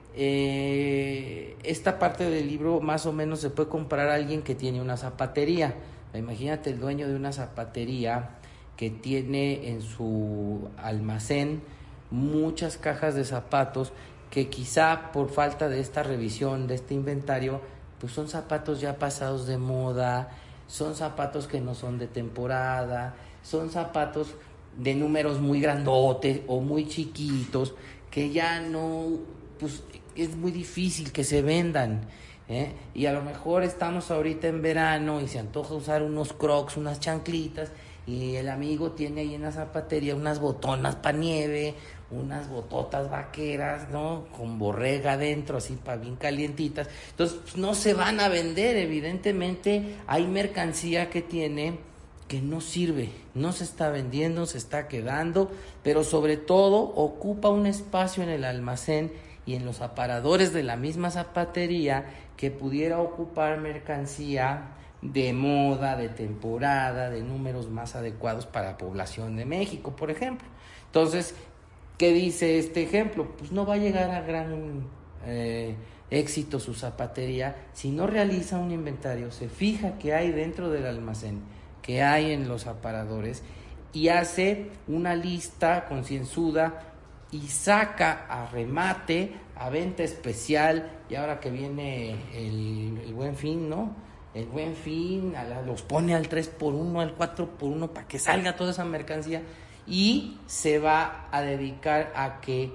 esta 1.63 1.99
parte 1.99 2.29
del 2.29 2.47
libro 2.47 2.79
más 2.79 3.05
o 3.05 3.13
menos 3.13 3.39
se 3.39 3.49
puede 3.49 3.69
comprar 3.69 4.09
a 4.09 4.15
alguien 4.15 4.41
que 4.41 4.55
tiene 4.55 4.81
una 4.81 4.97
zapatería. 4.97 5.75
Imagínate 6.13 6.71
el 6.71 6.79
dueño 6.79 7.07
de 7.07 7.15
una 7.15 7.31
zapatería 7.31 8.31
que 8.75 8.89
tiene 8.89 9.69
en 9.69 9.81
su 9.81 10.69
almacén 10.77 11.61
muchas 12.09 12.77
cajas 12.77 13.15
de 13.15 13.25
zapatos 13.25 13.91
que 14.31 14.49
quizá 14.49 15.11
por 15.11 15.29
falta 15.29 15.69
de 15.69 15.79
esta 15.79 16.03
revisión, 16.03 16.67
de 16.67 16.75
este 16.75 16.93
inventario, 16.93 17.61
pues 17.99 18.13
son 18.13 18.27
zapatos 18.27 18.81
ya 18.81 18.97
pasados 18.97 19.47
de 19.47 19.57
moda, 19.57 20.29
son 20.67 20.95
zapatos 20.95 21.47
que 21.47 21.61
no 21.61 21.75
son 21.75 21.97
de 21.97 22.07
temporada, 22.07 23.15
son 23.43 23.69
zapatos 23.69 24.35
de 24.77 24.95
números 24.95 25.39
muy 25.39 25.59
grandotes 25.59 26.41
o 26.47 26.61
muy 26.61 26.87
chiquitos 26.87 27.73
que 28.11 28.31
ya 28.31 28.61
no, 28.61 29.19
pues 29.59 29.83
es 30.15 30.35
muy 30.35 30.51
difícil 30.51 31.11
que 31.11 31.23
se 31.23 31.41
vendan. 31.41 32.01
¿eh? 32.47 32.71
Y 32.93 33.05
a 33.05 33.13
lo 33.13 33.21
mejor 33.21 33.63
estamos 33.63 34.11
ahorita 34.11 34.47
en 34.47 34.61
verano 34.61 35.21
y 35.21 35.27
se 35.27 35.39
antoja 35.39 35.73
usar 35.73 36.03
unos 36.03 36.33
crocs, 36.33 36.77
unas 36.77 36.99
chanclitas, 36.99 37.71
y 38.05 38.35
el 38.35 38.47
amigo 38.47 38.91
tiene 38.91 39.21
ahí 39.21 39.35
en 39.35 39.41
la 39.41 39.51
zapatería 39.51 40.15
unas 40.15 40.39
botonas 40.39 40.95
para 40.95 41.17
nieve, 41.17 41.75
unas 42.09 42.49
bototas 42.49 43.09
vaqueras, 43.09 43.89
¿no? 43.89 44.27
Con 44.35 44.57
borrega 44.57 45.13
adentro, 45.13 45.57
así 45.57 45.75
para 45.75 45.97
bien 45.97 46.15
calientitas. 46.15 46.87
Entonces, 47.09 47.37
pues, 47.43 47.57
no 47.57 47.75
se 47.75 47.93
van 47.93 48.21
a 48.21 48.29
vender, 48.29 48.77
evidentemente 48.77 49.97
hay 50.07 50.25
mercancía 50.25 51.09
que 51.09 51.21
tiene 51.21 51.79
que 52.27 52.41
no 52.41 52.61
sirve, 52.61 53.09
no 53.33 53.51
se 53.51 53.63
está 53.63 53.89
vendiendo, 53.89 54.45
se 54.45 54.57
está 54.57 54.87
quedando, 54.87 55.49
pero 55.83 56.03
sobre 56.03 56.37
todo 56.37 56.79
ocupa 56.79 57.49
un 57.49 57.65
espacio 57.65 58.23
en 58.23 58.29
el 58.29 58.43
almacén 58.43 59.11
y 59.45 59.55
en 59.55 59.65
los 59.65 59.81
aparadores 59.81 60.51
de 60.53 60.63
la 60.63 60.75
misma 60.75 61.09
zapatería 61.09 62.05
que 62.35 62.51
pudiera 62.51 62.99
ocupar 62.99 63.59
mercancía 63.59 64.73
de 65.01 65.31
moda, 65.31 65.95
de 65.95 66.09
temporada, 66.09 67.09
de 67.09 67.21
números 67.21 67.69
más 67.69 67.95
adecuados 67.95 68.45
para 68.45 68.71
la 68.71 68.77
población 68.77 69.35
de 69.37 69.45
México, 69.45 69.95
por 69.95 70.11
ejemplo. 70.11 70.47
Entonces, 70.87 71.33
¿qué 71.97 72.11
dice 72.11 72.59
este 72.59 72.83
ejemplo? 72.83 73.27
Pues 73.37 73.51
no 73.51 73.65
va 73.65 73.75
a 73.75 73.77
llegar 73.77 74.11
a 74.11 74.21
gran 74.21 74.87
eh, 75.25 75.75
éxito 76.09 76.59
su 76.59 76.73
zapatería 76.73 77.55
si 77.73 77.91
no 77.91 78.07
realiza 78.07 78.57
un 78.57 78.71
inventario, 78.71 79.31
se 79.31 79.49
fija 79.49 79.97
qué 79.97 80.13
hay 80.13 80.31
dentro 80.31 80.69
del 80.69 80.85
almacén, 80.85 81.41
qué 81.87 82.03
hay 82.03 82.31
en 82.33 82.47
los 82.47 82.67
aparadores 82.67 83.41
y 83.93 84.09
hace 84.09 84.69
una 84.87 85.15
lista 85.15 85.85
concienzuda 85.85 86.83
y 87.31 87.47
saca 87.47 88.27
a 88.29 88.45
remate, 88.47 89.33
a 89.55 89.69
venta 89.69 90.03
especial, 90.03 90.91
y 91.09 91.15
ahora 91.15 91.39
que 91.39 91.49
viene 91.49 92.15
el, 92.33 93.13
buen 93.13 93.35
fin, 93.35 93.69
¿no? 93.69 93.95
El 94.33 94.45
buen 94.45 94.75
fin, 94.75 95.33
los 95.65 95.81
pone 95.81 96.13
al 96.13 96.27
3 96.27 96.47
por 96.49 96.73
1 96.73 97.01
al 97.01 97.15
4 97.15 97.57
por 97.57 97.71
1 97.71 97.93
para 97.93 98.07
que 98.07 98.19
salga 98.19 98.55
toda 98.55 98.71
esa 98.71 98.85
mercancía 98.85 99.41
y 99.87 100.37
se 100.45 100.79
va 100.79 101.27
a 101.31 101.41
dedicar 101.41 102.11
a 102.15 102.39
que 102.39 102.71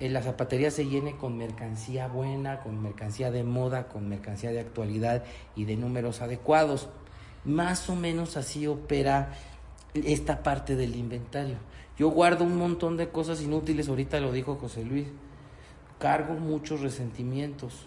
la 0.00 0.22
zapatería 0.22 0.70
se 0.70 0.86
llene 0.86 1.16
con 1.16 1.38
mercancía 1.38 2.08
buena, 2.08 2.60
con 2.60 2.82
mercancía 2.82 3.30
de 3.30 3.42
moda, 3.42 3.88
con 3.88 4.08
mercancía 4.08 4.50
de 4.50 4.60
actualidad 4.60 5.24
y 5.54 5.64
de 5.64 5.76
números 5.76 6.20
adecuados. 6.20 6.90
Más 7.46 7.88
o 7.88 7.94
menos 7.94 8.36
así 8.36 8.66
opera 8.66 9.32
esta 9.94 10.42
parte 10.42 10.76
del 10.76 10.96
inventario. 10.96 11.56
Yo 11.96 12.10
guardo 12.10 12.44
un 12.44 12.56
montón 12.56 12.96
de 12.96 13.08
cosas 13.08 13.40
inútiles, 13.40 13.88
ahorita 13.88 14.20
lo 14.20 14.32
dijo 14.32 14.56
José 14.56 14.84
Luis. 14.84 15.06
Cargo 15.98 16.34
muchos 16.34 16.80
resentimientos. 16.80 17.86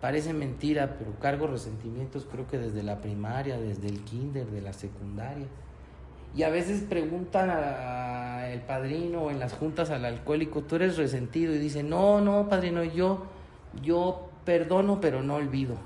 Parece 0.00 0.32
mentira, 0.32 0.96
pero 0.96 1.18
cargo 1.18 1.48
resentimientos 1.48 2.26
creo 2.30 2.46
que 2.46 2.56
desde 2.56 2.84
la 2.84 3.00
primaria, 3.00 3.58
desde 3.58 3.88
el 3.88 4.00
kinder, 4.04 4.46
de 4.46 4.62
la 4.62 4.72
secundaria. 4.72 5.46
Y 6.36 6.44
a 6.44 6.50
veces 6.50 6.82
preguntan 6.82 7.50
al 7.50 8.62
padrino 8.62 9.22
o 9.22 9.30
en 9.30 9.40
las 9.40 9.54
juntas 9.54 9.90
al 9.90 10.04
alcohólico, 10.04 10.62
tú 10.62 10.76
eres 10.76 10.96
resentido 10.96 11.52
y 11.52 11.58
dice, 11.58 11.82
no, 11.82 12.20
no, 12.20 12.48
padrino, 12.48 12.84
yo, 12.84 13.24
yo 13.82 14.30
perdono 14.44 15.00
pero 15.00 15.22
no 15.22 15.34
olvido. 15.34 15.76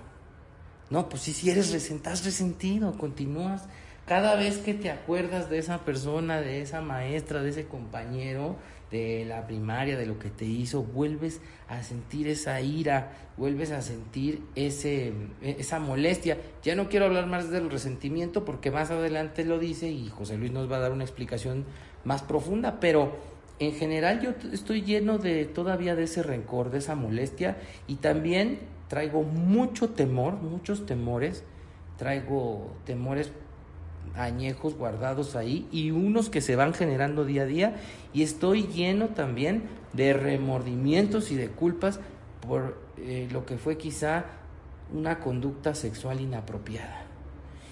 No, 0.93 1.09
pues 1.09 1.23
si, 1.23 1.33
si 1.33 1.49
eres 1.49 1.73
estás 1.73 2.23
resentido, 2.23 2.93
continúas 2.99 3.63
cada 4.07 4.37
vez 4.37 4.59
que 4.59 4.75
te 4.75 4.91
acuerdas 4.91 5.49
de 5.49 5.57
esa 5.57 5.87
persona, 5.87 6.43
de 6.43 6.61
esa 6.61 6.83
maestra, 6.83 7.41
de 7.43 7.49
ese 7.49 7.65
compañero 7.65 8.57
de 8.91 9.25
la 9.25 9.47
primaria, 9.47 9.97
de 9.97 10.05
lo 10.05 10.19
que 10.19 10.29
te 10.29 10.45
hizo, 10.45 10.83
vuelves 10.83 11.41
a 11.67 11.83
sentir 11.83 12.29
esa 12.29 12.61
ira, 12.61 13.11
vuelves 13.39 13.71
a 13.71 13.81
sentir 13.81 14.43
ese, 14.55 15.15
esa 15.41 15.79
molestia. 15.79 16.37
Ya 16.63 16.75
no 16.75 16.91
quiero 16.91 17.07
hablar 17.07 17.27
más 17.27 17.49
del 17.49 17.71
resentimiento 17.71 18.45
porque 18.45 18.71
más 18.71 18.91
adelante 18.91 19.47
lo 19.47 19.59
dice 19.59 19.89
y 19.89 20.11
José 20.11 20.37
Luis 20.37 20.53
nos 20.53 20.71
va 20.71 20.77
a 20.77 20.81
dar 20.81 20.93
una 20.93 21.05
explicación 21.05 21.65
más 22.05 22.21
profunda, 22.21 22.81
pero 22.81 23.17
en 23.63 23.75
general 23.75 24.21
yo 24.21 24.31
estoy 24.53 24.83
lleno 24.83 25.19
de 25.19 25.45
todavía 25.45 25.95
de 25.95 26.05
ese 26.05 26.23
rencor, 26.23 26.71
de 26.71 26.79
esa 26.79 26.95
molestia 26.95 27.57
y 27.87 27.97
también 27.97 28.61
traigo 28.89 29.23
mucho 29.23 29.91
temor, 29.91 30.35
muchos 30.35 30.87
temores, 30.87 31.45
traigo 31.97 32.75
temores 32.85 33.33
añejos 34.15 34.75
guardados 34.75 35.37
ahí 35.37 35.67
y 35.71 35.91
unos 35.91 36.29
que 36.29 36.41
se 36.41 36.57
van 36.57 36.75
generando 36.75 37.25
día 37.25 37.43
a 37.43 37.47
día 37.47 37.77
y 38.13 38.23
estoy 38.23 38.65
lleno 38.65 39.09
también 39.09 39.65
de 39.93 40.13
remordimientos 40.13 41.31
y 41.31 41.37
de 41.37 41.49
culpas 41.49 42.01
por 42.47 42.79
eh, 42.99 43.29
lo 43.31 43.47
que 43.47 43.57
fue 43.57 43.79
quizá 43.79 44.25
una 44.93 45.21
conducta 45.21 45.75
sexual 45.75 46.21
inapropiada. 46.21 47.07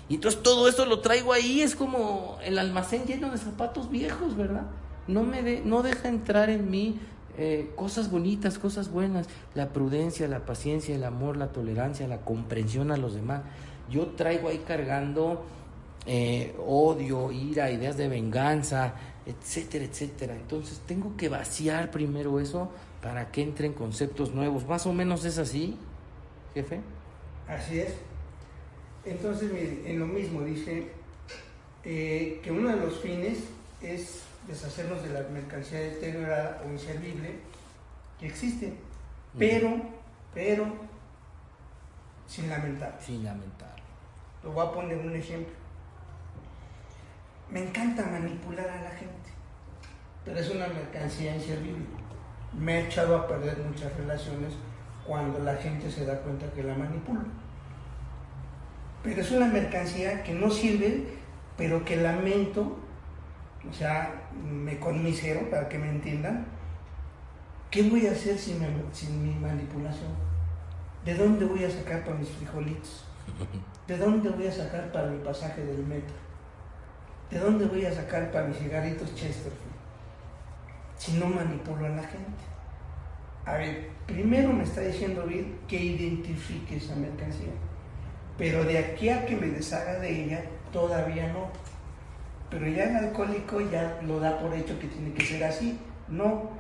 Y 0.08 0.16
entonces 0.16 0.42
todo 0.42 0.68
esto 0.68 0.86
lo 0.86 1.00
traigo 1.00 1.32
ahí, 1.32 1.60
es 1.60 1.76
como 1.76 2.38
el 2.42 2.58
almacén 2.58 3.04
lleno 3.04 3.30
de 3.30 3.38
zapatos 3.38 3.90
viejos, 3.90 4.36
¿verdad? 4.36 4.66
No 5.12 5.24
me 5.24 5.42
de, 5.42 5.60
no 5.64 5.82
deja 5.82 6.08
entrar 6.08 6.50
en 6.50 6.70
mí 6.70 6.98
eh, 7.38 7.70
cosas 7.76 8.10
bonitas, 8.10 8.58
cosas 8.58 8.90
buenas, 8.90 9.26
la 9.54 9.70
prudencia, 9.70 10.28
la 10.28 10.44
paciencia, 10.44 10.94
el 10.94 11.04
amor, 11.04 11.36
la 11.36 11.48
tolerancia, 11.48 12.06
la 12.06 12.18
comprensión 12.18 12.90
a 12.90 12.96
los 12.96 13.14
demás. 13.14 13.42
Yo 13.90 14.08
traigo 14.08 14.48
ahí 14.48 14.58
cargando 14.58 15.44
eh, 16.06 16.54
odio, 16.66 17.32
ira, 17.32 17.70
ideas 17.70 17.96
de 17.96 18.08
venganza, 18.08 18.94
etcétera, 19.26 19.84
etcétera. 19.84 20.34
Entonces 20.34 20.80
tengo 20.86 21.16
que 21.16 21.28
vaciar 21.28 21.90
primero 21.90 22.40
eso 22.40 22.70
para 23.02 23.30
que 23.30 23.42
entren 23.42 23.72
conceptos 23.72 24.34
nuevos. 24.34 24.66
Más 24.66 24.86
o 24.86 24.92
menos 24.92 25.24
es 25.24 25.38
así, 25.38 25.76
jefe. 26.54 26.80
Así 27.48 27.80
es. 27.80 27.94
Entonces, 29.04 29.50
en 29.84 29.98
lo 29.98 30.06
mismo 30.06 30.42
dice 30.42 30.88
eh, 31.84 32.40
que 32.42 32.52
uno 32.52 32.68
de 32.68 32.76
los 32.76 32.98
fines 33.00 33.38
es 33.82 34.22
deshacernos 34.46 35.02
de 35.02 35.10
la 35.10 35.28
mercancía 35.28 35.80
deteriorada 35.80 36.62
o 36.64 36.70
inservible 36.70 37.40
que 38.18 38.26
existe, 38.26 38.74
pero, 39.38 39.80
pero, 40.34 40.66
sin 42.26 42.48
lamentar. 42.48 42.98
Sin 43.00 43.24
lamentar. 43.24 43.74
Lo 44.42 44.52
voy 44.52 44.66
a 44.66 44.72
poner 44.72 44.98
un 44.98 45.14
ejemplo. 45.14 45.54
Me 47.50 47.62
encanta 47.62 48.06
manipular 48.06 48.68
a 48.68 48.82
la 48.82 48.90
gente, 48.90 49.30
pero 50.24 50.38
es 50.38 50.50
una 50.50 50.68
mercancía 50.68 51.34
inservible. 51.34 51.84
Me 52.52 52.78
he 52.78 52.86
echado 52.86 53.16
a 53.16 53.26
perder 53.26 53.58
muchas 53.58 53.94
relaciones 53.96 54.54
cuando 55.06 55.38
la 55.40 55.56
gente 55.56 55.90
se 55.90 56.04
da 56.04 56.20
cuenta 56.20 56.50
que 56.52 56.62
la 56.62 56.74
manipulo. 56.74 57.22
Pero 59.02 59.20
es 59.20 59.30
una 59.30 59.46
mercancía 59.46 60.22
que 60.22 60.34
no 60.34 60.50
sirve, 60.50 61.06
pero 61.56 61.84
que 61.84 61.96
lamento 61.96 62.76
o 63.68 63.72
sea, 63.72 64.19
me 64.44 64.78
conmisero 64.78 65.48
para 65.50 65.68
que 65.68 65.78
me 65.78 65.88
entiendan. 65.88 66.46
¿Qué 67.70 67.82
voy 67.84 68.06
a 68.06 68.12
hacer 68.12 68.38
sin, 68.38 68.58
sin 68.92 69.22
mi 69.22 69.34
manipulación? 69.34 70.10
¿De 71.04 71.14
dónde 71.14 71.44
voy 71.44 71.64
a 71.64 71.70
sacar 71.70 72.04
para 72.04 72.16
mis 72.16 72.28
frijolitos? 72.28 73.04
¿De 73.86 73.96
dónde 73.96 74.28
voy 74.30 74.46
a 74.46 74.52
sacar 74.52 74.90
para 74.92 75.08
mi 75.08 75.18
pasaje 75.18 75.64
del 75.64 75.84
metro? 75.86 76.14
¿De 77.30 77.38
dónde 77.38 77.66
voy 77.66 77.84
a 77.86 77.94
sacar 77.94 78.30
para 78.32 78.48
mis 78.48 78.58
cigarritos 78.58 79.14
Chesterfield? 79.14 79.70
Si 80.98 81.12
no 81.12 81.26
manipulo 81.26 81.86
a 81.86 81.90
la 81.90 82.02
gente. 82.02 82.42
A 83.44 83.54
ver, 83.54 83.88
primero 84.06 84.52
me 84.52 84.64
está 84.64 84.80
diciendo 84.80 85.24
Bill 85.26 85.56
que 85.66 85.76
identifique 85.76 86.76
esa 86.76 86.94
mercancía. 86.96 87.52
Pero 88.36 88.64
de 88.64 88.78
aquí 88.78 89.08
a 89.08 89.24
que 89.26 89.36
me 89.36 89.46
deshaga 89.46 89.98
de 89.98 90.24
ella, 90.24 90.44
todavía 90.72 91.32
no. 91.32 91.48
Pero 92.50 92.66
ya 92.66 92.84
el 92.84 92.96
alcohólico 92.96 93.60
ya 93.60 94.00
lo 94.06 94.18
da 94.18 94.38
por 94.38 94.52
hecho 94.54 94.78
que 94.78 94.88
tiene 94.88 95.12
que 95.12 95.24
ser 95.24 95.44
así. 95.44 95.78
No, 96.08 96.50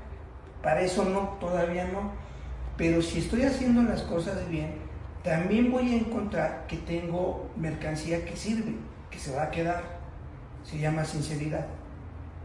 para 0.62 0.82
eso 0.82 1.04
no, 1.04 1.36
todavía 1.40 1.86
no. 1.88 2.12
Pero 2.76 3.02
si 3.02 3.18
estoy 3.18 3.42
haciendo 3.42 3.82
las 3.82 4.02
cosas 4.02 4.48
bien, 4.48 4.74
también 5.24 5.70
voy 5.70 5.92
a 5.92 5.96
encontrar 5.96 6.66
que 6.66 6.76
tengo 6.78 7.50
mercancía 7.56 8.24
que 8.24 8.36
sirve, 8.36 8.74
que 9.10 9.18
se 9.18 9.34
va 9.34 9.44
a 9.44 9.50
quedar. 9.50 9.82
Se 10.64 10.78
llama 10.78 11.04
sinceridad. 11.04 11.66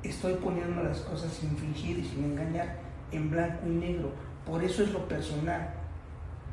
Estoy 0.03 0.34
poniendo 0.36 0.84
las 0.84 0.99
cosas 1.01 1.31
sin 1.31 1.55
fingir 1.55 1.99
y 1.99 2.03
sin 2.03 2.23
engañar, 2.25 2.77
en 3.12 3.29
blanco 3.29 3.67
y 3.67 3.71
negro. 3.71 4.12
Por 4.45 4.63
eso 4.63 4.84
es 4.84 4.91
lo 4.91 5.08
personal. 5.08 5.69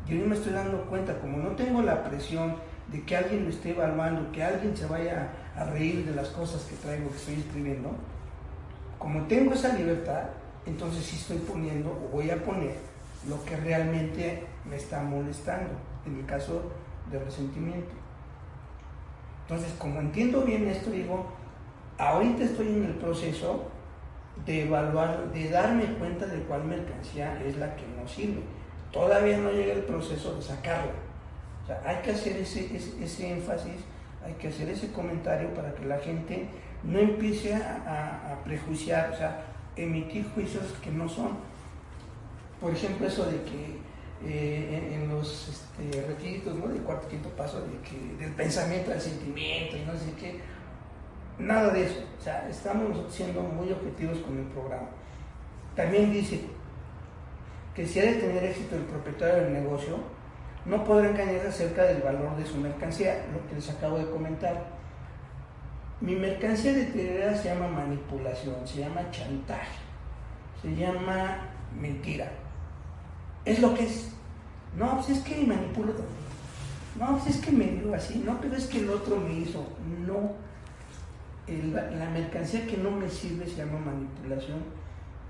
Yo 0.07 0.17
me 0.27 0.35
estoy 0.35 0.53
dando 0.53 0.85
cuenta, 0.87 1.19
como 1.21 1.39
no 1.39 1.51
tengo 1.51 1.83
la 1.83 2.05
presión 2.05 2.57
de 2.89 3.03
que 3.03 3.17
alguien 3.17 3.45
me 3.45 3.51
esté 3.51 3.71
evaluando, 3.71 4.31
que 4.33 4.43
alguien 4.43 4.77
se 4.77 4.87
vaya 4.87 5.31
a 5.57 5.65
reír 5.65 6.07
de 6.07 6.15
las 6.15 6.29
cosas 6.29 6.63
que 6.63 6.77
traigo, 6.77 7.11
que 7.11 7.17
estoy 7.17 7.35
escribiendo, 7.35 7.91
como 8.99 9.23
tengo 9.27 9.55
esa 9.55 9.75
libertad, 9.75 10.25
entonces 10.67 11.05
sí 11.05 11.17
estoy 11.17 11.39
poniendo 11.39 11.91
o 11.91 12.17
voy 12.17 12.31
a 12.31 12.43
poner 12.43 12.77
lo 13.29 13.43
que 13.45 13.57
realmente 13.57 14.47
me 14.69 14.77
está 14.77 15.03
molestando, 15.03 15.71
en 16.07 16.21
el 16.21 16.27
caso 16.27 16.73
del 17.11 17.25
resentimiento. 17.25 17.93
Entonces, 19.43 19.73
como 19.79 20.01
entiendo 20.01 20.43
bien 20.43 20.67
esto, 20.69 20.91
digo, 20.91 21.27
ahorita 21.99 22.45
estoy 22.45 22.69
en 22.69 22.85
el 22.85 22.95
proceso 22.95 23.69
de 24.47 24.65
evaluar, 24.65 25.31
de 25.33 25.51
darme 25.51 25.85
cuenta 25.95 26.27
de 26.27 26.39
cuál 26.45 26.65
mercancía 26.65 27.41
es 27.45 27.57
la 27.59 27.75
que 27.77 27.85
no 28.01 28.09
sirve. 28.09 28.41
Todavía 28.91 29.39
no 29.39 29.51
llega 29.51 29.75
el 29.75 29.83
proceso 29.83 30.35
de 30.35 30.43
sacarla. 30.43 30.93
O 31.63 31.67
sea, 31.67 31.83
hay 31.85 32.03
que 32.03 32.13
hacer 32.13 32.37
ese, 32.37 32.75
ese, 32.77 33.33
énfasis, 33.33 33.85
hay 34.25 34.35
que 34.35 34.49
hacer 34.49 34.69
ese 34.69 34.93
comentario 34.93 35.53
para 35.55 35.75
que 35.75 35.85
la 35.85 35.99
gente 35.99 36.47
no 36.85 36.99
empiece 36.99 37.55
a, 37.55 38.39
prejuiciar, 38.45 39.11
o 39.13 39.17
sea, 39.17 39.45
emitir 39.77 40.29
juicios 40.35 40.65
que 40.83 40.91
no 40.91 41.09
son. 41.09 41.39
Por 42.61 42.73
ejemplo, 42.73 43.07
eso 43.07 43.25
de 43.27 43.43
que 43.43 43.83
eh, 44.25 44.95
en, 44.95 45.09
los 45.09 45.49
este, 45.49 46.03
retiritos 46.07 46.55
¿no? 46.57 46.69
del 46.69 46.83
cuarto 46.83 47.09
quinto 47.09 47.29
paso, 47.31 47.61
de 47.61 47.79
que, 47.89 48.23
del 48.23 48.35
pensamiento 48.35 48.93
al 48.93 49.01
sentimiento 49.01 49.77
y 49.77 49.81
no 49.81 49.93
sé 49.95 50.13
qué, 50.19 50.41
nada 51.39 51.73
de 51.73 51.85
eso. 51.85 52.01
O 52.19 52.23
sea, 52.23 52.49
estamos 52.49 53.13
siendo 53.13 53.43
muy 53.43 53.73
objetivos 53.73 54.19
con 54.19 54.39
el 54.39 54.45
programa. 54.47 54.89
También 55.75 56.13
dice 56.13 56.41
que 57.75 57.87
si 57.87 58.01
ha 58.01 58.05
de 58.05 58.15
tener 58.15 58.45
éxito 58.45 58.77
el 58.77 58.83
propietario 58.83 59.45
del 59.45 59.53
negocio, 59.55 59.99
no 60.65 60.85
podrá 60.85 61.11
engañar 61.11 61.47
acerca 61.47 61.85
del 61.85 62.03
valor 62.03 62.37
de 62.37 62.47
su 62.47 62.57
mercancía, 62.57 63.25
lo 63.33 63.47
que 63.49 63.57
les 63.57 63.71
acabo 63.71 63.99
de 63.99 64.11
comentar 64.11 64.83
mi 66.03 66.17
mercancía 66.17 66.73
de 66.73 66.87
deteriorada 66.87 67.37
se 67.37 67.49
llama 67.49 67.69
manipulación, 67.69 68.57
se 68.67 68.81
llama 68.81 69.09
chantaje, 69.13 69.79
se 70.61 70.75
llama 70.75 71.49
mentira. 71.81 72.29
Es 73.45 73.61
lo 73.61 73.73
que 73.73 73.85
es. 73.85 74.11
No, 74.77 74.97
pues 74.97 75.11
es 75.11 75.21
que 75.21 75.47
manipulo. 75.47 75.93
No, 76.99 77.19
pues 77.19 77.37
es 77.37 77.41
que 77.41 77.53
me 77.53 77.67
dio 77.67 77.95
así. 77.95 78.21
No, 78.27 78.41
pero 78.41 78.57
es 78.57 78.67
que 78.67 78.81
el 78.81 78.91
otro 78.91 79.17
me 79.17 79.33
hizo. 79.33 79.65
No. 80.05 80.33
la 81.47 82.11
mercancía 82.11 82.67
que 82.67 82.79
no 82.79 82.91
me 82.91 83.09
sirve 83.09 83.47
se 83.47 83.65
llama 83.65 83.79
manipulación, 83.79 84.59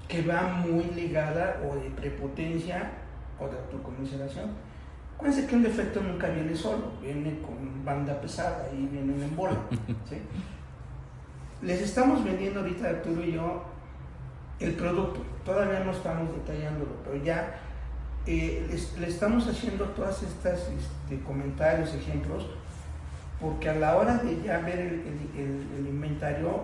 que 0.09 0.23
va 0.23 0.43
muy 0.65 0.85
ligada 0.95 1.61
o 1.71 1.77
de 1.77 1.91
prepotencia 1.91 2.93
o 3.39 3.47
de 3.47 3.59
autocomiseración. 3.59 4.53
Acuérdense 5.23 5.49
que 5.49 5.55
un 5.55 5.63
defecto 5.63 6.01
nunca 6.01 6.27
viene 6.31 6.53
solo, 6.53 6.95
viene 7.01 7.39
con 7.43 7.85
banda 7.85 8.21
pesada 8.21 8.69
y 8.73 8.87
viene 8.87 9.25
en 9.25 9.37
bola. 9.37 9.57
¿sí? 10.05 10.17
Les 11.63 11.81
estamos 11.81 12.25
vendiendo 12.25 12.59
ahorita, 12.59 12.89
Arturo 12.89 13.23
y 13.23 13.35
yo, 13.35 13.63
el 14.59 14.73
producto. 14.73 15.21
Todavía 15.45 15.79
no 15.85 15.93
estamos 15.93 16.29
detallándolo, 16.33 16.91
pero 17.05 17.23
ya 17.23 17.55
eh, 18.27 18.67
le 18.99 19.07
estamos 19.07 19.47
haciendo 19.47 19.85
todas 19.91 20.25
estas 20.25 20.69
este, 20.71 21.23
comentarios, 21.25 21.95
ejemplos, 21.95 22.49
porque 23.41 23.69
a 23.69 23.77
la 23.77 23.97
hora 23.97 24.17
de 24.17 24.43
ya 24.43 24.59
ver 24.59 24.81
el, 24.81 25.87
inventario, 25.87 26.63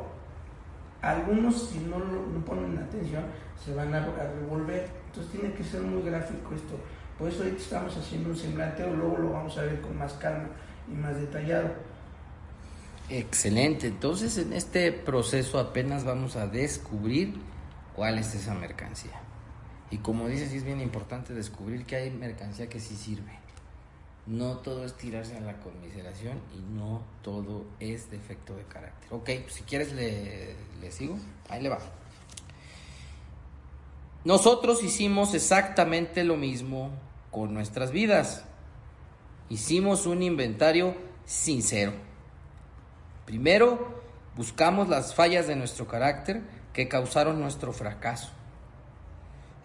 algunos 1.01 1.68
si 1.68 1.79
no, 1.79 2.01
no 2.01 2.44
ponen 2.44 2.77
atención 2.77 3.23
se 3.64 3.73
van 3.73 3.94
a, 3.94 3.99
a, 3.99 4.33
revolver. 4.40 4.88
Entonces 5.07 5.31
tiene 5.31 5.55
que 5.55 5.62
ser 5.62 5.83
muy 5.83 6.03
gráfico 6.03 6.57
esto. 6.57 6.75
Por 7.19 7.29
eso 7.29 7.43
ahorita 7.43 7.61
estamos 7.61 7.97
haciendo 7.97 8.31
un 8.31 8.37
semblante, 8.37 8.85
o 8.85 8.95
luego 8.95 9.19
lo 9.19 9.33
vamos 9.33 9.59
a 9.59 9.63
ver 9.63 9.81
con 9.81 9.99
más 9.99 10.13
calma 10.15 10.51
y 10.89 10.95
más 10.95 11.17
detallado. 11.17 11.71
Excelente, 13.11 13.89
entonces 13.89 14.39
en 14.39 14.53
este 14.53 14.93
proceso 14.93 15.59
apenas 15.59 16.05
vamos 16.05 16.37
a 16.37 16.47
descubrir 16.47 17.35
cuál 17.97 18.19
es 18.19 18.35
esa 18.35 18.55
mercancía. 18.55 19.21
Y 19.91 19.99
como 19.99 20.29
dices, 20.29 20.53
es 20.53 20.63
bien 20.63 20.81
importante 20.81 21.33
descubrir 21.35 21.87
que 21.87 21.97
hay 21.97 22.11
mercancía 22.11 22.69
que 22.69 22.79
sí 22.79 22.95
sirve. 22.95 23.33
No 24.27 24.59
todo 24.59 24.85
es 24.85 24.95
tirarse 24.95 25.39
a 25.39 25.41
la 25.41 25.59
conmiseración 25.61 26.39
y 26.55 26.61
no 26.75 27.03
todo 27.23 27.65
es 27.81 28.11
defecto 28.11 28.55
de 28.55 28.65
carácter. 28.65 29.09
Ok, 29.11 29.31
pues 29.43 29.55
si 29.55 29.63
quieres 29.63 29.93
le 29.93 30.93
sigo. 30.93 31.19
Ahí 31.49 31.63
le 31.63 31.71
va. 31.71 31.79
Nosotros 34.25 34.83
hicimos 34.85 35.33
exactamente 35.33 36.25
lo 36.25 36.37
mismo 36.37 36.91
con 37.31 37.55
nuestras 37.55 37.91
vidas. 37.91 38.45
Hicimos 39.49 40.07
un 40.07 40.23
inventario 40.23 40.95
sincero 41.25 42.09
Primero, 43.29 44.01
buscamos 44.37 44.88
las 44.88 45.14
fallas 45.14 45.47
de 45.47 45.55
nuestro 45.55 45.87
carácter 45.87 46.41
que 46.73 46.88
causaron 46.88 47.38
nuestro 47.38 47.75
fracaso. 47.75 48.31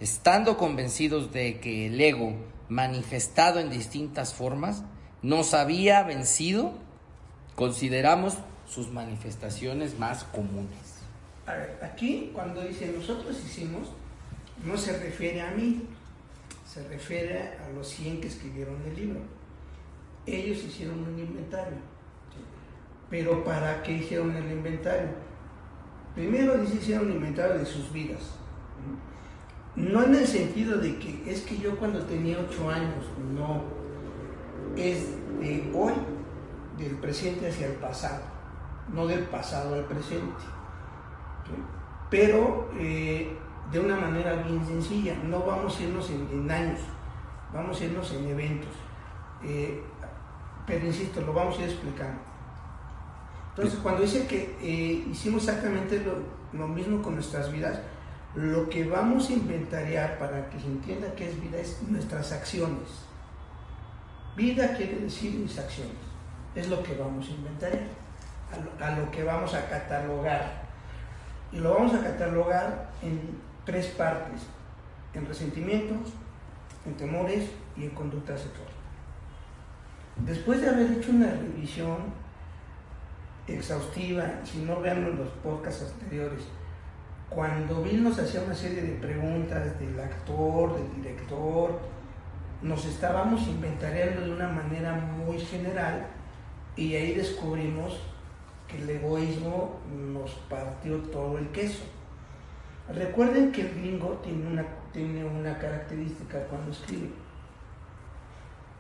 Estando 0.02 0.58
convencidos 0.58 1.32
de 1.32 1.62
que 1.62 1.88
el 1.88 2.02
ego, 2.02 2.36
manifestado 2.68 3.62
en 3.62 3.70
distintas 3.70 4.34
formas, 4.34 4.84
nos 5.22 5.54
había 5.54 6.04
vencido, 6.04 6.74
consideramos 7.56 8.34
sus 8.68 8.92
manifestaciones 8.92 9.98
más 9.98 10.26
comunes. 10.26 10.98
A 11.46 11.54
ver, 11.54 11.80
aquí 11.82 12.32
cuando 12.34 12.64
dice 12.64 12.94
nosotros 12.94 13.38
hicimos, 13.46 13.88
no 14.66 14.76
se 14.78 15.00
refiere 15.00 15.40
a 15.40 15.52
mí, 15.52 15.84
se 16.74 16.88
refiere 16.88 17.58
a 17.58 17.70
los 17.76 17.88
100 17.88 18.22
que 18.22 18.28
escribieron 18.28 18.82
el 18.86 18.96
libro. 18.96 19.20
Ellos 20.26 20.64
hicieron 20.64 21.00
un 21.00 21.20
inventario 21.20 21.94
pero 23.14 23.44
¿para 23.44 23.84
qué 23.84 23.92
hicieron 23.92 24.36
el 24.36 24.52
inventario? 24.52 25.10
Primero 26.16 26.64
hicieron 26.64 27.06
un 27.06 27.12
inventario 27.18 27.60
de 27.60 27.66
sus 27.68 27.94
vidas. 27.94 28.40
No 29.76 30.04
en 30.04 30.16
el 30.16 30.26
sentido 30.26 30.80
de 30.80 30.98
que 30.98 31.22
es 31.32 31.42
que 31.42 31.60
yo 31.60 31.78
cuando 31.78 32.00
tenía 32.06 32.40
ocho 32.40 32.72
años, 32.72 33.06
no. 33.36 33.62
Es 34.76 35.12
de 35.40 35.72
hoy, 35.76 35.94
del 36.80 36.96
presente 36.96 37.50
hacia 37.50 37.68
el 37.68 37.74
pasado, 37.74 38.24
no 38.92 39.06
del 39.06 39.26
pasado 39.26 39.76
al 39.76 39.86
presente. 39.86 40.44
Pero 42.10 42.72
eh, 42.80 43.38
de 43.72 43.80
una 43.80 43.96
manera 43.96 44.34
bien 44.34 44.66
sencilla, 44.66 45.16
no 45.24 45.40
vamos 45.40 45.80
a 45.80 45.84
irnos 45.84 46.10
en, 46.10 46.50
años, 46.50 46.80
vamos 47.54 47.80
a 47.80 47.86
irnos 47.86 48.12
en 48.12 48.28
eventos. 48.28 48.72
Eh, 49.44 49.82
pero 50.66 50.86
insisto, 50.86 51.22
lo 51.22 51.34
vamos 51.34 51.58
a 51.58 51.64
ir 51.64 51.70
explicando. 51.70 52.20
Entonces, 53.56 53.80
cuando 53.82 54.02
dice 54.02 54.26
que 54.26 54.58
eh, 54.62 55.06
hicimos 55.12 55.44
exactamente 55.44 56.04
lo, 56.54 56.68
mismo 56.68 57.02
con 57.04 57.16
nuestras 57.16 57.52
vidas, 57.52 57.80
lo 58.34 58.68
que 58.68 58.86
vamos 58.86 59.30
a 59.30 59.34
inventariar 59.34 60.18
para 60.18 60.50
que 60.50 60.60
se 60.60 60.66
entienda 60.66 61.14
qué 61.16 61.30
es 61.30 61.40
vida 61.40 61.60
es 61.60 61.84
nuestras 61.84 62.32
acciones. 62.32 63.06
Vida 64.36 64.76
quiere 64.76 64.96
decir 64.96 65.36
mis 65.36 65.60
acciones. 65.60 65.94
Es 66.56 66.68
lo 66.68 66.82
que 66.82 66.96
vamos 66.96 67.28
a 67.28 67.32
inventariar, 67.32 67.84
a 68.82 68.92
lo, 69.00 69.12
que 69.12 69.24
vamos 69.24 69.54
a 69.54 69.70
catalogar. 69.70 70.64
Y 71.52 71.58
lo 71.58 71.76
vamos 71.76 71.94
a 71.94 72.02
catalogar 72.02 72.90
en 73.04 73.40
tres 73.66 73.88
partes, 73.88 74.42
en 75.14 75.26
resentimientos, 75.26 76.14
en 76.86 76.96
temores 76.96 77.50
y 77.78 77.84
en 77.84 77.90
conducta 77.92 78.38
sexual. 78.38 78.68
Después 80.18 80.62
de 80.62 80.70
haber 80.70 80.92
hecho 80.92 81.12
una 81.12 81.32
revisión 81.32 81.98
exhaustiva, 83.48 84.26
si 84.44 84.60
no 84.60 84.80
vean 84.80 85.18
los 85.18 85.30
podcasts 85.44 85.94
anteriores, 85.94 86.44
cuando 87.30 87.82
Bill 87.82 88.04
nos 88.04 88.20
hacía 88.20 88.42
una 88.42 88.54
serie 88.54 88.82
de 88.82 88.94
preguntas 89.00 89.80
del 89.80 90.00
actor, 90.00 90.76
del 90.76 90.96
director, 91.02 91.80
nos 92.62 92.86
estábamos 92.86 93.42
inventariando 93.48 94.22
de 94.22 94.32
una 94.32 94.48
manera 94.48 94.94
muy 94.94 95.40
general 95.40 96.08
y 96.76 96.96
ahí 96.96 97.14
descubrimos 97.14 98.00
que 98.68 98.82
el 98.82 98.90
egoísmo 98.90 99.80
nos 99.92 100.32
partió 100.50 100.98
todo 100.98 101.38
el 101.38 101.50
queso. 101.50 101.84
Recuerden 102.90 103.52
que 103.52 103.62
el 103.62 103.76
gringo 103.76 104.20
tiene 104.24 104.46
una, 104.46 104.66
tiene 104.92 105.24
una 105.24 105.58
característica 105.58 106.44
cuando 106.48 106.72
escribe. 106.72 107.10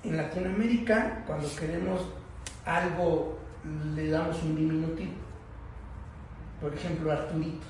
En 0.03 0.17
Latinoamérica, 0.17 1.23
cuando 1.25 1.47
queremos 1.55 2.01
algo, 2.65 3.39
le 3.95 4.09
damos 4.09 4.43
un 4.43 4.55
diminutivo. 4.57 5.13
Por 6.59 6.73
ejemplo, 6.73 7.11
Arturito. 7.11 7.65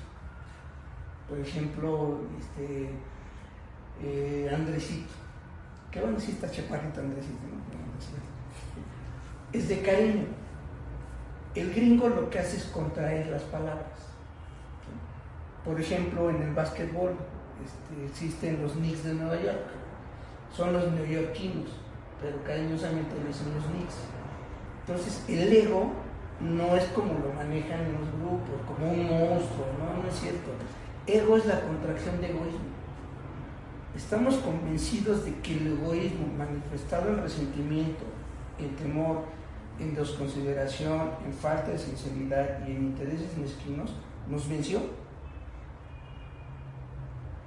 Por 1.28 1.38
ejemplo, 1.38 2.20
este, 2.38 2.90
eh, 4.02 4.50
Andresito. 4.52 5.12
Que 5.90 6.00
bueno, 6.00 6.18
sí 6.18 6.32
está 6.32 6.50
chaparrito 6.50 7.00
Andresito, 7.00 7.38
Es 9.52 9.68
de 9.68 9.80
cariño. 9.80 10.24
El 11.54 11.72
gringo 11.72 12.08
lo 12.08 12.28
que 12.28 12.40
hace 12.40 12.56
es 12.56 12.64
contraer 12.64 13.28
las 13.28 13.42
palabras. 13.42 14.13
Por 15.64 15.80
ejemplo, 15.80 16.30
en 16.30 16.42
el 16.42 16.52
básquetbol 16.52 17.12
este, 17.64 18.04
existen 18.06 18.62
los 18.62 18.72
Knicks 18.72 19.04
de 19.04 19.14
Nueva 19.14 19.40
York. 19.40 19.66
Son 20.54 20.72
los 20.72 20.92
neoyorquinos, 20.92 21.70
pero 22.20 22.42
cariñosamente 22.44 23.14
le 23.16 23.28
dicen 23.28 23.54
los 23.54 23.64
Knicks. 23.66 23.96
Entonces, 24.86 25.24
el 25.28 25.52
ego 25.52 25.92
no 26.40 26.76
es 26.76 26.84
como 26.88 27.14
lo 27.14 27.32
manejan 27.32 27.80
en 27.80 27.92
los 27.92 28.08
grupos, 28.12 28.60
como 28.66 28.92
un 28.92 29.08
monstruo, 29.08 29.66
no, 29.78 30.02
no 30.02 30.08
es 30.08 30.14
cierto. 30.14 30.50
Ego 31.06 31.36
es 31.36 31.46
la 31.46 31.60
contracción 31.60 32.20
de 32.20 32.30
egoísmo. 32.30 32.74
Estamos 33.96 34.36
convencidos 34.36 35.24
de 35.24 35.34
que 35.36 35.54
el 35.54 35.78
egoísmo 35.78 36.26
manifestado 36.36 37.10
en 37.10 37.22
resentimiento, 37.22 38.04
en 38.58 38.74
temor, 38.76 39.24
en 39.78 39.94
desconsideración, 39.94 41.10
en 41.24 41.32
falta 41.32 41.70
de 41.70 41.78
sinceridad 41.78 42.66
y 42.66 42.72
en 42.72 42.84
intereses 42.84 43.36
mezquinos 43.36 43.94
nos 44.28 44.48
venció. 44.48 44.80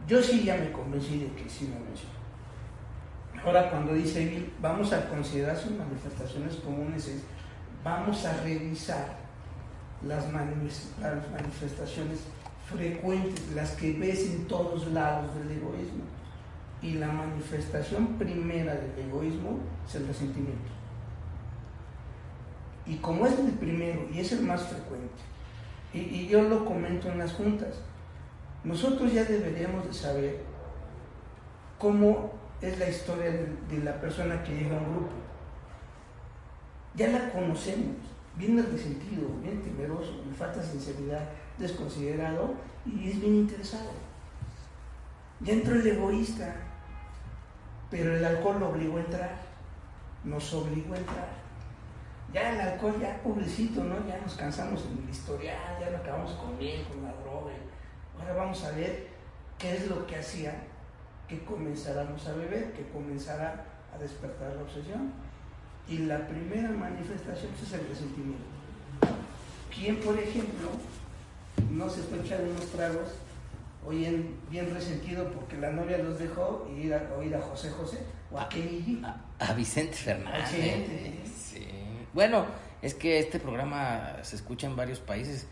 Yo 0.08 0.24
sí 0.24 0.44
ya 0.44 0.56
me 0.56 0.72
convencí 0.72 1.20
de 1.20 1.28
que 1.34 1.50
sí 1.50 1.66
me 1.66 1.86
venció. 1.86 2.08
Ahora 3.44 3.70
cuando 3.70 3.94
dice 3.94 4.50
vamos 4.62 4.92
a 4.94 5.10
considerar 5.10 5.56
sus 5.58 5.72
manifestaciones 5.72 6.56
comunes, 6.56 7.08
es, 7.08 7.24
vamos 7.84 8.26
a 8.26 8.42
revisar 8.42 9.18
las, 10.06 10.32
manifestaciones 10.32 12.20
frecuentes, 12.70 13.52
las 13.54 13.72
que 13.72 13.94
ves 13.94 14.32
en 14.32 14.46
todos 14.46 14.88
lados 14.88 15.34
del 15.36 15.58
egoísmo. 15.58 16.04
Y 16.82 16.94
la 16.94 17.08
manifestación 17.08 18.18
primera 18.18 18.76
del 18.76 19.08
egoísmo 19.08 19.60
es 19.88 19.96
el 19.96 20.08
resentimiento. 20.08 20.72
Y 22.86 22.96
como 22.98 23.26
es 23.26 23.38
el 23.40 23.52
primero 23.52 24.08
y 24.14 24.20
es 24.20 24.32
el 24.32 24.42
más 24.42 24.64
frecuente, 24.64 25.08
y, 25.94 26.28
yo 26.28 26.44
lo 26.44 26.66
comento 26.66 27.10
en 27.10 27.18
las 27.18 27.34
juntas, 27.34 27.76
nosotros 28.64 29.14
ya 29.14 29.24
deberíamos 29.24 29.86
de 29.88 29.94
saber 29.94 30.42
cómo 31.78 32.32
es 32.62 32.78
la 32.80 32.90
historia 32.90 33.32
de, 33.32 33.84
la 33.84 34.00
persona 34.02 34.44
que 34.44 34.56
llega 34.56 34.78
a 34.78 34.80
un 34.80 34.92
grupo. 34.96 35.12
Ya 36.96 37.10
la 37.10 37.30
conocemos, 37.32 37.96
viene 38.36 38.64
resentido, 38.64 39.30
bien 39.42 39.62
temeroso, 39.62 40.24
le 40.28 40.34
falta 40.34 40.64
sinceridad, 40.64 41.30
desconsiderado 41.58 42.56
y 42.86 43.10
es 43.10 43.20
bien 43.22 43.36
interesado. 43.36 43.92
Ya 45.40 45.54
entró 45.54 45.76
el 45.76 45.86
egoísta, 45.86 46.56
pero 47.92 48.16
el 48.16 48.26
alcohol 48.26 48.60
lo 48.60 48.70
obligó 48.70 48.98
a 48.98 49.02
entrar, 49.02 49.36
nos 50.24 50.52
obligó 50.54 50.96
a 50.96 50.98
entrar. 50.98 51.38
Ya 52.34 52.54
el 52.54 52.60
alcohol, 52.60 52.96
ya 53.00 53.22
pobrecito, 53.22 53.84
¿no? 53.84 53.96
Ya 54.08 54.20
nos 54.20 54.36
cansamos 54.36 54.86
en 54.86 55.04
el 55.04 55.10
historial, 55.10 55.78
ya 55.80 55.92
lo 55.92 55.98
acabamos 55.98 56.32
con 56.34 56.58
bien, 56.58 56.84
con 56.86 57.04
la. 57.04 57.14
Ahora 58.20 58.34
vamos 58.34 58.64
a 58.64 58.72
ver 58.72 59.08
qué 59.58 59.76
es 59.76 59.88
lo 59.88 60.06
que 60.08 60.16
hacía 60.16 60.56
que 61.28 61.44
comenzáramos 61.44 62.26
a 62.28 62.34
beber, 62.34 62.72
que 62.74 62.88
comenzara 62.90 63.66
a 63.94 63.98
despertar 63.98 64.56
la 64.56 64.62
obsesión. 64.62 65.12
Y 65.88 66.00
la 66.00 66.28
primera 66.28 66.70
manifestación 66.70 67.52
es 67.62 67.74
el 67.74 67.88
resentimiento. 67.88 68.44
¿Quién, 69.74 69.98
por 69.98 70.18
ejemplo, 70.20 70.70
no 71.72 71.90
se 71.90 72.02
fue 72.02 72.20
echar 72.20 72.42
unos 72.42 72.66
tragos 72.68 73.10
hoy 73.86 74.36
bien 74.50 74.74
resentido 74.74 75.32
porque 75.32 75.58
la 75.58 75.72
novia 75.72 75.98
los 76.00 76.20
dejó 76.20 76.68
y 76.70 76.88
ir 76.88 76.94
a 76.94 77.10
oír 77.18 77.34
a 77.36 77.42
José 77.42 77.70
José 77.72 78.00
o 78.32 78.40
a 78.40 78.50
Kenny 78.50 79.02
A, 79.40 79.54
Vicente 79.54 79.96
Fernández. 79.96 80.50
Sí. 81.34 81.68
Bueno, 82.14 82.46
es 82.82 82.94
que 82.94 83.20
este 83.20 83.40
programa 83.40 84.18
se 84.24 84.36
escucha 84.36 84.68
en 84.68 84.76
varios 84.76 85.00
países. 85.00 85.48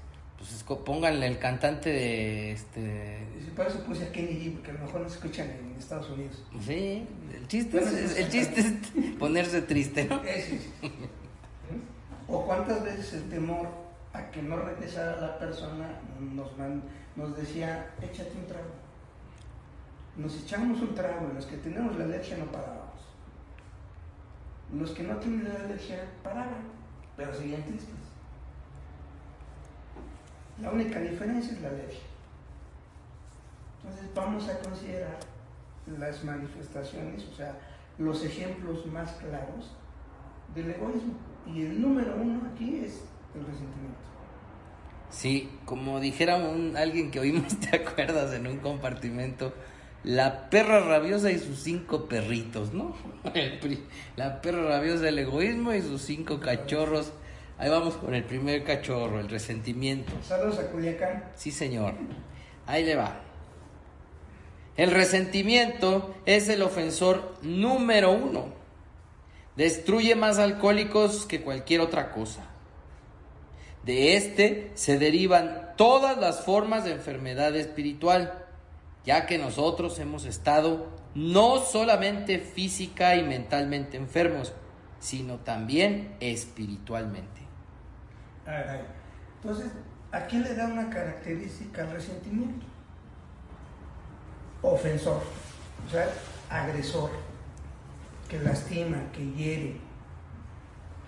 Pues 0.45 0.79
pónganle 0.81 1.25
el 1.25 1.39
cantante 1.39 1.89
de 1.89 2.51
este. 2.51 3.19
Por 3.55 3.65
eso 3.65 3.83
puse 3.83 4.03
a 4.03 4.11
Kenny 4.11 4.33
G, 4.33 4.53
porque 4.53 4.71
a 4.71 4.73
lo 4.75 4.85
mejor 4.85 5.01
no 5.01 5.09
se 5.09 5.15
escuchan 5.15 5.49
en 5.49 5.75
Estados 5.79 6.09
Unidos. 6.11 6.43
Sí, 6.61 7.07
el 7.33 7.47
chiste, 7.47 7.79
es, 7.79 8.17
el 8.17 8.29
chiste 8.29 8.61
es 8.61 8.73
ponerse 9.17 9.61
triste, 9.63 10.05
¿no? 10.05 10.21
Sí, 10.23 10.59
sí. 10.59 10.91
o 12.27 12.45
cuántas 12.45 12.83
veces 12.83 13.13
el 13.13 13.29
temor 13.29 13.69
a 14.13 14.29
que 14.29 14.41
no 14.41 14.57
regresara 14.57 15.19
la 15.19 15.39
persona 15.39 15.99
nos, 16.19 16.51
nos 17.15 17.37
decía, 17.37 17.93
échate 18.01 18.33
un 18.37 18.45
trago. 18.45 18.71
Nos 20.17 20.43
echamos 20.43 20.79
un 20.81 20.93
trago, 20.93 21.31
los 21.33 21.45
que 21.45 21.57
tenemos 21.57 21.95
la 21.97 22.03
alergia 22.03 22.37
no 22.37 22.45
parábamos. 22.45 23.01
Los 24.73 24.91
que 24.91 25.03
no 25.03 25.15
tienen 25.17 25.45
la 25.45 25.55
alergia 25.55 26.05
paraban, 26.23 26.67
pero 27.17 27.33
seguían 27.33 27.63
tristes. 27.63 28.04
La 30.61 30.71
única 30.71 30.99
diferencia 30.99 31.51
es 31.51 31.61
la 31.61 31.69
alergia. 31.69 31.99
Entonces 33.83 34.09
vamos 34.15 34.47
a 34.47 34.59
considerar 34.59 35.19
las 35.99 36.23
manifestaciones, 36.23 37.23
o 37.31 37.35
sea, 37.35 37.55
los 37.97 38.23
ejemplos 38.23 38.85
más 38.87 39.11
claros 39.13 39.71
del 40.53 40.71
egoísmo. 40.71 41.13
Y 41.45 41.61
el 41.61 41.81
número 41.81 42.15
uno 42.15 42.41
aquí 42.51 42.77
es 42.83 43.03
el 43.35 43.45
resentimiento. 43.45 43.99
Sí, 45.09 45.49
como 45.65 45.99
dijera 45.99 46.35
alguien 46.75 47.11
que 47.11 47.19
oímos, 47.19 47.59
¿te 47.59 47.77
acuerdas? 47.77 48.33
En 48.33 48.47
un 48.47 48.57
compartimento, 48.57 49.53
la 50.03 50.49
perra 50.49 50.79
rabiosa 50.79 51.31
y 51.31 51.39
sus 51.39 51.59
cinco 51.59 52.07
perritos, 52.07 52.73
¿no? 52.73 52.95
la 54.15 54.41
perra 54.41 54.63
rabiosa 54.63 55.03
del 55.03 55.19
egoísmo 55.19 55.73
y 55.73 55.81
sus 55.81 56.01
cinco 56.01 56.39
cachorros. 56.39 57.13
Ahí 57.57 57.69
vamos 57.69 57.95
con 57.95 58.13
el 58.13 58.23
primer 58.25 58.63
cachorro, 58.63 59.19
el 59.19 59.29
resentimiento. 59.29 60.11
Saludos 60.21 60.59
a 60.59 60.67
Culiacán. 60.71 61.31
Sí, 61.35 61.51
señor. 61.51 61.93
Ahí 62.67 62.83
le 62.83 62.95
va. 62.95 63.21
El 64.75 64.91
resentimiento 64.91 66.13
es 66.25 66.49
el 66.49 66.61
ofensor 66.61 67.37
número 67.41 68.11
uno. 68.11 68.47
Destruye 69.55 70.15
más 70.15 70.37
alcohólicos 70.37 71.25
que 71.25 71.41
cualquier 71.41 71.79
otra 71.79 72.11
cosa. 72.11 72.43
De 73.85 74.17
este 74.17 74.71
se 74.73 74.99
derivan 74.99 75.73
todas 75.77 76.17
las 76.17 76.41
formas 76.43 76.83
de 76.83 76.91
enfermedad 76.91 77.55
espiritual, 77.55 78.45
ya 79.05 79.25
que 79.27 79.37
nosotros 79.37 79.97
hemos 79.99 80.25
estado 80.25 80.87
no 81.13 81.59
solamente 81.59 82.39
física 82.39 83.15
y 83.15 83.23
mentalmente 83.23 83.95
enfermos, 83.95 84.51
sino 84.99 85.37
también 85.37 86.17
espiritualmente. 86.19 87.44
Entonces, 88.45 89.71
¿a 90.11 90.21
quién 90.25 90.43
le 90.43 90.55
da 90.55 90.67
una 90.67 90.89
característica 90.89 91.83
al 91.83 91.91
resentimiento? 91.91 92.65
Ofensor, 94.61 95.21
o 95.87 95.91
sea, 95.91 96.07
agresor, 96.49 97.11
que 98.27 98.39
lastima, 98.39 98.97
que 99.11 99.25
hiere. 99.33 99.77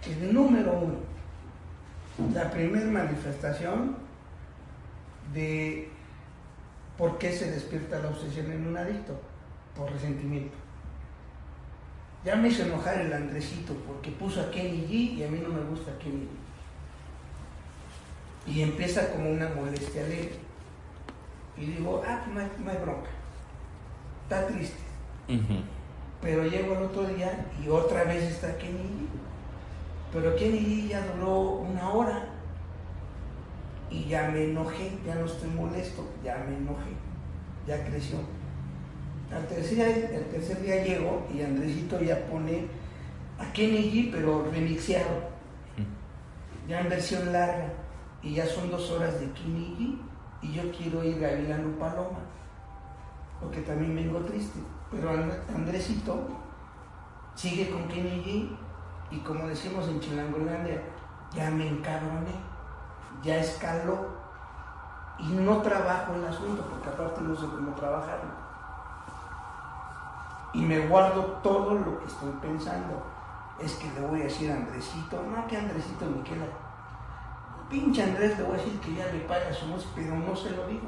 El 0.06 0.34
número 0.34 0.74
uno 0.74 1.18
la 2.34 2.50
primera 2.50 2.86
manifestación 2.86 3.96
de 5.34 5.90
por 6.98 7.18
qué 7.20 7.32
se 7.32 7.52
despierta 7.52 8.00
la 8.00 8.10
obsesión 8.10 8.52
en 8.52 8.68
un 8.68 8.78
adicto, 8.78 9.20
por 9.76 9.92
resentimiento. 9.92 10.58
Ya 12.26 12.36
me 12.36 12.48
hizo 12.48 12.64
enojar 12.64 13.00
el 13.00 13.14
Andresito 13.14 13.74
porque 13.86 14.12
puso 14.12 14.42
a 14.42 14.50
Kenny 14.50 14.88
G 14.88 15.18
y 15.18 15.24
a 15.24 15.30
mí 15.30 15.40
no 15.40 15.50
me 15.50 15.62
gusta 15.62 15.98
Kenny 16.00 16.24
G. 16.24 16.47
Y 18.48 18.62
empieza 18.62 19.12
como 19.12 19.30
una 19.30 19.50
molestia 19.50 20.06
alegre. 20.06 20.36
Y 21.58 21.66
digo, 21.66 22.02
ah, 22.08 22.26
no 22.34 22.40
hay, 22.40 22.78
bronca. 22.78 23.10
Está 24.24 24.48
triste. 24.48 24.78
Pero 26.22 26.46
llego 26.46 26.76
el 26.76 26.84
otro 26.84 27.06
día 27.06 27.46
y 27.64 27.70
otra 27.70 28.04
vez 28.06 28.24
está 28.24 28.58
Kenny 28.58 28.84
G 28.84 29.08
pero 30.14 30.36
Kenny 30.36 30.88
ya 30.88 31.06
duró 31.06 31.40
una 31.40 31.90
hora 31.90 32.30
y 33.90 34.06
ya 34.06 34.30
me 34.30 34.46
enojé, 34.46 34.92
ya 35.06 35.16
no 35.16 35.26
estoy 35.26 35.50
molesto, 35.50 36.08
ya 36.24 36.46
me 36.48 36.58
enojé, 36.58 36.92
ya 37.68 37.86
creció. 37.86 38.18
Al 39.34 39.46
tercer, 39.48 40.12
el 40.14 40.26
tercer 40.26 40.62
día 40.62 40.84
llego 40.84 41.28
y 41.34 41.42
Andresito 41.42 42.02
ya 42.02 42.26
pone 42.28 42.68
a 43.38 43.52
Kenny 43.52 43.92
G, 43.92 44.12
pero 44.12 44.50
remixeado, 44.50 45.30
ya 46.68 46.80
en 46.82 46.90
versión 46.90 47.32
larga, 47.34 47.74
y 48.28 48.34
ya 48.34 48.46
son 48.46 48.70
dos 48.70 48.92
horas 48.92 49.22
de 49.22 49.28
G, 49.28 49.98
y 50.42 50.52
yo 50.52 50.70
quiero 50.72 51.02
ir 51.02 51.18
Gavilano 51.18 51.80
Paloma, 51.80 52.20
porque 53.40 53.62
también 53.62 53.96
vengo 53.96 54.20
triste. 54.26 54.60
Pero 54.92 55.12
Andresito 55.56 56.28
sigue 57.36 57.70
con 57.70 57.88
G, 57.88 58.50
y 59.12 59.20
como 59.20 59.48
decimos 59.48 59.88
en 59.88 60.02
Chilangolandia, 60.02 60.84
ya 61.34 61.50
me 61.52 61.70
encabroné, 61.70 62.36
ya 63.24 63.38
escaló, 63.38 64.08
y 65.20 65.28
no 65.30 65.62
trabajo 65.62 66.14
el 66.16 66.26
asunto, 66.26 66.66
porque 66.70 66.90
aparte 66.90 67.22
no 67.22 67.34
sé 67.34 67.46
cómo 67.46 67.72
trabajarlo. 67.76 68.32
Y 70.54 70.66
me 70.66 70.86
guardo 70.88 71.24
todo 71.42 71.76
lo 71.76 71.98
que 72.00 72.06
estoy 72.06 72.32
pensando. 72.42 73.04
Es 73.58 73.76
que 73.76 73.90
le 73.94 74.06
voy 74.06 74.22
a 74.22 74.24
decir 74.26 74.52
a 74.52 74.56
Andresito, 74.56 75.24
no 75.24 75.48
que 75.48 75.58
Andresito 75.58 76.06
me 76.06 76.22
queda. 76.24 76.67
Pinche 77.70 78.02
Andrés 78.02 78.38
le 78.38 78.44
voy 78.44 78.54
a 78.54 78.58
decir 78.58 78.80
que 78.80 78.96
ya 78.96 79.12
me 79.12 79.20
paga 79.22 79.54
su 79.54 79.66
música, 79.66 79.92
pero 79.96 80.16
no 80.16 80.36
se 80.36 80.52
lo 80.52 80.68
digo. 80.68 80.88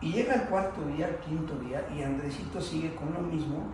Y 0.00 0.12
llega 0.12 0.34
el 0.34 0.42
cuarto 0.48 0.82
día, 0.86 1.08
el 1.08 1.16
quinto 1.16 1.54
día, 1.56 1.86
y 1.94 2.02
Andresito 2.02 2.60
sigue 2.60 2.94
con 2.94 3.12
lo 3.12 3.20
mismo, 3.20 3.66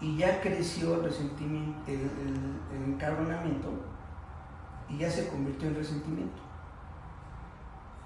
y 0.00 0.18
ya 0.18 0.40
creció 0.40 0.96
el 0.96 1.04
resentimiento, 1.04 1.90
el, 1.90 2.00
el, 2.00 2.58
y 4.90 4.98
ya 4.98 5.10
se 5.10 5.28
convirtió 5.28 5.68
en 5.68 5.76
resentimiento. 5.76 6.42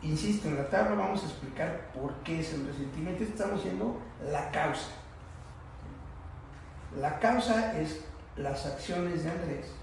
Insisto, 0.02 0.48
en 0.48 0.56
la 0.56 0.68
tabla 0.68 0.96
vamos 0.96 1.22
a 1.22 1.26
explicar 1.26 1.92
por 1.92 2.12
qué 2.24 2.40
es 2.40 2.54
el 2.54 2.66
resentimiento. 2.66 3.22
Estamos 3.22 3.60
haciendo 3.60 4.00
la 4.30 4.50
causa. 4.50 4.88
La 6.98 7.18
causa 7.20 7.78
es 7.78 8.04
las 8.36 8.66
acciones 8.66 9.24
de 9.24 9.30
Andrés 9.30 9.81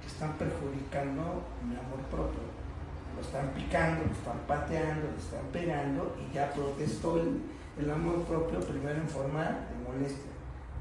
que 0.00 0.06
están 0.06 0.32
perjudicando 0.34 1.42
mi 1.66 1.76
amor 1.76 2.00
propio. 2.10 2.40
Lo 3.14 3.22
están 3.22 3.50
picando, 3.50 4.04
lo 4.04 4.12
están 4.12 4.38
pateando, 4.46 5.10
lo 5.10 5.18
están 5.18 5.44
pegando 5.52 6.16
y 6.18 6.34
ya 6.34 6.50
protestó 6.52 7.20
el, 7.20 7.42
el 7.78 7.90
amor 7.90 8.22
propio 8.24 8.60
primero 8.60 9.00
en 9.00 9.08
forma 9.08 9.44
de 9.44 9.76
molestia, 9.86 10.32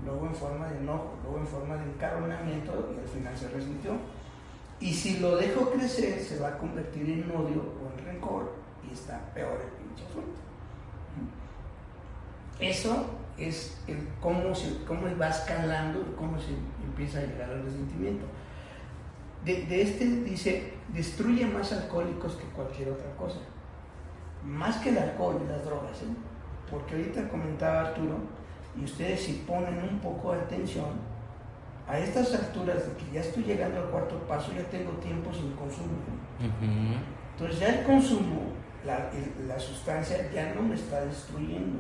luego 0.06 0.28
en 0.28 0.36
forma 0.36 0.68
de 0.70 0.78
enojo, 0.78 1.16
luego 1.24 1.40
en 1.40 1.48
forma 1.48 1.76
de 1.76 1.84
encarronamiento 1.84 2.94
y 2.96 3.00
al 3.00 3.08
final 3.08 3.38
se 3.38 3.50
resintió. 3.50 3.92
Y 4.80 4.94
si 4.94 5.20
lo 5.20 5.36
dejo 5.36 5.72
crecer, 5.72 6.22
se 6.22 6.40
va 6.40 6.50
a 6.50 6.58
convertir 6.58 7.10
en 7.10 7.30
odio 7.32 7.62
o 7.84 8.00
en 8.00 8.06
rencor 8.06 8.54
y 8.90 8.94
está 8.94 9.20
peor 9.34 9.60
el 9.62 9.72
pinche 9.84 10.06
asunto. 10.06 10.40
Eso 12.60 13.06
es 13.38 13.78
el 13.88 14.08
cómo, 14.22 14.54
se, 14.54 14.84
cómo 14.86 15.02
va 15.18 15.30
escalando, 15.30 16.16
cómo 16.18 16.40
se 16.40 16.52
empieza 16.84 17.20
a 17.20 17.22
llegar 17.24 17.50
al 17.50 17.64
resentimiento. 17.64 18.26
De, 19.46 19.66
de, 19.66 19.82
este 19.82 20.06
dice, 20.06 20.74
destruye 20.94 21.46
más 21.46 21.72
alcohólicos 21.72 22.36
que 22.36 22.46
cualquier 22.46 22.90
otra 22.90 23.16
cosa. 23.16 23.40
Más 24.44 24.78
que 24.78 24.90
el 24.90 24.98
alcohol 24.98 25.42
y 25.44 25.48
las 25.48 25.64
drogas. 25.66 26.02
¿eh? 26.02 26.16
Porque 26.70 26.96
ahorita 26.96 27.30
comentaba 27.30 27.90
Arturo, 27.90 28.18
y 28.80 28.84
ustedes 28.84 29.22
si 29.22 29.34
ponen 29.48 29.80
un 29.82 30.00
poco 30.00 30.34
de 30.34 30.40
atención, 30.40 31.10
a 31.88 31.98
estas 31.98 32.36
alturas 32.36 32.88
de 32.88 32.94
que 32.98 33.12
ya 33.14 33.22
estoy 33.22 33.44
llegando 33.44 33.80
al 33.82 33.90
cuarto 33.90 34.20
paso, 34.28 34.52
ya 34.56 34.64
tengo 34.70 34.92
tiempo 34.94 35.34
sin 35.34 35.52
consumo. 35.54 35.98
Uh 36.40 36.44
-huh. 36.44 36.98
Entonces 37.34 37.60
ya 37.60 37.80
el 37.80 37.86
consumo, 37.86 38.42
la, 38.86 39.10
el, 39.12 39.48
la 39.48 39.58
sustancia 39.58 40.30
ya 40.32 40.54
no 40.54 40.62
me 40.62 40.76
está 40.76 41.02
destruyendo 41.02 41.80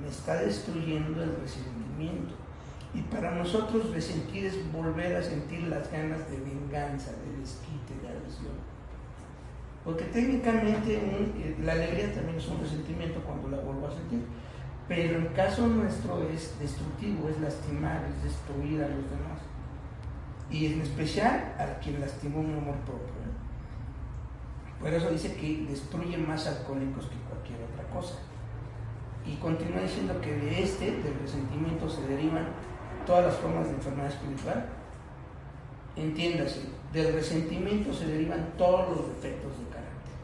me 0.00 0.08
está 0.08 0.36
destruyendo 0.36 1.22
el 1.22 1.36
resentimiento. 1.36 2.34
Y 2.94 3.02
para 3.02 3.32
nosotros 3.32 3.90
resentir 3.92 4.46
es 4.46 4.72
volver 4.72 5.16
a 5.16 5.22
sentir 5.22 5.64
las 5.64 5.90
ganas 5.90 6.30
de 6.30 6.38
venganza, 6.38 7.10
de 7.10 7.40
desquite, 7.40 7.94
de 8.00 8.08
agresión. 8.08 8.54
Porque 9.84 10.04
técnicamente 10.04 10.98
un, 10.98 11.66
la 11.66 11.72
alegría 11.72 12.14
también 12.14 12.38
es 12.38 12.48
un 12.48 12.60
resentimiento 12.60 13.20
cuando 13.20 13.48
la 13.48 13.58
vuelvo 13.62 13.88
a 13.88 13.90
sentir. 13.90 14.20
Pero 14.86 15.18
en 15.18 15.26
caso 15.28 15.66
nuestro 15.66 16.22
es 16.28 16.58
destructivo, 16.60 17.28
es 17.28 17.40
lastimar, 17.40 18.04
es 18.04 18.22
destruir 18.22 18.82
a 18.82 18.88
los 18.88 19.10
demás. 19.10 19.40
Y 20.50 20.66
en 20.66 20.82
especial 20.82 21.54
a 21.58 21.80
quien 21.80 22.00
lastimó 22.00 22.40
un 22.40 22.52
amor 22.52 22.76
propio. 22.86 23.14
¿eh? 23.24 23.34
Por 24.80 24.92
eso 24.92 25.10
dice 25.10 25.34
que 25.34 25.66
destruye 25.68 26.16
más 26.18 26.46
alcohólicos 26.46 27.06
que 27.06 27.16
cualquier 27.28 27.58
otra 27.72 27.84
cosa. 27.92 28.16
Y 29.26 29.36
continúa 29.36 29.80
diciendo 29.80 30.20
que 30.20 30.34
de 30.36 30.62
este, 30.62 30.84
del 30.84 31.18
resentimiento, 31.18 31.88
se 31.88 32.06
derivan 32.06 32.48
todas 33.04 33.26
las 33.26 33.36
formas 33.36 33.66
de 33.66 33.74
enfermedad 33.74 34.10
espiritual. 34.10 34.66
Entiéndase, 35.96 36.60
del 36.92 37.14
resentimiento 37.14 37.92
se 37.92 38.06
derivan 38.06 38.52
todos 38.58 38.88
los 38.96 39.08
defectos 39.08 39.52
de 39.58 39.64
carácter. 39.66 40.14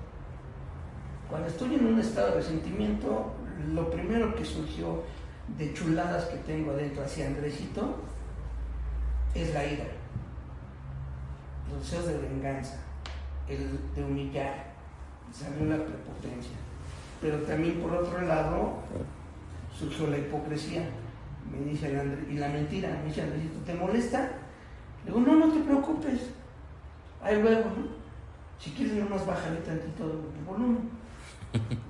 Cuando 1.29 1.49
estoy 1.49 1.75
en 1.75 1.87
un 1.87 2.01
estado 2.01 2.29
de 2.29 2.35
resentimiento, 2.35 3.33
lo 3.73 3.91
primero 3.91 4.35
que 4.35 4.45
surgió 4.45 5.03
de 5.57 5.73
chuladas 5.75 6.25
que 6.25 6.39
tengo 6.39 6.73
adentro 6.73 7.05
hacia 7.05 7.27
Andresito 7.27 7.97
es 9.35 9.55
la 9.55 9.65
ira, 9.65 9.85
los 11.71 11.83
deseos 11.83 12.07
de 12.07 12.19
venganza, 12.19 12.79
el 13.49 13.79
de 13.95 14.05
humillar, 14.05 14.71
salió 15.33 15.67
la 15.67 15.85
prepotencia 15.85 16.57
pero 17.21 17.39
también 17.41 17.81
por 17.81 17.93
otro 17.93 18.23
lado 18.23 18.79
surgió 19.79 20.07
la 20.09 20.19
hipocresía. 20.19 20.89
Me 21.51 21.71
dice 21.71 21.99
Andrés, 21.99 22.25
y 22.31 22.35
la 22.35 22.49
mentira, 22.49 22.89
me 23.01 23.09
dice 23.09 23.23
Andresito, 23.23 23.61
¿te 23.61 23.75
molesta? 23.75 24.31
Le 25.05 25.13
digo, 25.13 25.21
no, 25.21 25.47
no 25.47 25.53
te 25.53 25.61
preocupes. 25.61 26.31
Ahí 27.23 27.41
luego, 27.41 27.65
¿no? 27.71 28.01
Si 28.59 28.71
quieres 28.73 28.97
nomás 28.97 29.27
bájale 29.27 29.61
tantito 29.61 30.05
el 30.05 30.45
volumen. 30.45 30.91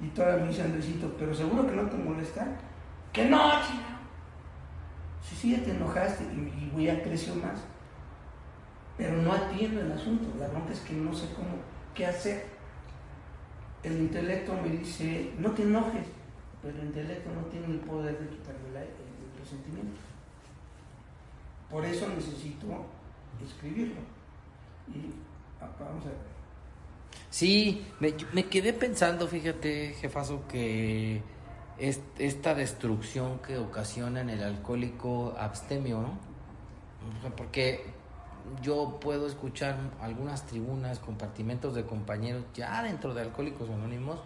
Y 0.03 0.09
todavía 0.09 0.44
me 0.44 0.48
dice 0.48 0.62
Andresito, 0.62 1.14
pero 1.18 1.34
seguro 1.34 1.66
que 1.66 1.76
no 1.76 1.82
te 1.88 1.96
molesta. 1.96 2.46
Que 3.12 3.28
no, 3.28 3.38
chica. 3.62 3.98
Sí, 5.22 5.36
sí, 5.36 5.51
ya 5.53 5.62
te 5.62 5.72
enojaste 5.72 6.24
y, 6.24 6.80
y 6.80 6.84
ya 6.84 7.03
creció 7.03 7.34
más. 7.34 7.61
Pero 8.96 9.16
no 9.16 9.32
atiendo 9.32 9.80
el 9.80 9.92
asunto. 9.92 10.28
La 10.38 10.48
bronca 10.48 10.72
es 10.72 10.80
que 10.80 10.94
no 10.94 11.12
sé 11.14 11.26
cómo, 11.34 11.57
qué 11.94 12.07
hacer 12.07 12.61
el 13.82 13.98
intelecto 13.98 14.53
me 14.55 14.68
dice, 14.68 15.32
no 15.38 15.51
te 15.53 15.62
enojes, 15.62 16.07
pero 16.61 16.76
el 16.76 16.84
intelecto 16.86 17.30
no 17.32 17.42
tiene 17.46 17.66
el 17.66 17.80
poder 17.80 18.18
de 18.18 18.28
quitarme 18.28 18.68
el, 18.68 18.76
el 18.76 18.99
resentimiento. 19.51 20.01
Por 21.70 21.84
eso 21.84 22.09
necesito 22.09 22.66
escribirlo. 23.44 24.01
Y 24.88 25.12
ah, 25.61 25.68
vamos 25.78 26.05
a 26.05 26.09
ver. 26.09 26.30
Sí, 27.30 27.86
me, 28.01 28.46
quedé 28.46 28.72
pensando, 28.72 29.28
fíjate, 29.28 29.94
jefazo, 30.01 30.46
que 30.48 31.22
es, 31.78 32.01
esta 32.18 32.55
destrucción 32.55 33.38
que 33.38 33.59
ocasiona 33.59 34.20
en 34.20 34.30
el 34.30 34.42
alcohólico 34.42 35.34
abstemio, 35.38 36.01
¿no? 36.01 36.18
Porque 37.36 37.84
yo 38.62 38.98
puedo 39.01 39.26
escuchar 39.26 39.76
algunas 40.01 40.46
tribunas, 40.46 40.98
compartimentos 40.98 41.74
de 41.74 41.84
compañeros 41.84 42.44
ya 42.55 42.82
dentro 42.82 43.14
de 43.14 43.22
Alcohólicos 43.22 43.70
Anónimos, 43.70 44.20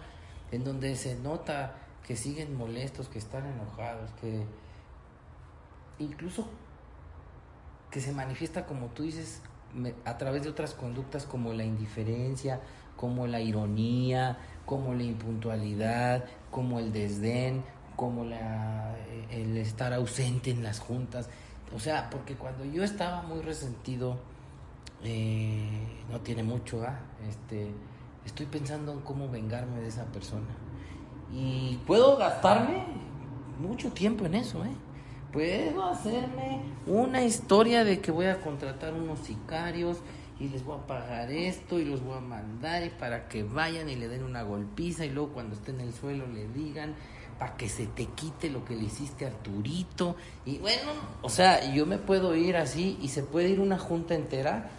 en 0.51 0.65
donde 0.65 0.97
se 0.97 1.17
nota 1.17 1.77
que 2.07 2.17
siguen 2.17 2.57
molestos, 2.57 3.09
que 3.09 3.19
están 3.19 3.47
enojados, 3.47 4.11
que 4.21 4.45
incluso 5.99 6.49
que 7.91 8.01
se 8.01 8.13
manifiesta, 8.13 8.67
como 8.67 8.89
tú 8.89 9.05
dices, 9.05 9.41
a 10.05 10.19
través 10.19 10.43
de 10.43 10.51
otras 10.51 10.75
conductas 10.75 11.27
como 11.27 11.53
la 11.53 11.65
indiferencia, 11.65 12.61
como 12.97 13.27
la 13.27 13.41
ironía, 13.41 14.39
como 14.67 14.95
la 14.95 15.03
impuntualidad, 15.03 16.25
como 16.51 16.79
el 16.79 16.93
desdén, 16.93 17.65
como 17.97 18.25
la, 18.25 18.97
el 19.31 19.57
estar 19.57 19.93
ausente 19.93 20.51
en 20.51 20.63
las 20.63 20.81
juntas. 20.81 21.29
O 21.75 21.79
sea, 21.79 22.09
porque 22.11 22.35
cuando 22.35 22.65
yo 22.65 22.85
estaba 22.85 23.23
muy 23.23 23.41
resentido, 23.41 24.19
eh, 25.03 26.03
no 26.11 26.21
tiene 26.21 26.43
mucho, 26.43 26.83
¿ah? 26.83 26.99
este, 27.29 27.71
estoy 28.25 28.47
pensando 28.47 28.93
en 28.93 29.01
cómo 29.01 29.29
vengarme 29.29 29.81
de 29.81 29.89
esa 29.89 30.05
persona. 30.07 30.49
Y 31.33 31.81
puedo 31.87 32.17
gastarme 32.17 32.85
mucho 33.61 33.91
tiempo 33.91 34.25
en 34.27 34.37
eso, 34.37 34.65
¿eh? 34.65 34.75
Puedo 35.35 35.85
hacerme 35.85 36.63
una 36.87 37.25
historia 37.25 37.83
de 37.83 38.01
que 38.01 38.13
voy 38.13 38.27
a 38.27 38.41
contratar 38.41 38.95
unos 38.95 39.19
sicarios 39.19 39.99
y 40.39 40.49
les 40.49 40.65
voy 40.65 40.79
a 40.79 40.87
pagar 40.87 41.33
esto 41.33 41.81
y 41.81 41.85
los 41.85 42.05
voy 42.05 42.17
a 42.17 42.21
mandar 42.21 42.85
y 42.85 42.91
para 42.91 43.27
que 43.29 43.43
vayan 43.43 43.89
y 43.89 43.97
le 43.97 44.07
den 44.07 44.23
una 44.23 44.45
golpiza 44.45 45.05
y 45.05 45.11
luego 45.11 45.31
cuando 45.31 45.57
esté 45.57 45.73
en 45.73 45.81
el 45.81 45.93
suelo 45.93 46.29
le 46.29 46.47
digan 46.47 46.95
para 47.37 47.57
que 47.57 47.69
se 47.69 47.87
te 47.89 48.07
quite 48.07 48.49
lo 48.49 48.65
que 48.65 48.77
le 48.77 48.85
hiciste 48.85 49.25
a 49.25 49.29
Arturito. 49.29 50.15
Y 50.47 50.59
bueno, 50.59 50.93
o 51.23 51.29
sea, 51.29 51.69
yo 51.75 51.85
me 51.85 51.99
puedo 51.99 52.37
ir 52.37 52.57
así 52.57 52.97
y 53.03 53.09
se 53.09 53.25
puede 53.25 53.49
ir 53.49 53.59
una 53.59 53.77
junta 53.77 54.15
entera 54.15 54.71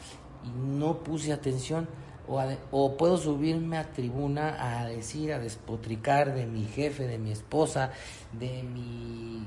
y 0.46 0.50
no 0.50 1.00
puse 1.00 1.34
atención 1.34 1.90
o, 2.30 2.42
o, 2.72 2.96
puedo 2.96 3.18
subirme 3.18 3.78
a 3.78 3.92
tribuna 3.92 4.80
a 4.80 4.86
decir, 4.86 5.34
a 5.34 5.40
despotricar 5.40 6.34
de 6.34 6.46
mi 6.46 6.64
jefe, 6.64 7.08
de 7.08 7.18
mi 7.18 7.32
esposa, 7.32 7.92
de 8.32 8.64
mi 8.64 9.44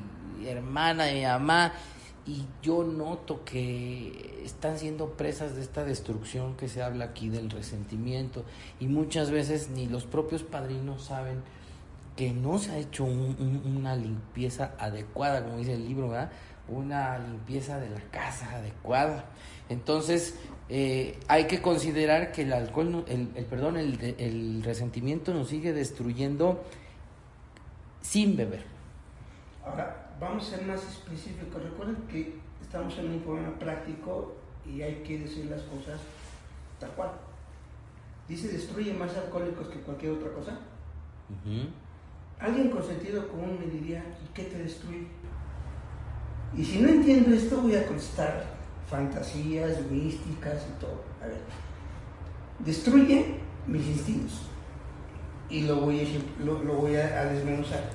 hermana, 0.47 1.05
de 1.05 1.15
mi 1.15 1.23
mamá, 1.23 1.73
y 2.27 2.45
yo 2.63 2.85
noto 2.85 3.45
que 3.45 4.43
están 4.45 4.79
siendo 4.79 5.13
presas 5.13 5.57
de 5.57 5.63
esta 5.63 5.85
destrucción 5.85 6.57
que 6.57 6.69
se 6.69 6.83
habla 6.83 7.07
aquí 7.07 7.29
del 7.29 7.51
resentimiento, 7.51 8.45
y 8.81 8.87
muchas 8.87 9.31
veces 9.31 9.71
ni 9.71 9.87
los 9.87 10.05
propios 10.05 10.43
padrinos 10.43 11.05
saben 11.05 11.43
que 12.17 12.33
no 12.33 12.59
se 12.59 12.73
ha 12.73 12.79
hecho 12.79 13.05
una 13.05 13.95
limpieza 13.95 14.75
adecuada, 14.79 15.45
como 15.45 15.59
dice 15.59 15.75
el 15.75 15.87
libro. 15.87 16.13
Una 16.69 17.17
limpieza 17.17 17.79
de 17.79 17.89
la 17.89 18.01
casa 18.11 18.57
adecuada. 18.57 19.25
Entonces, 19.69 20.39
eh, 20.69 21.19
hay 21.29 21.47
que 21.47 21.63
considerar 21.63 22.33
que 22.33 22.43
el 22.43 22.53
alcohol, 22.53 23.05
el, 23.07 23.29
perdón, 23.47 23.77
el 23.77 24.63
resentimiento 24.65 25.33
nos 25.33 25.49
sigue 25.49 25.73
destruyendo 25.73 26.63
sin 28.03 28.37
beber. 28.37 28.65
Ahora, 29.65 30.08
vamos 30.21 30.47
a 30.47 30.57
ser 30.57 30.67
más 30.67 30.83
específicos. 30.85 31.63
Recuerden 31.63 31.97
que 32.09 32.39
estamos 32.61 32.97
en 32.99 33.11
un 33.11 33.21
programa 33.21 33.59
práctico 33.59 34.37
y 34.67 34.83
hay 34.83 35.03
que 35.03 35.21
decir 35.21 35.47
las 35.47 35.63
cosas 35.63 36.01
tal 36.79 36.91
cual. 36.91 37.11
Dice, 38.29 38.49
destruye 38.49 38.93
más 38.93 39.17
alcohólicos 39.17 39.69
que 39.69 39.81
cualquier 39.81 40.13
otra 40.13 40.33
cosa. 40.33 40.59
Alguien 42.39 42.71
con 42.71 42.83
sentido 42.83 43.27
común 43.29 43.59
me 43.59 43.67
diría, 43.67 44.05
¿y 44.25 44.33
qué 44.35 44.45
te 44.45 44.59
destruye? 44.59 45.07
Y 46.57 46.65
si 46.65 46.81
no 46.81 46.89
entiendo 46.89 47.35
esto, 47.35 47.61
voy 47.61 47.75
a 47.75 47.87
contestar 47.87 48.45
fantasías 48.89 49.83
místicas 49.91 50.67
y 50.69 50.81
todo. 50.81 51.03
A 51.23 51.27
ver, 51.27 51.41
destruye 52.61 53.39
mis 53.67 53.87
instintos 53.87 54.43
y 55.51 55.63
lo 55.63 55.81
voy 55.81 56.01
a, 56.01 56.45
lo, 56.45 56.57
voy 56.57 56.97
a, 56.97 57.25
desmenuzar. 57.27 57.91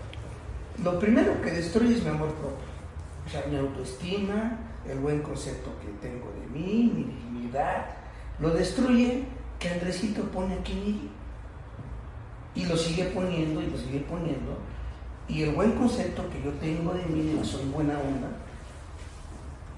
Lo 0.81 0.99
primero 0.99 1.41
que 1.41 1.51
destruye 1.51 1.95
es 1.95 2.03
mi 2.03 2.09
amor 2.09 2.33
propio, 2.33 2.65
o 3.25 3.29
sea, 3.29 3.45
mi 3.49 3.57
autoestima, 3.57 4.57
el 4.89 4.99
buen 4.99 5.21
concepto 5.21 5.71
que 5.79 6.07
tengo 6.07 6.31
de 6.31 6.47
mí, 6.47 6.91
mi 6.93 7.03
dignidad. 7.03 7.85
Lo 8.39 8.49
destruye 8.49 9.23
que 9.59 9.69
Andresito 9.69 10.23
pone 10.23 10.55
aquí 10.55 11.09
y 12.55 12.65
lo 12.65 12.75
sigue 12.75 13.05
poniendo 13.05 13.61
y 13.61 13.67
lo 13.67 13.77
sigue 13.77 13.99
poniendo. 13.99 14.57
Y 15.27 15.43
el 15.43 15.53
buen 15.53 15.73
concepto 15.73 16.29
que 16.29 16.41
yo 16.41 16.51
tengo 16.53 16.93
de 16.93 17.05
mí, 17.05 17.33
de 17.33 17.45
soy 17.45 17.65
buena 17.65 17.97
onda, 17.97 18.29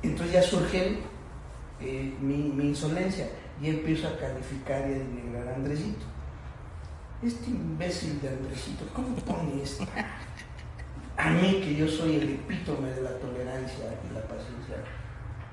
entonces 0.01 0.33
ya 0.33 0.41
surge 0.41 0.99
eh, 1.81 2.13
mi, 2.21 2.47
insolencia 2.65 3.29
y 3.61 3.69
empiezo 3.69 4.07
a 4.07 4.17
calificar 4.17 4.81
y 4.89 4.93
a 4.93 4.97
denigrar 4.97 5.47
a 5.47 5.55
Andresito. 5.55 6.05
Este 7.21 7.49
imbécil 7.49 8.21
de 8.21 8.29
Andresito, 8.29 8.85
¿cómo 8.93 9.15
pone 9.17 9.61
esto? 9.61 9.85
A 11.25 11.29
mí 11.31 11.59
que 11.59 11.75
yo 11.75 11.87
soy 11.87 12.17
el 12.17 12.33
epítome 12.35 12.91
de 12.91 13.01
la 13.01 13.17
tolerancia 13.17 13.85
y 14.07 14.13
la 14.13 14.21
paciencia. 14.21 14.75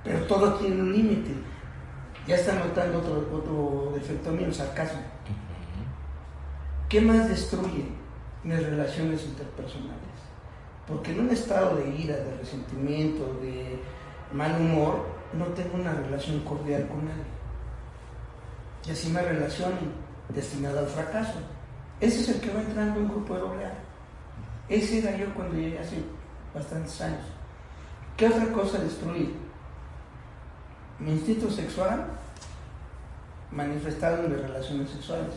Pero 0.05 0.19
todo 0.27 0.57
tiene 0.57 0.83
un 0.83 0.93
límite. 0.93 1.31
Ya 2.27 2.35
está 2.35 2.57
notando 2.57 2.99
otro, 2.99 3.27
otro 3.33 3.93
defecto 3.95 4.33
mío, 4.33 4.53
sarcasmo. 4.53 5.01
¿Qué 6.91 7.01
más 7.01 7.27
destruye 7.27 7.87
mis 8.45 8.63
relaciones 8.63 9.25
interpersonales? 9.25 9.97
Porque 10.87 11.13
en 11.13 11.21
un 11.21 11.31
estado 11.31 11.77
de 11.77 11.89
ira, 11.89 12.17
de 12.17 12.37
resentimiento, 12.37 13.39
de 13.41 13.81
mal 14.31 14.61
humor, 14.61 15.07
no 15.33 15.47
tengo 15.55 15.77
una 15.77 15.95
relación 15.95 16.41
cordial 16.41 16.87
con 16.89 17.07
nadie. 17.07 17.25
Y 18.87 18.91
así 18.91 19.09
me 19.09 19.23
relaciono 19.23 19.79
destinada 20.29 20.81
al 20.81 20.89
fracaso. 20.89 21.39
Ese 21.99 22.21
es 22.21 22.29
el 22.29 22.41
que 22.43 22.53
va 22.53 22.61
entrando 22.61 23.01
en 23.01 23.07
un 23.07 23.09
grupo 23.09 23.35
de 23.35 23.41
doble 23.41 23.65
A. 23.65 23.82
Ese 24.73 25.01
era 25.01 25.17
yo 25.17 25.33
cuando 25.35 25.57
llegué 25.57 25.79
hace 25.79 25.97
bastantes 26.55 27.01
años. 27.01 27.27
¿Qué 28.17 28.29
otra 28.29 28.47
cosa 28.53 28.79
destruir? 28.79 29.35
Mi 30.99 31.13
instinto 31.13 31.51
sexual 31.51 32.07
manifestado 33.51 34.25
en 34.25 34.33
mis 34.33 34.41
relaciones 34.41 34.91
sexuales. 34.91 35.35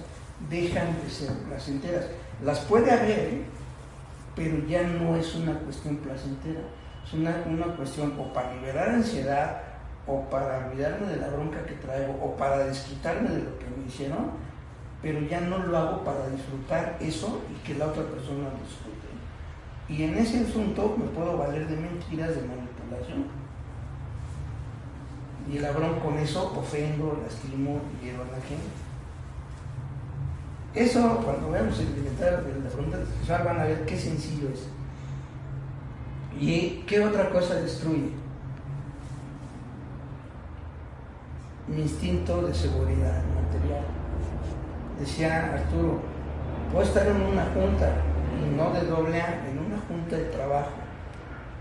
Dejan 0.50 0.96
de 1.02 1.10
ser 1.10 1.34
placenteras. 1.40 2.06
Las 2.44 2.60
puede 2.60 2.92
haber, 2.92 3.44
pero 4.36 4.66
ya 4.68 4.84
no 4.84 5.16
es 5.16 5.36
una 5.36 5.54
cuestión 5.60 5.98
placentera 5.98 6.62
es 7.06 7.14
una, 7.14 7.44
una 7.46 7.76
cuestión 7.76 8.14
o 8.20 8.34
para 8.34 8.54
liberar 8.56 8.90
ansiedad 8.90 9.62
o 10.08 10.22
para 10.30 10.68
olvidarme 10.68 11.08
de 11.08 11.18
la 11.18 11.28
bronca 11.28 11.64
que 11.66 11.74
traigo 11.74 12.14
o 12.22 12.36
para 12.36 12.66
desquitarme 12.66 13.30
de 13.30 13.44
lo 13.44 13.60
que 13.60 13.66
me 13.66 13.88
hicieron, 13.88 14.32
pero 15.02 15.20
ya 15.22 15.42
no 15.42 15.60
lo 15.60 15.78
hago 15.78 16.04
para 16.04 16.28
disfrutar 16.30 16.98
eso 17.00 17.42
y 17.52 17.66
que 17.66 17.76
la 17.76 17.88
otra 17.88 18.04
persona 18.04 18.50
lo 18.50 18.58
disfrute. 18.66 18.95
Y 19.88 20.04
en 20.04 20.18
ese 20.18 20.42
asunto 20.42 20.96
me 20.98 21.06
puedo 21.06 21.38
valer 21.38 21.68
de 21.68 21.76
mentiras, 21.76 22.30
de 22.30 22.42
manipulación. 22.42 23.26
Y 25.52 25.58
el 25.58 25.66
abrón 25.66 26.00
con 26.00 26.18
eso 26.18 26.54
ofendo, 26.58 27.20
lastimo 27.22 27.80
y 28.02 28.06
llevo 28.06 28.24
a 28.24 28.38
la 28.38 28.42
gente. 28.42 28.66
Eso, 30.74 31.22
cuando 31.24 31.52
veamos 31.52 31.80
el 31.80 31.88
bienestar 31.88 32.44
de 32.44 32.60
la 32.60 32.70
pregunta 32.70 32.98
sexual, 33.18 33.44
van 33.46 33.60
a 33.60 33.66
ver 33.66 33.86
qué 33.86 33.98
sencillo 33.98 34.50
es. 34.50 34.68
¿Y 36.38 36.84
qué 36.88 37.00
otra 37.00 37.30
cosa 37.30 37.56
destruye? 37.56 38.12
Mi 41.68 41.82
instinto 41.82 42.42
de 42.42 42.54
seguridad 42.54 43.24
material. 43.24 43.86
Decía 45.00 45.54
Arturo, 45.54 46.02
puedo 46.72 46.86
estar 46.86 47.08
en 47.08 47.22
una 47.22 47.46
junta, 47.46 47.94
y 48.36 48.56
no 48.56 48.72
de 48.72 48.86
doble 48.86 49.22
A, 49.22 49.44
junta 50.06 50.18
de 50.18 50.26
trabajo, 50.26 50.72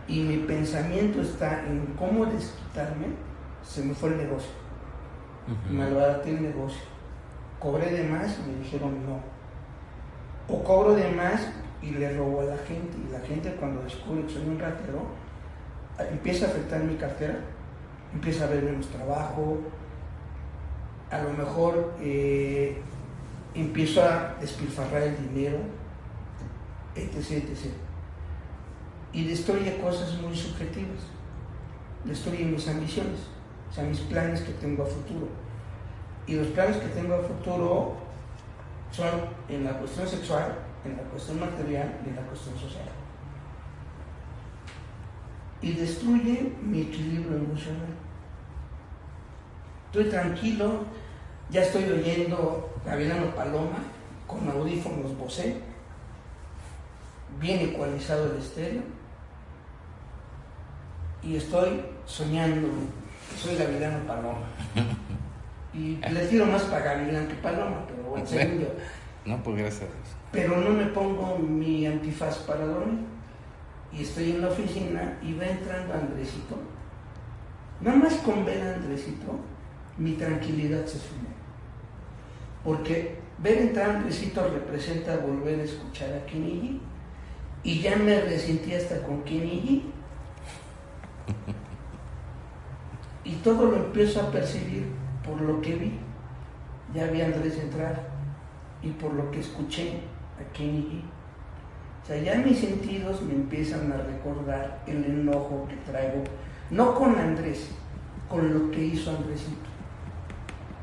y 0.06 0.20
mi 0.20 0.36
pensamiento 0.38 1.22
está 1.22 1.64
en 1.66 1.94
cómo 1.98 2.26
desquitarme, 2.26 3.06
se 3.62 3.82
me 3.82 3.94
fue 3.94 4.10
el 4.10 4.18
negocio. 4.18 4.50
Me 5.70 5.90
lo 5.90 6.22
el 6.22 6.42
negocio. 6.42 6.82
Cobré 7.58 7.90
de 7.90 8.04
más 8.04 8.38
y 8.38 8.50
me 8.50 8.58
dijeron 8.62 8.94
no. 9.06 9.20
O 10.54 10.62
cobro 10.62 10.94
de 10.94 11.10
más 11.12 11.48
y 11.82 11.90
le 11.90 12.16
robo 12.16 12.42
a 12.42 12.44
la 12.44 12.56
gente. 12.58 12.96
Y 12.98 13.12
la 13.12 13.20
gente 13.20 13.54
cuando 13.58 13.82
descubre 13.82 14.24
que 14.26 14.32
soy 14.32 14.46
un 14.46 14.58
ratero, 14.58 15.06
empieza 16.10 16.46
a 16.46 16.48
afectar 16.48 16.82
mi 16.82 16.96
cartera, 16.96 17.38
empieza 18.12 18.44
a 18.44 18.48
ver 18.48 18.62
menos 18.62 18.88
trabajo, 18.88 19.58
a 21.10 21.18
lo 21.22 21.30
mejor 21.30 21.94
eh, 22.00 22.82
empiezo 23.54 24.02
a 24.02 24.34
despilfarrar 24.40 25.02
el 25.02 25.28
dinero, 25.28 25.58
etc, 26.94 27.30
etc. 27.30 27.83
Y 29.14 29.24
destruye 29.24 29.78
cosas 29.78 30.20
muy 30.20 30.36
subjetivas, 30.36 31.04
destruye 32.04 32.44
mis 32.44 32.66
ambiciones, 32.66 33.20
o 33.70 33.72
sea, 33.72 33.84
mis 33.84 34.00
planes 34.00 34.40
que 34.40 34.52
tengo 34.54 34.82
a 34.82 34.86
futuro. 34.86 35.28
Y 36.26 36.34
los 36.34 36.48
planes 36.48 36.78
que 36.78 36.88
tengo 36.88 37.14
a 37.14 37.20
futuro 37.20 37.94
son 38.90 39.10
en 39.48 39.64
la 39.64 39.78
cuestión 39.78 40.08
sexual, 40.08 40.58
en 40.84 40.96
la 40.96 41.02
cuestión 41.04 41.38
material 41.38 42.00
y 42.04 42.08
en 42.08 42.16
la 42.16 42.22
cuestión 42.22 42.56
social. 42.58 42.88
Y 45.62 45.72
destruye 45.72 46.52
mi 46.60 46.82
equilibrio 46.82 47.36
emocional. 47.36 47.94
Estoy 49.86 50.10
tranquilo, 50.10 50.84
ya 51.50 51.62
estoy 51.62 51.84
oyendo 51.84 52.68
Gavilano 52.84 53.34
Paloma 53.34 53.78
con 54.26 54.48
audífonos 54.50 55.16
Bose, 55.16 55.56
bien 57.40 57.60
ecualizado 57.60 58.32
el 58.32 58.38
estéreo, 58.38 58.82
y 61.24 61.36
estoy 61.36 61.80
soñando 62.06 62.68
soy 63.36 63.56
Gavilano 63.56 64.06
Paloma. 64.06 64.38
Y 65.72 65.96
le 65.96 66.26
tiro 66.26 66.46
más 66.46 66.62
para 66.62 66.84
Gavilán 66.84 67.26
que 67.26 67.34
Paloma, 67.34 67.84
pero 67.86 68.10
bueno, 68.10 68.26
según 68.26 68.60
yo. 68.60 68.68
No, 69.26 69.42
pues 69.42 69.56
gracias 69.56 69.88
Pero 70.30 70.58
no 70.58 70.70
me 70.70 70.86
pongo 70.86 71.38
mi 71.38 71.86
antifaz 71.86 72.38
para 72.38 72.64
dormir. 72.64 73.00
Y 73.92 74.02
estoy 74.02 74.32
en 74.32 74.42
la 74.42 74.48
oficina 74.48 75.18
y 75.22 75.34
va 75.34 75.46
entrando 75.46 75.94
Andresito. 75.94 76.58
Nada 77.80 77.96
más 77.96 78.14
con 78.16 78.44
ver 78.44 78.60
a 78.62 78.74
Andresito, 78.74 79.40
mi 79.98 80.12
tranquilidad 80.12 80.84
se 80.84 80.98
sube. 80.98 81.34
Porque 82.62 83.18
ver 83.38 83.58
entrar 83.58 83.90
a 83.90 83.94
Andresito 83.96 84.48
representa 84.48 85.16
volver 85.16 85.60
a 85.60 85.64
escuchar 85.64 86.12
a 86.12 86.26
Kinigi. 86.26 86.80
Y 87.62 87.80
ya 87.80 87.96
me 87.96 88.20
resentí 88.20 88.74
hasta 88.74 89.02
con 89.02 89.22
Kinigi. 89.24 89.93
Y 93.24 93.34
todo 93.36 93.70
lo 93.70 93.76
empiezo 93.76 94.20
a 94.20 94.30
percibir 94.30 94.86
por 95.24 95.40
lo 95.40 95.60
que 95.60 95.76
vi. 95.76 95.98
Ya 96.94 97.06
vi 97.06 97.22
a 97.22 97.26
Andrés 97.26 97.58
entrar 97.58 98.08
y 98.82 98.90
por 98.90 99.14
lo 99.14 99.30
que 99.30 99.40
escuché 99.40 100.00
aquí. 100.38 101.02
O 102.02 102.06
sea, 102.06 102.18
ya 102.18 102.36
mis 102.36 102.58
sentidos 102.58 103.22
me 103.22 103.32
empiezan 103.32 103.90
a 103.90 103.96
recordar 103.96 104.82
el 104.86 105.04
enojo 105.04 105.66
que 105.68 105.76
traigo, 105.90 106.22
no 106.70 106.94
con 106.94 107.18
Andrés, 107.18 107.70
con 108.28 108.52
lo 108.52 108.70
que 108.70 108.84
hizo 108.84 109.10
Andresito. 109.10 109.70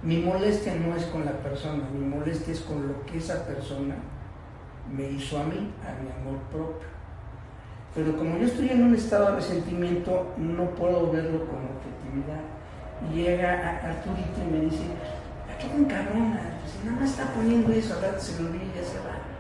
Mi 0.02 0.18
molestia 0.18 0.74
no 0.76 0.96
es 0.96 1.06
con 1.06 1.24
la 1.26 1.34
persona, 1.34 1.84
mi 1.94 2.04
molestia 2.04 2.54
es 2.54 2.62
con 2.62 2.88
lo 2.88 3.06
que 3.06 3.20
esa 3.20 3.46
persona 3.46 3.96
me 4.92 5.12
hizo 5.12 5.40
a 5.40 5.44
mí, 5.44 5.72
a 5.84 6.02
mi 6.02 6.10
amor 6.10 6.42
propio. 6.52 6.88
Pero 7.94 8.16
como 8.16 8.38
yo 8.38 8.46
estoy 8.46 8.70
en 8.70 8.84
un 8.84 8.96
estado 8.96 9.28
de 9.28 9.36
resentimiento, 9.36 10.28
no 10.38 10.70
puedo 10.72 11.12
verlo 11.12 11.46
con 11.46 11.60
objetividad. 11.76 12.42
Llega 13.14 13.80
Arturito 13.84 14.42
y 14.48 14.52
me 14.52 14.66
dice, 14.66 14.84
¿a 15.50 15.58
qué 15.58 15.68
me 15.68 15.86
encabrona? 15.86 16.40
Nada 16.86 17.00
más 17.00 17.12
está 17.12 17.34
poniendo 17.34 17.72
eso, 17.74 17.94
ahora 17.96 18.18
se 18.20 18.42
lo 18.42 18.48
olvida 18.48 18.64
y 18.64 18.80
ya 18.80 18.84
se 18.84 18.98
va. 19.00 19.32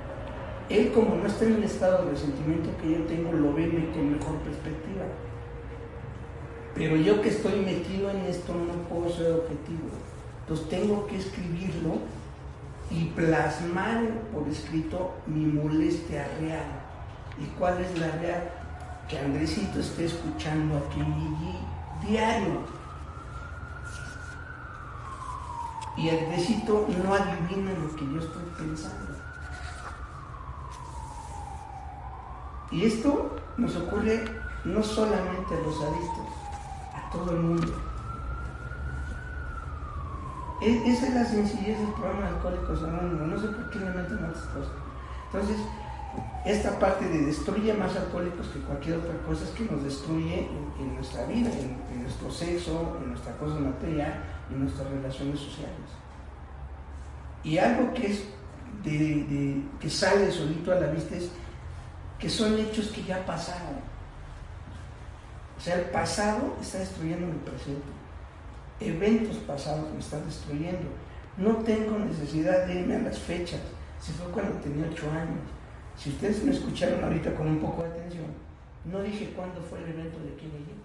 Él 0.69 0.91
como 0.91 1.15
no 1.15 1.27
está 1.27 1.45
en 1.45 1.55
el 1.55 1.63
estado 1.63 2.05
de 2.05 2.11
resentimiento 2.11 2.69
que 2.81 2.91
yo 2.91 3.03
tengo, 3.05 3.31
lo 3.33 3.53
ve 3.53 3.69
con 3.93 4.11
mejor 4.11 4.35
perspectiva. 4.39 5.05
Pero 6.75 6.95
yo 6.95 7.21
que 7.21 7.29
estoy 7.29 7.59
metido 7.59 8.09
en 8.09 8.21
esto 8.21 8.53
no 8.53 8.73
puedo 8.89 9.09
ser 9.09 9.31
objetivo. 9.31 9.89
Entonces 10.41 10.69
tengo 10.69 11.07
que 11.07 11.17
escribirlo 11.17 11.99
y 12.89 13.05
plasmar 13.15 14.03
por 14.33 14.47
escrito 14.47 15.13
mi 15.27 15.45
molestia 15.45 16.27
real. 16.39 16.80
¿Y 17.39 17.45
cuál 17.57 17.79
es 17.81 17.97
la 17.99 18.11
real? 18.11 18.49
Que 19.07 19.19
Andresito 19.19 19.79
esté 19.79 20.05
escuchando 20.05 20.77
aquí 20.77 21.01
diario. 22.07 22.61
Y 25.97 26.09
Andresito 26.09 26.87
no 27.03 27.13
adivina 27.13 27.71
lo 27.73 27.95
que 27.95 28.05
yo 28.05 28.19
estoy 28.19 28.43
pensando. 28.57 29.11
Y 32.71 32.85
esto 32.85 33.35
nos 33.57 33.75
ocurre 33.75 34.23
no 34.63 34.81
solamente 34.81 35.55
a 35.55 35.59
los 35.59 35.75
adictos, 35.81 36.27
a 36.93 37.09
todo 37.11 37.31
el 37.31 37.41
mundo. 37.41 37.73
esa 40.61 41.07
es 41.07 41.13
la 41.13 41.25
sencillez 41.25 41.77
del 41.79 41.91
programa 41.93 42.21
de 42.21 42.27
Alcohólicos 42.27 42.83
Anónimos. 42.83 43.27
No 43.27 43.39
sé 43.39 43.47
por 43.47 43.69
qué 43.71 43.79
le 43.79 43.85
meten 43.85 44.23
otras 44.23 44.45
cosas. 44.45 44.71
Entonces, 45.33 45.57
esta 46.45 46.79
parte 46.79 47.07
de 47.07 47.25
destruye 47.25 47.73
más 47.73 47.95
alcohólicos 47.95 48.47
que 48.47 48.59
cualquier 48.61 48.97
otra 48.97 49.15
cosa 49.25 49.43
es 49.43 49.51
que 49.51 49.63
nos 49.63 49.83
destruye 49.83 50.49
en, 50.79 50.95
nuestra 50.95 51.25
vida, 51.25 51.51
en, 51.51 52.01
nuestro 52.01 52.31
sexo, 52.31 52.97
en 53.01 53.09
nuestra 53.09 53.37
cosa 53.37 53.55
material, 53.59 54.23
en 54.49 54.61
nuestras 54.61 54.89
relaciones 54.89 55.39
sociales. 55.39 55.77
Y 57.43 57.57
algo 57.57 57.93
que 57.93 58.07
es 58.07 58.23
de, 58.83 59.61
que 59.79 59.89
sale 59.89 60.31
solito 60.31 60.71
a 60.71 60.75
la 60.75 60.87
vista 60.87 61.15
es 61.15 61.29
que 62.17 62.29
son 62.29 62.57
hechos 62.57 62.87
que 62.87 63.03
ya 63.03 63.23
pasaron. 63.25 63.91
O 65.57 65.61
sea, 65.61 65.75
el 65.75 65.85
pasado 65.91 66.55
está 66.59 66.79
destruyendo 66.79 67.27
mi 67.27 67.37
presente. 67.39 67.85
Eventos 68.79 69.37
pasados 69.37 69.91
me 69.93 69.99
están 69.99 70.25
destruyendo. 70.25 70.89
No 71.37 71.57
tengo 71.57 71.99
necesidad 71.99 72.65
de 72.65 72.79
irme 72.79 72.95
a 72.95 72.99
las 72.99 73.19
fechas. 73.19 73.61
Si 73.99 74.11
fue 74.11 74.25
cuando 74.31 74.59
tenía 74.59 74.87
ocho 74.91 75.09
años. 75.11 75.60
Si 76.01 76.09
ustedes 76.09 76.43
me 76.43 76.51
escucharon 76.51 77.03
ahorita 77.03 77.35
con 77.35 77.47
un 77.47 77.59
poco 77.59 77.83
de 77.83 77.89
atención, 77.89 78.25
no 78.85 79.03
dije 79.03 79.33
cuándo 79.35 79.61
fue 79.61 79.77
el 79.83 79.89
evento 79.89 80.17
de 80.19 80.33
quién 80.33 80.49
y 80.49 80.65
yo. 80.65 80.75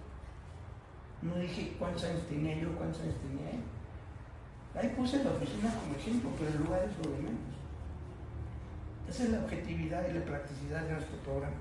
No 1.23 1.35
dije 1.39 1.73
cuántos 1.79 2.03
años 2.03 2.21
tenía 2.29 2.55
yo, 2.59 2.71
cuántos 2.75 3.01
años 3.01 3.15
tenía 3.21 3.49
él. 3.49 3.63
Ahí 4.75 4.93
puse 4.95 5.23
la 5.23 5.31
oficina 5.31 5.73
como 5.73 5.95
ejemplo, 5.95 6.29
pero 6.37 6.51
el 6.51 6.63
lugar 6.63 6.87
es 6.87 7.03
lo 7.03 7.11
de 7.11 7.17
menos. 7.17 7.41
Esa 9.09 9.23
es 9.23 9.29
la 9.31 9.39
objetividad 9.39 10.07
y 10.07 10.13
la 10.13 10.23
practicidad 10.23 10.83
de 10.83 10.93
nuestro 10.93 11.17
programa. 11.17 11.55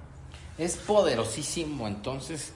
Es 0.58 0.76
poderosísimo, 0.76 1.88
entonces 1.88 2.52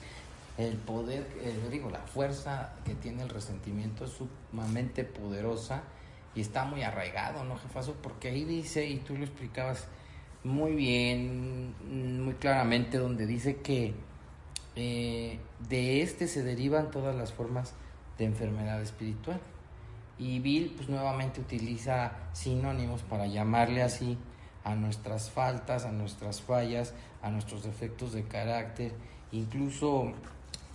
el 0.59 0.75
poder, 0.75 1.25
digo, 1.71 1.89
la 1.89 2.01
fuerza 2.01 2.73
que 2.85 2.93
tiene 2.93 3.23
el 3.23 3.29
resentimiento 3.29 4.05
es 4.05 4.11
sumamente 4.11 5.03
poderosa 5.03 5.81
y 6.35 6.41
está 6.41 6.63
muy 6.65 6.83
arraigado, 6.83 7.43
¿no, 7.43 7.57
jefazo? 7.57 7.95
Porque 8.03 8.27
ahí 8.27 8.43
dice, 8.43 8.85
y 8.85 8.97
tú 8.97 9.17
lo 9.17 9.23
explicabas 9.23 9.87
muy 10.43 10.73
bien, 10.73 11.73
muy 12.23 12.33
claramente, 12.35 12.97
donde 12.97 13.25
dice 13.25 13.57
que 13.57 13.93
eh, 14.75 15.39
de 15.69 16.01
este 16.01 16.27
se 16.27 16.43
derivan 16.43 16.91
todas 16.91 17.15
las 17.15 17.33
formas 17.33 17.73
de 18.17 18.25
enfermedad 18.25 18.81
espiritual. 18.81 19.39
Y 20.17 20.39
Bill, 20.39 20.73
pues 20.75 20.87
nuevamente 20.89 21.41
utiliza 21.41 22.11
sinónimos 22.33 23.01
para 23.01 23.27
llamarle 23.27 23.81
así 23.81 24.17
a 24.63 24.75
nuestras 24.75 25.31
faltas, 25.31 25.85
a 25.85 25.91
nuestras 25.91 26.41
fallas, 26.41 26.93
a 27.21 27.29
nuestros 27.31 27.63
defectos 27.63 28.13
de 28.13 28.23
carácter, 28.23 28.93
incluso 29.31 30.11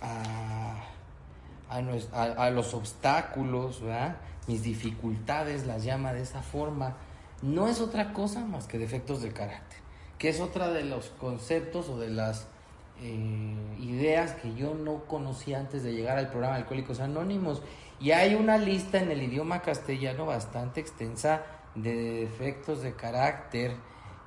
a, 0.01 0.83
a, 1.69 2.49
los 2.49 2.73
obstáculos, 2.73 3.81
mis 4.47 4.63
dificultades, 4.63 5.65
las 5.65 5.83
llama 5.83 6.13
de 6.13 6.21
esa 6.21 6.41
forma. 6.41 6.95
No 7.41 7.67
es 7.67 7.81
otra 7.81 8.13
cosa 8.13 8.45
más 8.45 8.67
que 8.67 8.79
defectos 8.79 9.21
de 9.21 9.31
carácter, 9.31 9.79
que 10.17 10.29
es 10.29 10.39
otra 10.39 10.69
de 10.69 10.83
los 10.83 11.09
conceptos 11.19 11.87
o 11.89 11.99
de 11.99 12.09
las 12.09 12.47
eh, 12.99 13.75
ideas 13.79 14.33
que 14.33 14.55
yo 14.55 14.73
no 14.73 15.05
conocía 15.05 15.59
antes 15.59 15.83
de 15.83 15.93
llegar 15.93 16.17
al 16.17 16.29
programa 16.29 16.55
Alcohólicos 16.55 16.99
Anónimos. 16.99 17.61
Y 17.99 18.11
hay 18.11 18.33
una 18.33 18.57
lista 18.57 18.99
en 18.99 19.11
el 19.11 19.21
idioma 19.21 19.61
castellano 19.61 20.25
bastante 20.25 20.79
extensa 20.79 21.43
de 21.75 21.95
defectos 22.21 22.81
de 22.81 22.93
carácter, 22.93 23.75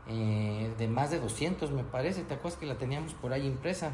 eh, 0.06 0.72
de 0.78 0.88
más 0.88 1.11
de 1.11 1.18
200 1.18 1.70
me 1.72 1.84
parece, 1.84 2.22
¿te 2.22 2.34
acuerdas 2.34 2.58
que 2.58 2.66
la 2.66 2.78
teníamos 2.78 3.14
por 3.14 3.32
ahí 3.32 3.46
impresa? 3.46 3.90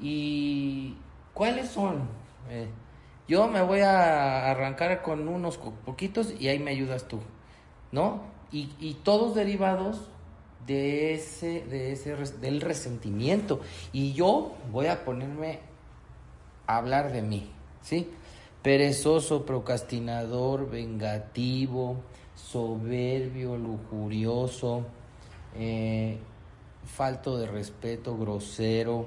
¿Y 0.00 0.96
cuáles 1.32 1.70
son? 1.70 2.08
Eh, 2.48 2.68
yo 3.28 3.46
me 3.46 3.62
voy 3.62 3.80
a 3.80 4.50
arrancar 4.50 5.02
con 5.02 5.28
unos 5.28 5.58
poquitos 5.58 6.34
y 6.40 6.48
ahí 6.48 6.58
me 6.58 6.72
ayudas 6.72 7.06
tú, 7.06 7.20
¿no? 7.92 8.31
Y, 8.52 8.98
todos 9.02 9.34
derivados 9.34 10.00
de 10.66 11.14
ese, 11.14 11.64
de 11.64 11.92
ese, 11.92 12.14
del 12.14 12.60
resentimiento. 12.60 13.60
Y 13.92 14.12
yo 14.12 14.52
voy 14.70 14.86
a 14.86 15.04
ponerme 15.04 15.60
a 16.66 16.76
hablar 16.76 17.12
de 17.12 17.22
mí, 17.22 17.50
¿sí? 17.80 18.10
Perezoso, 18.62 19.46
procrastinador, 19.46 20.70
vengativo, 20.70 21.96
soberbio, 22.34 23.56
lujurioso, 23.56 24.84
eh, 25.56 26.18
falto 26.84 27.38
de 27.38 27.46
respeto, 27.46 28.16
grosero, 28.16 29.06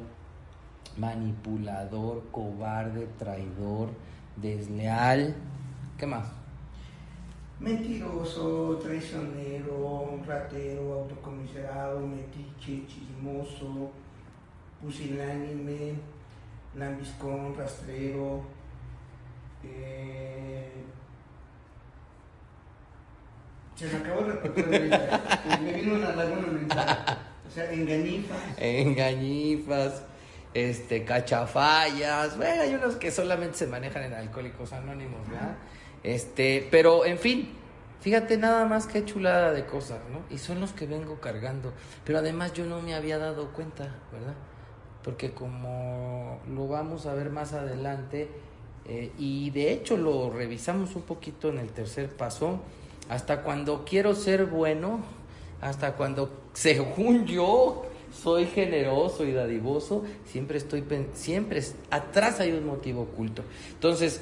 manipulador, 0.97 2.23
cobarde, 2.31 3.07
traidor, 3.17 3.89
desleal. 4.35 5.35
¿Qué 5.97 6.05
más? 6.05 6.34
Mentiroso, 7.59 8.79
traicionero, 8.83 10.19
ratero, 10.27 10.93
autocomiserado, 10.93 12.01
metiche, 12.01 12.85
chismoso, 12.85 13.91
pusilánime, 14.81 15.93
lambiscón, 16.75 17.55
rastrero, 17.57 18.43
eh, 19.63 20.71
se 23.75 23.87
me 23.87 23.97
acabó 23.97 24.21
el 24.21 24.27
repertorio 24.27 24.97
Me 25.61 25.73
vino 25.73 25.95
una 25.95 26.15
laguna 26.15 26.47
mental. 26.47 27.17
O 27.47 27.51
sea, 27.51 27.71
engañifas. 27.71 28.37
Engañifas, 28.57 30.03
este, 30.53 31.03
cachafallas. 31.03 32.37
Bueno, 32.37 32.61
hay 32.61 32.73
unos 32.73 32.95
que 32.95 33.11
solamente 33.11 33.57
se 33.57 33.67
manejan 33.67 34.03
en 34.03 34.13
Alcohólicos 34.13 34.71
Anónimos, 34.73 35.27
¿verdad? 35.29 35.55
Este, 36.05 36.67
pero 36.69 37.03
en 37.03 37.17
fin, 37.17 37.49
fíjate 37.99 38.37
nada 38.37 38.65
más 38.65 38.85
que 38.85 39.03
chulada 39.05 39.51
de 39.53 39.65
cosas, 39.65 39.97
¿no? 40.11 40.19
Y 40.29 40.37
son 40.37 40.61
los 40.61 40.71
que 40.71 40.85
vengo 40.85 41.19
cargando. 41.19 41.73
Pero 42.05 42.19
además 42.19 42.53
yo 42.53 42.63
no 42.65 42.79
me 42.79 42.93
había 42.93 43.17
dado 43.17 43.51
cuenta, 43.53 43.85
¿verdad? 44.11 44.35
Porque 45.03 45.31
como 45.31 46.39
lo 46.47 46.67
vamos 46.67 47.07
a 47.07 47.15
ver 47.15 47.31
más 47.31 47.53
adelante, 47.53 48.29
eh, 48.87 49.13
y 49.17 49.49
de 49.49 49.73
hecho 49.73 49.97
lo 49.97 50.29
revisamos 50.29 50.95
un 50.95 51.01
poquito 51.01 51.49
en 51.49 51.57
el 51.57 51.69
tercer 51.69 52.09
paso, 52.09 52.59
hasta 53.09 53.41
cuando 53.41 53.83
quiero 53.83 54.13
ser 54.13 54.45
bueno, 54.45 54.99
hasta 55.59 55.93
cuando 55.93 56.29
según 56.53 57.25
yo 57.25 57.83
soy 58.13 58.45
generoso 58.45 59.25
y 59.25 59.31
dadivoso, 59.31 60.03
siempre 60.23 60.59
estoy 60.59 60.83
siempre 61.13 61.63
atrás 61.89 62.39
hay 62.41 62.51
un 62.51 62.67
motivo 62.67 63.01
oculto. 63.01 63.41
Entonces, 63.73 64.21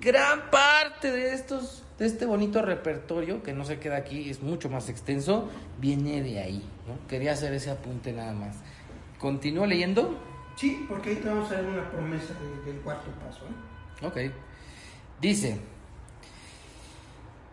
gran 0.00 0.50
parte 0.50 1.10
de 1.10 1.34
estos 1.34 1.84
de 1.98 2.06
este 2.06 2.24
bonito 2.24 2.62
repertorio 2.62 3.42
que 3.42 3.52
no 3.52 3.66
se 3.66 3.78
queda 3.78 3.98
aquí, 3.98 4.30
es 4.30 4.42
mucho 4.42 4.70
más 4.70 4.88
extenso, 4.88 5.50
viene 5.78 6.22
de 6.22 6.40
ahí, 6.40 6.64
Quería 7.08 7.32
hacer 7.32 7.52
ese 7.52 7.70
apunte 7.70 8.12
nada 8.12 8.32
más. 8.32 8.56
¿Continúo 9.18 9.66
leyendo? 9.66 10.18
Sí, 10.56 10.86
porque 10.88 11.10
ahí 11.10 11.16
te 11.16 11.28
vamos 11.28 11.50
a 11.52 11.56
dar 11.56 11.64
una 11.66 11.90
promesa 11.90 12.34
del 12.64 12.76
cuarto 12.78 13.10
paso. 13.12 13.42
¿eh? 13.44 14.06
Ok. 14.06 14.32
Dice, 15.20 15.60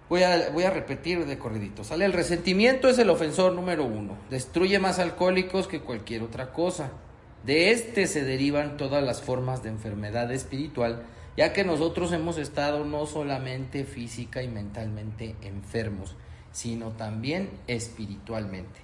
Voy 0.09 0.23
a, 0.23 0.49
voy 0.51 0.63
a 0.63 0.69
repetir 0.69 1.25
de 1.25 1.37
corridito. 1.37 1.83
Sale, 1.83 2.05
el 2.05 2.13
resentimiento 2.13 2.87
es 2.87 2.97
el 2.97 3.09
ofensor 3.09 3.51
número 3.51 3.83
uno. 3.83 4.17
Destruye 4.29 4.79
más 4.79 4.99
alcohólicos 4.99 5.67
que 5.67 5.81
cualquier 5.81 6.23
otra 6.23 6.53
cosa. 6.53 6.91
De 7.43 7.71
este 7.71 8.07
se 8.07 8.23
derivan 8.23 8.77
todas 8.77 9.03
las 9.03 9.21
formas 9.21 9.63
de 9.63 9.69
enfermedad 9.69 10.31
espiritual 10.31 11.03
ya 11.37 11.53
que 11.53 11.63
nosotros 11.63 12.11
hemos 12.11 12.39
estado 12.39 12.83
no 12.83 13.05
solamente 13.05 13.85
física 13.85 14.41
y 14.41 14.47
mentalmente 14.47 15.35
enfermos, 15.43 16.15
sino 16.51 16.89
también 16.93 17.51
espiritualmente. 17.67 18.81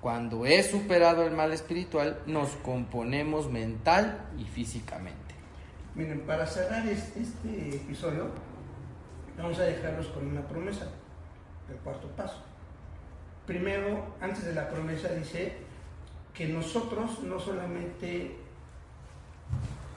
Cuando 0.00 0.46
es 0.46 0.70
superado 0.70 1.24
el 1.24 1.32
mal 1.32 1.52
espiritual, 1.52 2.22
nos 2.26 2.50
componemos 2.56 3.50
mental 3.50 4.30
y 4.38 4.44
físicamente. 4.44 5.34
Miren, 5.94 6.22
para 6.22 6.46
cerrar 6.46 6.86
este, 6.88 7.20
este 7.20 7.76
episodio, 7.76 8.30
vamos 9.36 9.58
a 9.58 9.64
dejarlos 9.64 10.08
con 10.08 10.26
una 10.26 10.48
promesa, 10.48 10.88
el 11.68 11.76
cuarto 11.76 12.08
paso. 12.16 12.42
Primero, 13.46 14.16
antes 14.20 14.46
de 14.46 14.54
la 14.54 14.70
promesa, 14.70 15.08
dice 15.10 15.52
que 16.32 16.48
nosotros 16.48 17.22
no 17.22 17.38
solamente 17.38 18.41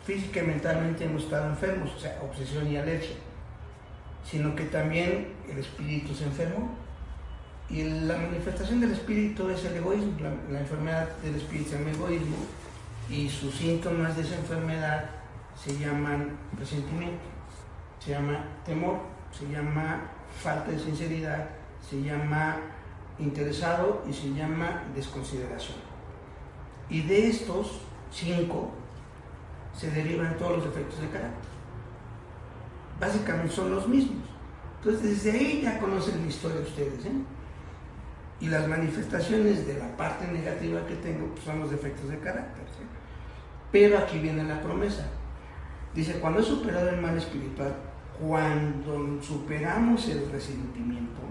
física 0.05 0.41
y 0.41 0.47
mentalmente 0.47 1.03
hemos 1.03 1.23
estado 1.23 1.49
enfermos, 1.49 1.91
o 1.95 1.99
sea, 1.99 2.19
obsesión 2.23 2.71
y 2.71 2.77
alergia, 2.77 3.15
sino 4.23 4.55
que 4.55 4.65
también 4.65 5.33
el 5.49 5.57
espíritu 5.57 6.13
se 6.13 6.25
enfermó. 6.25 6.69
Y 7.67 7.83
la 7.83 8.15
manifestación 8.15 8.79
del 8.79 8.91
espíritu 8.91 9.49
es 9.49 9.65
el 9.65 9.77
egoísmo, 9.77 10.11
la, 10.51 10.59
enfermedad 10.59 11.09
del 11.23 11.35
espíritu 11.35 11.73
es 11.73 11.81
el 11.81 11.87
egoísmo, 11.87 12.37
y 13.09 13.27
sus 13.27 13.55
síntomas 13.55 14.15
de 14.15 14.21
esa 14.21 14.35
enfermedad 14.35 15.09
se 15.55 15.75
llaman 15.77 16.37
resentimiento, 16.59 17.23
se 17.99 18.11
llama 18.11 18.45
temor, 18.63 18.99
se 19.31 19.51
llama 19.51 20.11
falta 20.39 20.69
de 20.69 20.79
sinceridad, 20.79 21.49
se 21.81 22.03
llama 22.03 22.57
interesado 23.17 24.03
y 24.07 24.13
se 24.13 24.31
llama 24.33 24.83
desconsideración. 24.93 25.77
Y 26.89 27.01
de 27.01 27.29
estos 27.29 27.79
cinco 28.11 28.71
se 29.77 29.91
derivan 29.91 30.37
todos 30.37 30.57
los 30.57 30.67
efectos 30.67 31.01
de 31.01 31.09
carácter. 31.09 31.49
Básicamente 32.99 33.53
son 33.53 33.71
los 33.71 33.87
mismos. 33.87 34.23
Entonces 34.79 35.23
desde 35.23 35.37
ahí 35.37 35.61
ya 35.63 35.79
conocen 35.79 36.21
la 36.21 36.27
historia 36.27 36.61
ustedes. 36.61 37.05
¿eh? 37.05 37.11
Y 38.39 38.47
las 38.47 38.67
manifestaciones 38.67 39.65
de 39.65 39.77
la 39.79 39.95
parte 39.97 40.27
negativa 40.27 40.85
que 40.85 40.95
tengo 40.95 41.27
pues, 41.27 41.43
son 41.43 41.59
los 41.59 41.71
efectos 41.71 42.09
de 42.09 42.19
carácter. 42.19 42.63
Pero 43.71 43.97
aquí 43.97 44.19
viene 44.19 44.43
la 44.43 44.61
promesa. 44.61 45.07
Dice, 45.93 46.19
cuando 46.19 46.39
he 46.39 46.43
superado 46.43 46.89
el 46.89 47.01
mal 47.01 47.17
espiritual, 47.17 47.75
cuando 48.19 49.21
superamos 49.21 50.07
el 50.07 50.29
resentimiento, 50.31 51.21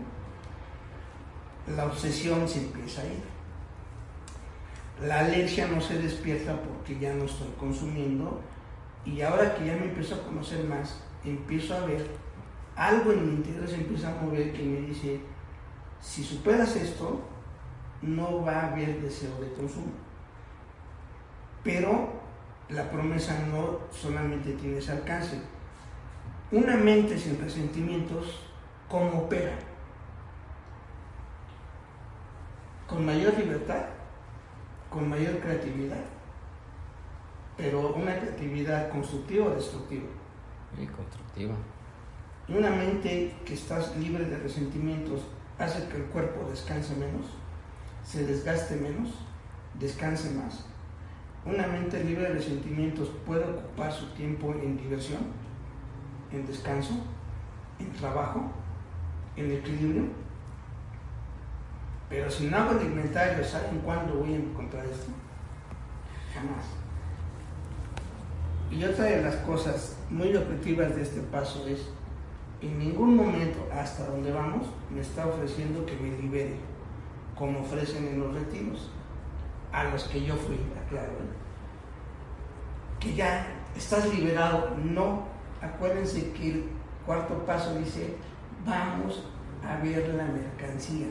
la 1.74 1.86
obsesión 1.86 2.46
se 2.48 2.64
empieza 2.64 3.02
a 3.02 3.06
ir. 3.06 3.33
La 5.02 5.20
alergia 5.20 5.66
no 5.66 5.80
se 5.80 5.98
despierta 5.98 6.60
porque 6.60 6.98
ya 6.98 7.14
no 7.14 7.24
estoy 7.24 7.48
consumiendo 7.58 8.40
y 9.04 9.20
ahora 9.20 9.54
que 9.54 9.66
ya 9.66 9.74
me 9.74 9.86
empiezo 9.86 10.14
a 10.14 10.22
conocer 10.22 10.64
más, 10.64 11.02
empiezo 11.24 11.74
a 11.74 11.80
ver 11.80 12.24
algo 12.76 13.12
en 13.12 13.26
mi 13.26 13.32
interior 13.34 13.68
se 13.68 13.76
empieza 13.76 14.10
a 14.10 14.22
mover 14.22 14.52
que 14.52 14.62
me 14.62 14.80
dice, 14.80 15.20
si 16.00 16.24
superas 16.24 16.74
esto, 16.76 17.20
no 18.02 18.44
va 18.44 18.60
a 18.60 18.72
haber 18.72 19.00
deseo 19.00 19.38
de 19.40 19.52
consumo. 19.52 19.92
Pero 21.62 22.12
la 22.68 22.90
promesa 22.90 23.38
no 23.46 23.78
solamente 23.90 24.52
tiene 24.54 24.78
ese 24.78 24.92
alcance. 24.92 25.40
Una 26.50 26.76
mente 26.76 27.16
sin 27.16 27.40
resentimientos, 27.40 28.40
¿cómo 28.88 29.20
opera? 29.20 29.56
Con 32.88 33.06
mayor 33.06 33.38
libertad, 33.38 33.86
con 34.94 35.08
mayor 35.08 35.40
creatividad, 35.40 36.04
pero 37.56 37.92
una 37.94 38.16
creatividad 38.16 38.90
constructiva 38.90 39.46
o 39.46 39.50
destructiva. 39.50 40.06
Y 40.80 40.86
constructiva. 40.86 41.54
Una 42.48 42.70
mente 42.70 43.34
que 43.44 43.54
está 43.54 43.80
libre 43.96 44.24
de 44.24 44.38
resentimientos 44.38 45.22
hace 45.58 45.88
que 45.88 45.96
el 45.96 46.04
cuerpo 46.04 46.48
descanse 46.48 46.94
menos, 46.94 47.26
se 48.04 48.24
desgaste 48.24 48.76
menos, 48.76 49.10
descanse 49.80 50.30
más. 50.30 50.64
Una 51.44 51.66
mente 51.66 52.02
libre 52.04 52.28
de 52.28 52.34
resentimientos 52.34 53.10
puede 53.26 53.44
ocupar 53.44 53.92
su 53.92 54.06
tiempo 54.14 54.54
en 54.54 54.76
diversión, 54.76 55.22
en 56.30 56.46
descanso, 56.46 56.94
en 57.80 57.90
trabajo, 57.92 58.50
en 59.36 59.50
equilibrio. 59.50 60.04
Pero 62.08 62.30
si 62.30 62.46
no 62.46 62.56
hago 62.56 62.78
el 62.78 62.86
inventario, 62.86 63.44
¿saben 63.44 63.80
cuándo 63.84 64.14
voy 64.14 64.34
a 64.34 64.36
encontrar 64.36 64.84
esto? 64.84 65.10
Jamás. 66.32 66.64
Y 68.70 68.84
otra 68.84 69.04
de 69.04 69.22
las 69.22 69.36
cosas 69.36 69.96
muy 70.10 70.34
objetivas 70.34 70.94
de 70.96 71.02
este 71.02 71.20
paso 71.20 71.66
es, 71.66 71.88
en 72.60 72.78
ningún 72.78 73.16
momento 73.16 73.68
hasta 73.72 74.06
donde 74.06 74.32
vamos 74.32 74.66
me 74.90 75.00
está 75.00 75.26
ofreciendo 75.26 75.84
que 75.86 75.96
me 75.96 76.16
libere, 76.18 76.56
como 77.36 77.60
ofrecen 77.60 78.06
en 78.06 78.20
los 78.20 78.34
retiros, 78.34 78.90
a 79.72 79.84
los 79.84 80.04
que 80.04 80.24
yo 80.24 80.34
fui, 80.36 80.58
aclaro. 80.84 81.12
¿eh? 81.12 81.34
Que 83.00 83.14
ya 83.14 83.46
estás 83.76 84.12
liberado, 84.14 84.76
no. 84.82 85.24
Acuérdense 85.60 86.32
que 86.32 86.50
el 86.50 86.64
cuarto 87.04 87.44
paso 87.44 87.74
dice, 87.76 88.16
vamos 88.64 89.24
a 89.66 89.76
ver 89.82 90.14
la 90.14 90.24
mercancía. 90.24 91.06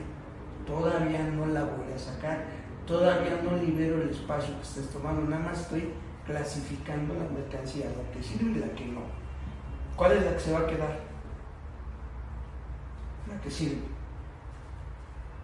Todavía 0.65 1.23
no 1.23 1.45
la 1.47 1.63
voy 1.63 1.91
a 1.93 1.99
sacar, 1.99 2.45
todavía 2.85 3.41
no 3.43 3.57
libero 3.57 4.01
el 4.01 4.09
espacio 4.09 4.55
que 4.55 4.63
estés 4.63 4.89
tomando, 4.89 5.29
nada 5.29 5.43
más 5.43 5.61
estoy 5.61 5.91
clasificando 6.25 7.13
la 7.15 7.29
mercancía, 7.29 7.85
la 7.85 8.11
que 8.11 8.23
sirve 8.23 8.51
y 8.51 8.55
la 8.55 8.73
que 8.73 8.85
no. 8.85 9.01
¿Cuál 9.95 10.13
es 10.13 10.25
la 10.25 10.33
que 10.33 10.39
se 10.39 10.51
va 10.53 10.59
a 10.59 10.67
quedar? 10.67 10.99
La 13.29 13.41
que 13.41 13.51
sirve. 13.51 13.93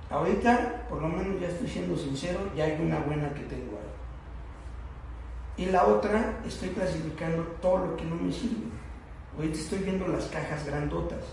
Ahorita, 0.09 0.85
por 0.89 1.01
lo 1.01 1.07
menos 1.07 1.39
ya 1.39 1.47
estoy 1.47 1.67
siendo 1.67 1.95
sincero, 1.95 2.39
ya 2.55 2.65
hay 2.65 2.79
una 2.81 2.99
buena 2.99 3.31
que 3.33 3.43
tengo 3.43 3.77
ahí. 3.77 5.63
Y 5.63 5.65
la 5.67 5.85
otra, 5.85 6.39
estoy 6.47 6.69
clasificando 6.69 7.43
todo 7.61 7.85
lo 7.85 7.97
que 7.97 8.05
no 8.05 8.15
me 8.15 8.31
sirve. 8.31 8.67
Ahorita 9.35 9.57
estoy 9.57 9.79
viendo 9.79 10.07
las 10.07 10.25
cajas 10.25 10.65
grandotas, 10.65 11.25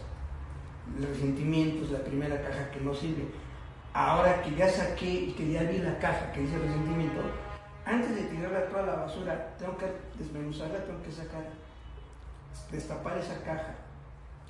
los 0.99 1.09
resentimientos, 1.09 1.91
la 1.91 2.01
primera 2.01 2.41
caja 2.43 2.71
que 2.71 2.81
no 2.81 2.93
sirve. 2.93 3.25
Ahora 3.97 4.43
que 4.43 4.55
ya 4.55 4.69
saqué 4.69 5.11
y 5.11 5.33
que 5.33 5.53
ya 5.53 5.63
vi 5.63 5.79
la 5.79 5.99
caja 5.99 6.31
que 6.31 6.43
dice 6.43 6.59
resentimiento, 6.59 7.23
antes 7.87 8.15
de 8.15 8.25
tirarla 8.25 8.69
toda 8.69 8.83
la 8.83 8.97
basura, 8.97 9.57
tengo 9.59 9.75
que 9.79 9.87
desmenuzarla, 10.19 10.85
tengo 10.85 11.03
que 11.03 11.11
sacar, 11.11 11.47
destapar 12.71 13.17
esa 13.17 13.43
caja 13.43 13.75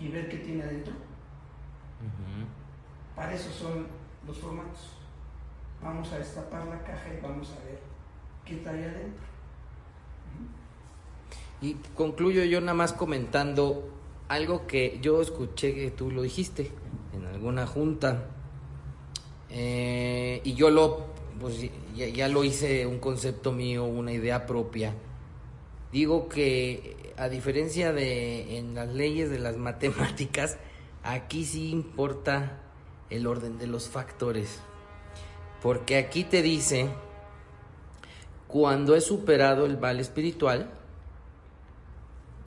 y 0.00 0.08
ver 0.08 0.28
qué 0.28 0.38
tiene 0.38 0.64
adentro. 0.64 0.94
Para 3.14 3.34
eso 3.34 3.48
son 3.52 3.86
los 4.26 4.36
formatos. 4.36 4.90
Vamos 5.80 6.12
a 6.12 6.18
destapar 6.18 6.66
la 6.66 6.82
caja 6.82 7.14
y 7.16 7.20
vamos 7.20 7.52
a 7.52 7.64
ver 7.64 7.78
qué 8.44 8.56
trae 8.56 8.84
adentro. 8.84 9.26
Y 11.60 11.74
concluyo 11.94 12.42
yo 12.42 12.60
nada 12.60 12.74
más 12.74 12.92
comentando 12.92 13.96
algo 14.26 14.66
que 14.66 14.98
yo 15.00 15.22
escuché 15.22 15.72
que 15.72 15.92
tú 15.92 16.10
lo 16.10 16.22
dijiste 16.22 16.72
en 17.14 17.26
alguna 17.26 17.64
junta. 17.64 18.30
Eh, 19.58 20.42
y 20.44 20.52
yo 20.52 20.68
lo 20.68 21.06
pues 21.40 21.56
ya, 21.94 22.28
lo 22.28 22.44
hice 22.44 22.86
un 22.86 22.98
concepto 22.98 23.52
mío, 23.52 23.84
una 23.84 24.12
idea 24.12 24.46
propia. 24.46 24.92
Digo 25.92 26.28
que 26.28 27.14
a 27.16 27.30
diferencia 27.30 27.92
de 27.92 28.58
en 28.58 28.74
las 28.74 28.88
leyes 28.88 29.30
de 29.30 29.38
las 29.38 29.56
matemáticas, 29.68 30.58
aquí 31.02 31.44
sí 31.44 31.70
importa 31.70 32.60
el 33.08 33.26
orden 33.26 33.58
de 33.58 33.66
los 33.66 33.88
factores. 33.88 34.60
Porque 35.62 35.96
aquí 35.96 36.24
te 36.24 36.42
dice, 36.42 36.88
cuando 38.46 38.94
he 38.94 39.00
superado 39.00 39.64
el 39.64 39.78
mal 39.78 40.00
espiritual, 40.00 40.70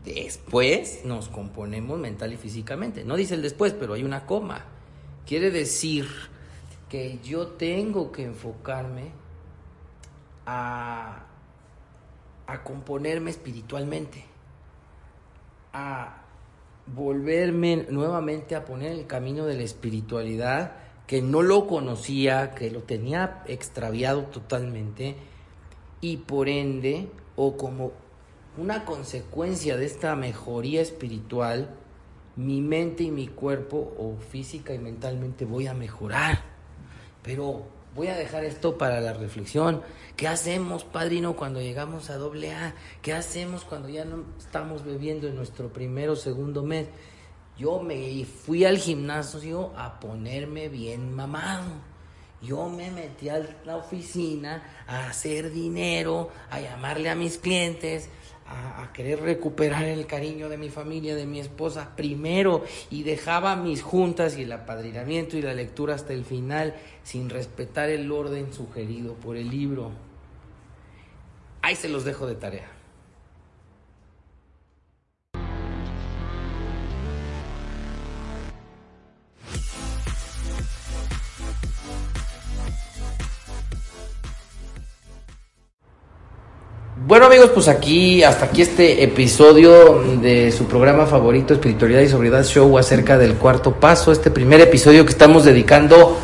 después 0.06 1.06
nos 1.06 1.28
componemos 1.28 1.98
mental 1.98 2.34
y 2.34 2.38
físicamente. 2.38 3.04
No 3.04 3.16
dice 3.16 3.34
el 3.34 3.42
después, 3.42 3.74
pero 3.74 3.96
hay 3.96 4.04
una 4.04 4.28
coma. 4.28 4.66
Quiere 5.26 5.50
decir 5.50 6.08
que 6.90 7.20
yo 7.24 7.48
tengo 7.48 8.12
que 8.12 8.24
enfocarme 8.24 9.12
a, 10.46 11.24
a 12.48 12.64
componerme 12.64 13.30
espiritualmente, 13.30 14.26
a 15.72 16.24
volverme 16.88 17.86
nuevamente 17.90 18.56
a 18.56 18.66
poner 18.66 18.92
el 18.92 19.06
camino 19.06 19.46
de 19.46 19.56
la 19.56 19.64
espiritualidad, 19.64 20.74
que 21.06 21.22
no 21.22 21.42
lo 21.42 21.68
conocía, 21.68 22.56
que 22.56 22.72
lo 22.72 22.82
tenía 22.82 23.44
extraviado 23.46 24.24
totalmente, 24.24 25.16
y 26.02 26.18
por 26.18 26.50
ende, 26.50 27.12
o 27.36 27.58
como 27.58 27.92
una 28.58 28.86
consecuencia 28.86 29.78
de 29.78 29.86
esta 29.86 30.16
mejoría 30.16 30.82
espiritual, 30.82 31.70
mi 32.36 32.62
mente 32.62 33.04
y 33.04 33.12
mi 33.12 33.28
cuerpo, 33.28 33.94
o 33.98 34.18
física 34.18 34.74
y 34.74 34.80
mentalmente, 34.80 35.46
voy 35.46 35.68
a 35.68 35.74
mejorar. 35.74 36.49
Pero 37.24 37.66
voy 37.96 38.08
a 38.08 38.18
dejar 38.18 38.44
esto 38.46 38.78
para 38.78 39.02
la 39.02 39.14
reflexión. 39.14 39.82
¿Qué 40.16 40.28
hacemos, 40.28 40.84
padrino, 40.84 41.36
cuando 41.36 41.62
llegamos 41.62 42.10
a 42.10 42.18
doble 42.18 42.54
A? 42.54 42.76
¿Qué 43.02 43.14
hacemos 43.14 43.64
cuando 43.64 43.90
ya 43.90 44.06
no 44.06 44.24
estamos 44.38 44.84
bebiendo 44.84 45.28
en 45.28 45.36
nuestro 45.36 45.72
primero 45.72 46.14
o 46.14 46.16
segundo 46.16 46.64
mes? 46.64 46.88
Yo 47.58 47.82
me 47.82 48.26
fui 48.26 48.64
al 48.66 48.78
gimnasio 48.78 49.74
a 49.76 50.00
ponerme 50.00 50.70
bien 50.70 51.14
mamado 51.14 51.90
yo 52.42 52.70
me 52.70 52.90
metí 52.90 53.28
a 53.28 53.42
la 53.66 53.76
oficina 53.76 54.64
a 54.88 55.08
hacer 55.08 55.52
dinero, 55.52 56.30
a 56.50 56.62
llamarle 56.62 57.10
a 57.10 57.16
mis 57.16 57.38
clientes, 57.38 58.10
a, 58.50 58.92
querer 58.94 59.22
recuperar 59.22 59.86
el 59.86 60.08
cariño 60.08 60.50
de 60.50 60.58
mi 60.58 60.70
familia, 60.70 61.16
de 61.16 61.26
mi 61.26 61.40
esposa 61.40 61.96
primero, 61.96 62.64
y 62.90 63.04
dejaba 63.04 63.56
mis 63.56 63.82
juntas 63.82 64.38
y 64.38 64.44
el 64.44 64.52
apadrinamiento 64.52 65.38
y 65.38 65.42
la 65.42 65.54
lectura 65.54 65.96
hasta 65.96 66.14
el 66.14 66.26
final 66.26 66.76
sin 67.04 67.30
respetar 67.30 67.90
el 67.90 68.12
orden 68.12 68.52
sugerido 68.52 69.14
por 69.14 69.38
el 69.38 69.50
libro. 69.50 69.92
Ahí 71.62 71.76
se 71.76 71.90
los 71.90 72.04
dejo 72.04 72.26
de 72.26 72.36
tarea. 72.36 72.79
Bueno 87.10 87.26
amigos, 87.26 87.50
pues 87.52 87.68
aquí, 87.68 88.22
hasta 88.22 88.46
aquí 88.46 88.62
este 88.62 89.04
episodio 89.04 90.04
de 90.22 90.52
su 90.52 90.66
programa 90.66 91.08
favorito, 91.08 91.56
Espiritualidad 91.56 92.02
y 92.02 92.08
Sobriedad 92.08 92.46
Show, 92.46 92.78
acerca 92.78 93.18
del 93.18 93.34
cuarto 93.34 93.72
paso, 93.72 94.12
este 94.12 94.30
primer 94.30 94.62
episodio 94.62 95.04
que 95.06 95.12
estamos 95.14 95.44
dedicando 95.44 96.20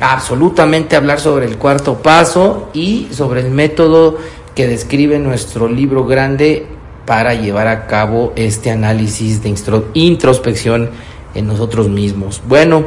absolutamente 0.00 0.96
a 0.96 0.98
hablar 0.98 1.20
sobre 1.20 1.46
el 1.46 1.56
cuarto 1.56 2.02
paso 2.02 2.68
y 2.74 3.06
sobre 3.12 3.42
el 3.42 3.52
método 3.52 4.18
que 4.56 4.66
describe 4.66 5.20
nuestro 5.20 5.68
libro 5.68 6.04
grande 6.04 6.66
para 7.06 7.34
llevar 7.34 7.68
a 7.68 7.86
cabo 7.86 8.32
este 8.34 8.72
análisis 8.72 9.40
de 9.40 9.54
introspección 9.94 10.90
en 11.36 11.46
nosotros 11.46 11.88
mismos. 11.88 12.42
Bueno, 12.48 12.86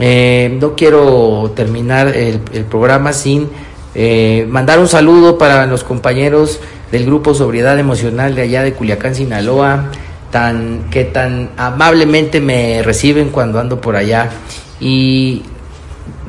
eh, 0.00 0.58
no 0.60 0.74
quiero 0.74 1.52
terminar 1.54 2.08
el, 2.08 2.40
programa 2.68 3.12
sin 3.12 3.48
eh, 3.94 4.48
mandar 4.50 4.80
un 4.80 4.88
saludo 4.88 5.38
para 5.38 5.64
los 5.66 5.84
compañeros 5.84 6.58
del 6.90 7.06
grupo 7.06 7.34
Sobriedad 7.34 7.78
Emocional 7.78 8.34
de 8.34 8.42
allá 8.42 8.62
de 8.62 8.72
Culiacán, 8.72 9.14
Sinaloa, 9.14 9.90
tan, 10.30 10.88
que 10.90 11.04
tan 11.04 11.50
amablemente 11.56 12.40
me 12.40 12.82
reciben 12.82 13.30
cuando 13.30 13.60
ando 13.60 13.80
por 13.80 13.96
allá. 13.96 14.30
Y 14.80 15.42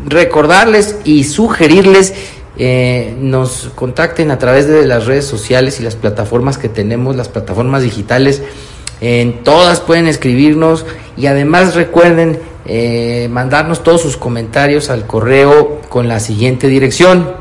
recordarles 0.06 0.98
y 1.04 1.24
sugerirles 1.24 2.14
eh, 2.58 3.16
nos 3.20 3.72
contacten 3.76 4.32
a 4.32 4.38
través 4.38 4.68
de 4.68 4.86
las 4.86 5.06
redes 5.06 5.26
sociales 5.26 5.80
y 5.80 5.84
las 5.84 5.96
plataformas 5.96 6.58
que 6.58 6.70
tenemos, 6.70 7.16
las 7.16 7.30
plataformas 7.30 7.84
digitales. 7.84 8.42
En 9.02 9.44
todas 9.44 9.80
pueden 9.80 10.08
escribirnos 10.08 10.86
y 11.16 11.28
además 11.28 11.76
recuerden 11.76 12.40
eh, 12.66 13.30
mandarnos 13.32 13.82
todos 13.82 14.02
sus 14.02 14.18
comentarios 14.18 14.90
al 14.90 15.08
correo 15.08 15.82
con 15.88 16.10
la 16.10 16.20
siguiente 16.20 16.68
dirección 16.68 17.39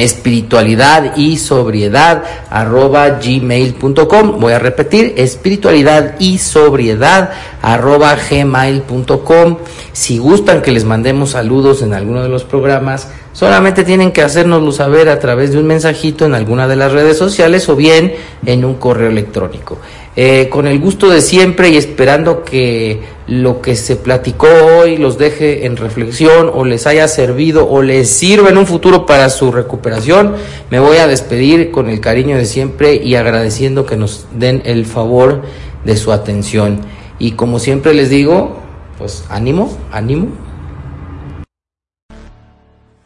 espiritualidad 0.00 1.16
y 1.16 1.36
sobriedad 1.36 2.22
arroba 2.50 3.08
gmail.com 3.10 4.40
voy 4.40 4.52
a 4.52 4.58
repetir 4.58 5.14
espiritualidad 5.16 6.16
y 6.18 6.38
sobriedad 6.38 7.30
arroba 7.62 8.16
gmail.com 8.16 9.58
si 9.92 10.18
gustan 10.18 10.62
que 10.62 10.72
les 10.72 10.84
mandemos 10.84 11.30
saludos 11.30 11.82
en 11.82 11.94
alguno 11.94 12.22
de 12.22 12.28
los 12.28 12.44
programas 12.44 13.08
solamente 13.32 13.84
tienen 13.84 14.12
que 14.12 14.22
hacérnoslo 14.22 14.72
saber 14.72 15.08
a 15.08 15.18
través 15.18 15.52
de 15.52 15.58
un 15.58 15.66
mensajito 15.66 16.26
en 16.26 16.34
alguna 16.34 16.66
de 16.68 16.76
las 16.76 16.92
redes 16.92 17.16
sociales 17.16 17.68
o 17.68 17.76
bien 17.76 18.14
en 18.44 18.64
un 18.64 18.74
correo 18.74 19.08
electrónico 19.08 19.78
eh, 20.16 20.48
con 20.50 20.66
el 20.66 20.80
gusto 20.80 21.08
de 21.08 21.20
siempre 21.20 21.68
y 21.70 21.76
esperando 21.76 22.42
que 22.42 23.00
lo 23.28 23.62
que 23.62 23.76
se 23.76 23.94
platicó 23.94 24.48
hoy 24.48 24.96
los 24.96 25.18
deje 25.18 25.66
en 25.66 25.76
reflexión 25.76 26.50
o 26.52 26.64
les 26.64 26.88
haya 26.88 27.06
servido 27.06 27.68
o 27.68 27.80
les 27.80 28.10
sirva 28.10 28.48
en 28.48 28.58
un 28.58 28.66
futuro 28.66 29.06
para 29.06 29.30
su 29.30 29.52
recuperación, 29.52 30.34
me 30.68 30.80
voy 30.80 30.96
a 30.96 31.06
despedir 31.06 31.70
con 31.70 31.88
el 31.88 32.00
cariño 32.00 32.36
de 32.36 32.44
siempre 32.44 32.96
y 32.96 33.14
agradeciendo 33.14 33.86
que 33.86 33.96
nos 33.96 34.26
den 34.34 34.62
el 34.64 34.84
favor 34.84 35.42
de 35.84 35.96
su 35.96 36.12
atención. 36.12 36.80
Y 37.20 37.32
como 37.32 37.60
siempre 37.60 37.94
les 37.94 38.10
digo, 38.10 38.58
pues 38.98 39.24
ánimo, 39.28 39.78
ánimo. 39.92 40.26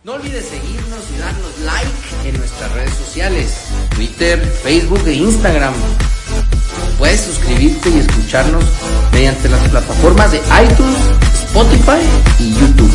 No 0.05 0.13
olvides 0.13 0.45
seguirnos 0.45 1.01
y 1.17 1.19
darnos 1.19 1.59
like 1.65 2.29
en 2.29 2.37
nuestras 2.37 2.71
redes 2.73 2.93
sociales, 2.95 3.55
Twitter, 3.97 4.39
Facebook 4.63 5.01
e 5.07 5.15
Instagram 5.15 5.73
puedes 6.99 7.23
suscribirte 7.23 7.89
y 7.89 8.01
escucharnos 8.01 8.65
mediante 9.13 9.49
las 9.49 9.67
plataformas 9.69 10.33
de 10.33 10.39
iTunes, 10.39 10.99
Spotify 11.47 12.01
y 12.39 12.53
YouTube. 12.53 12.93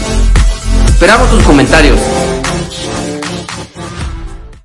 Esperamos 0.88 1.30
tus 1.32 1.43
comentarios. 1.43 1.99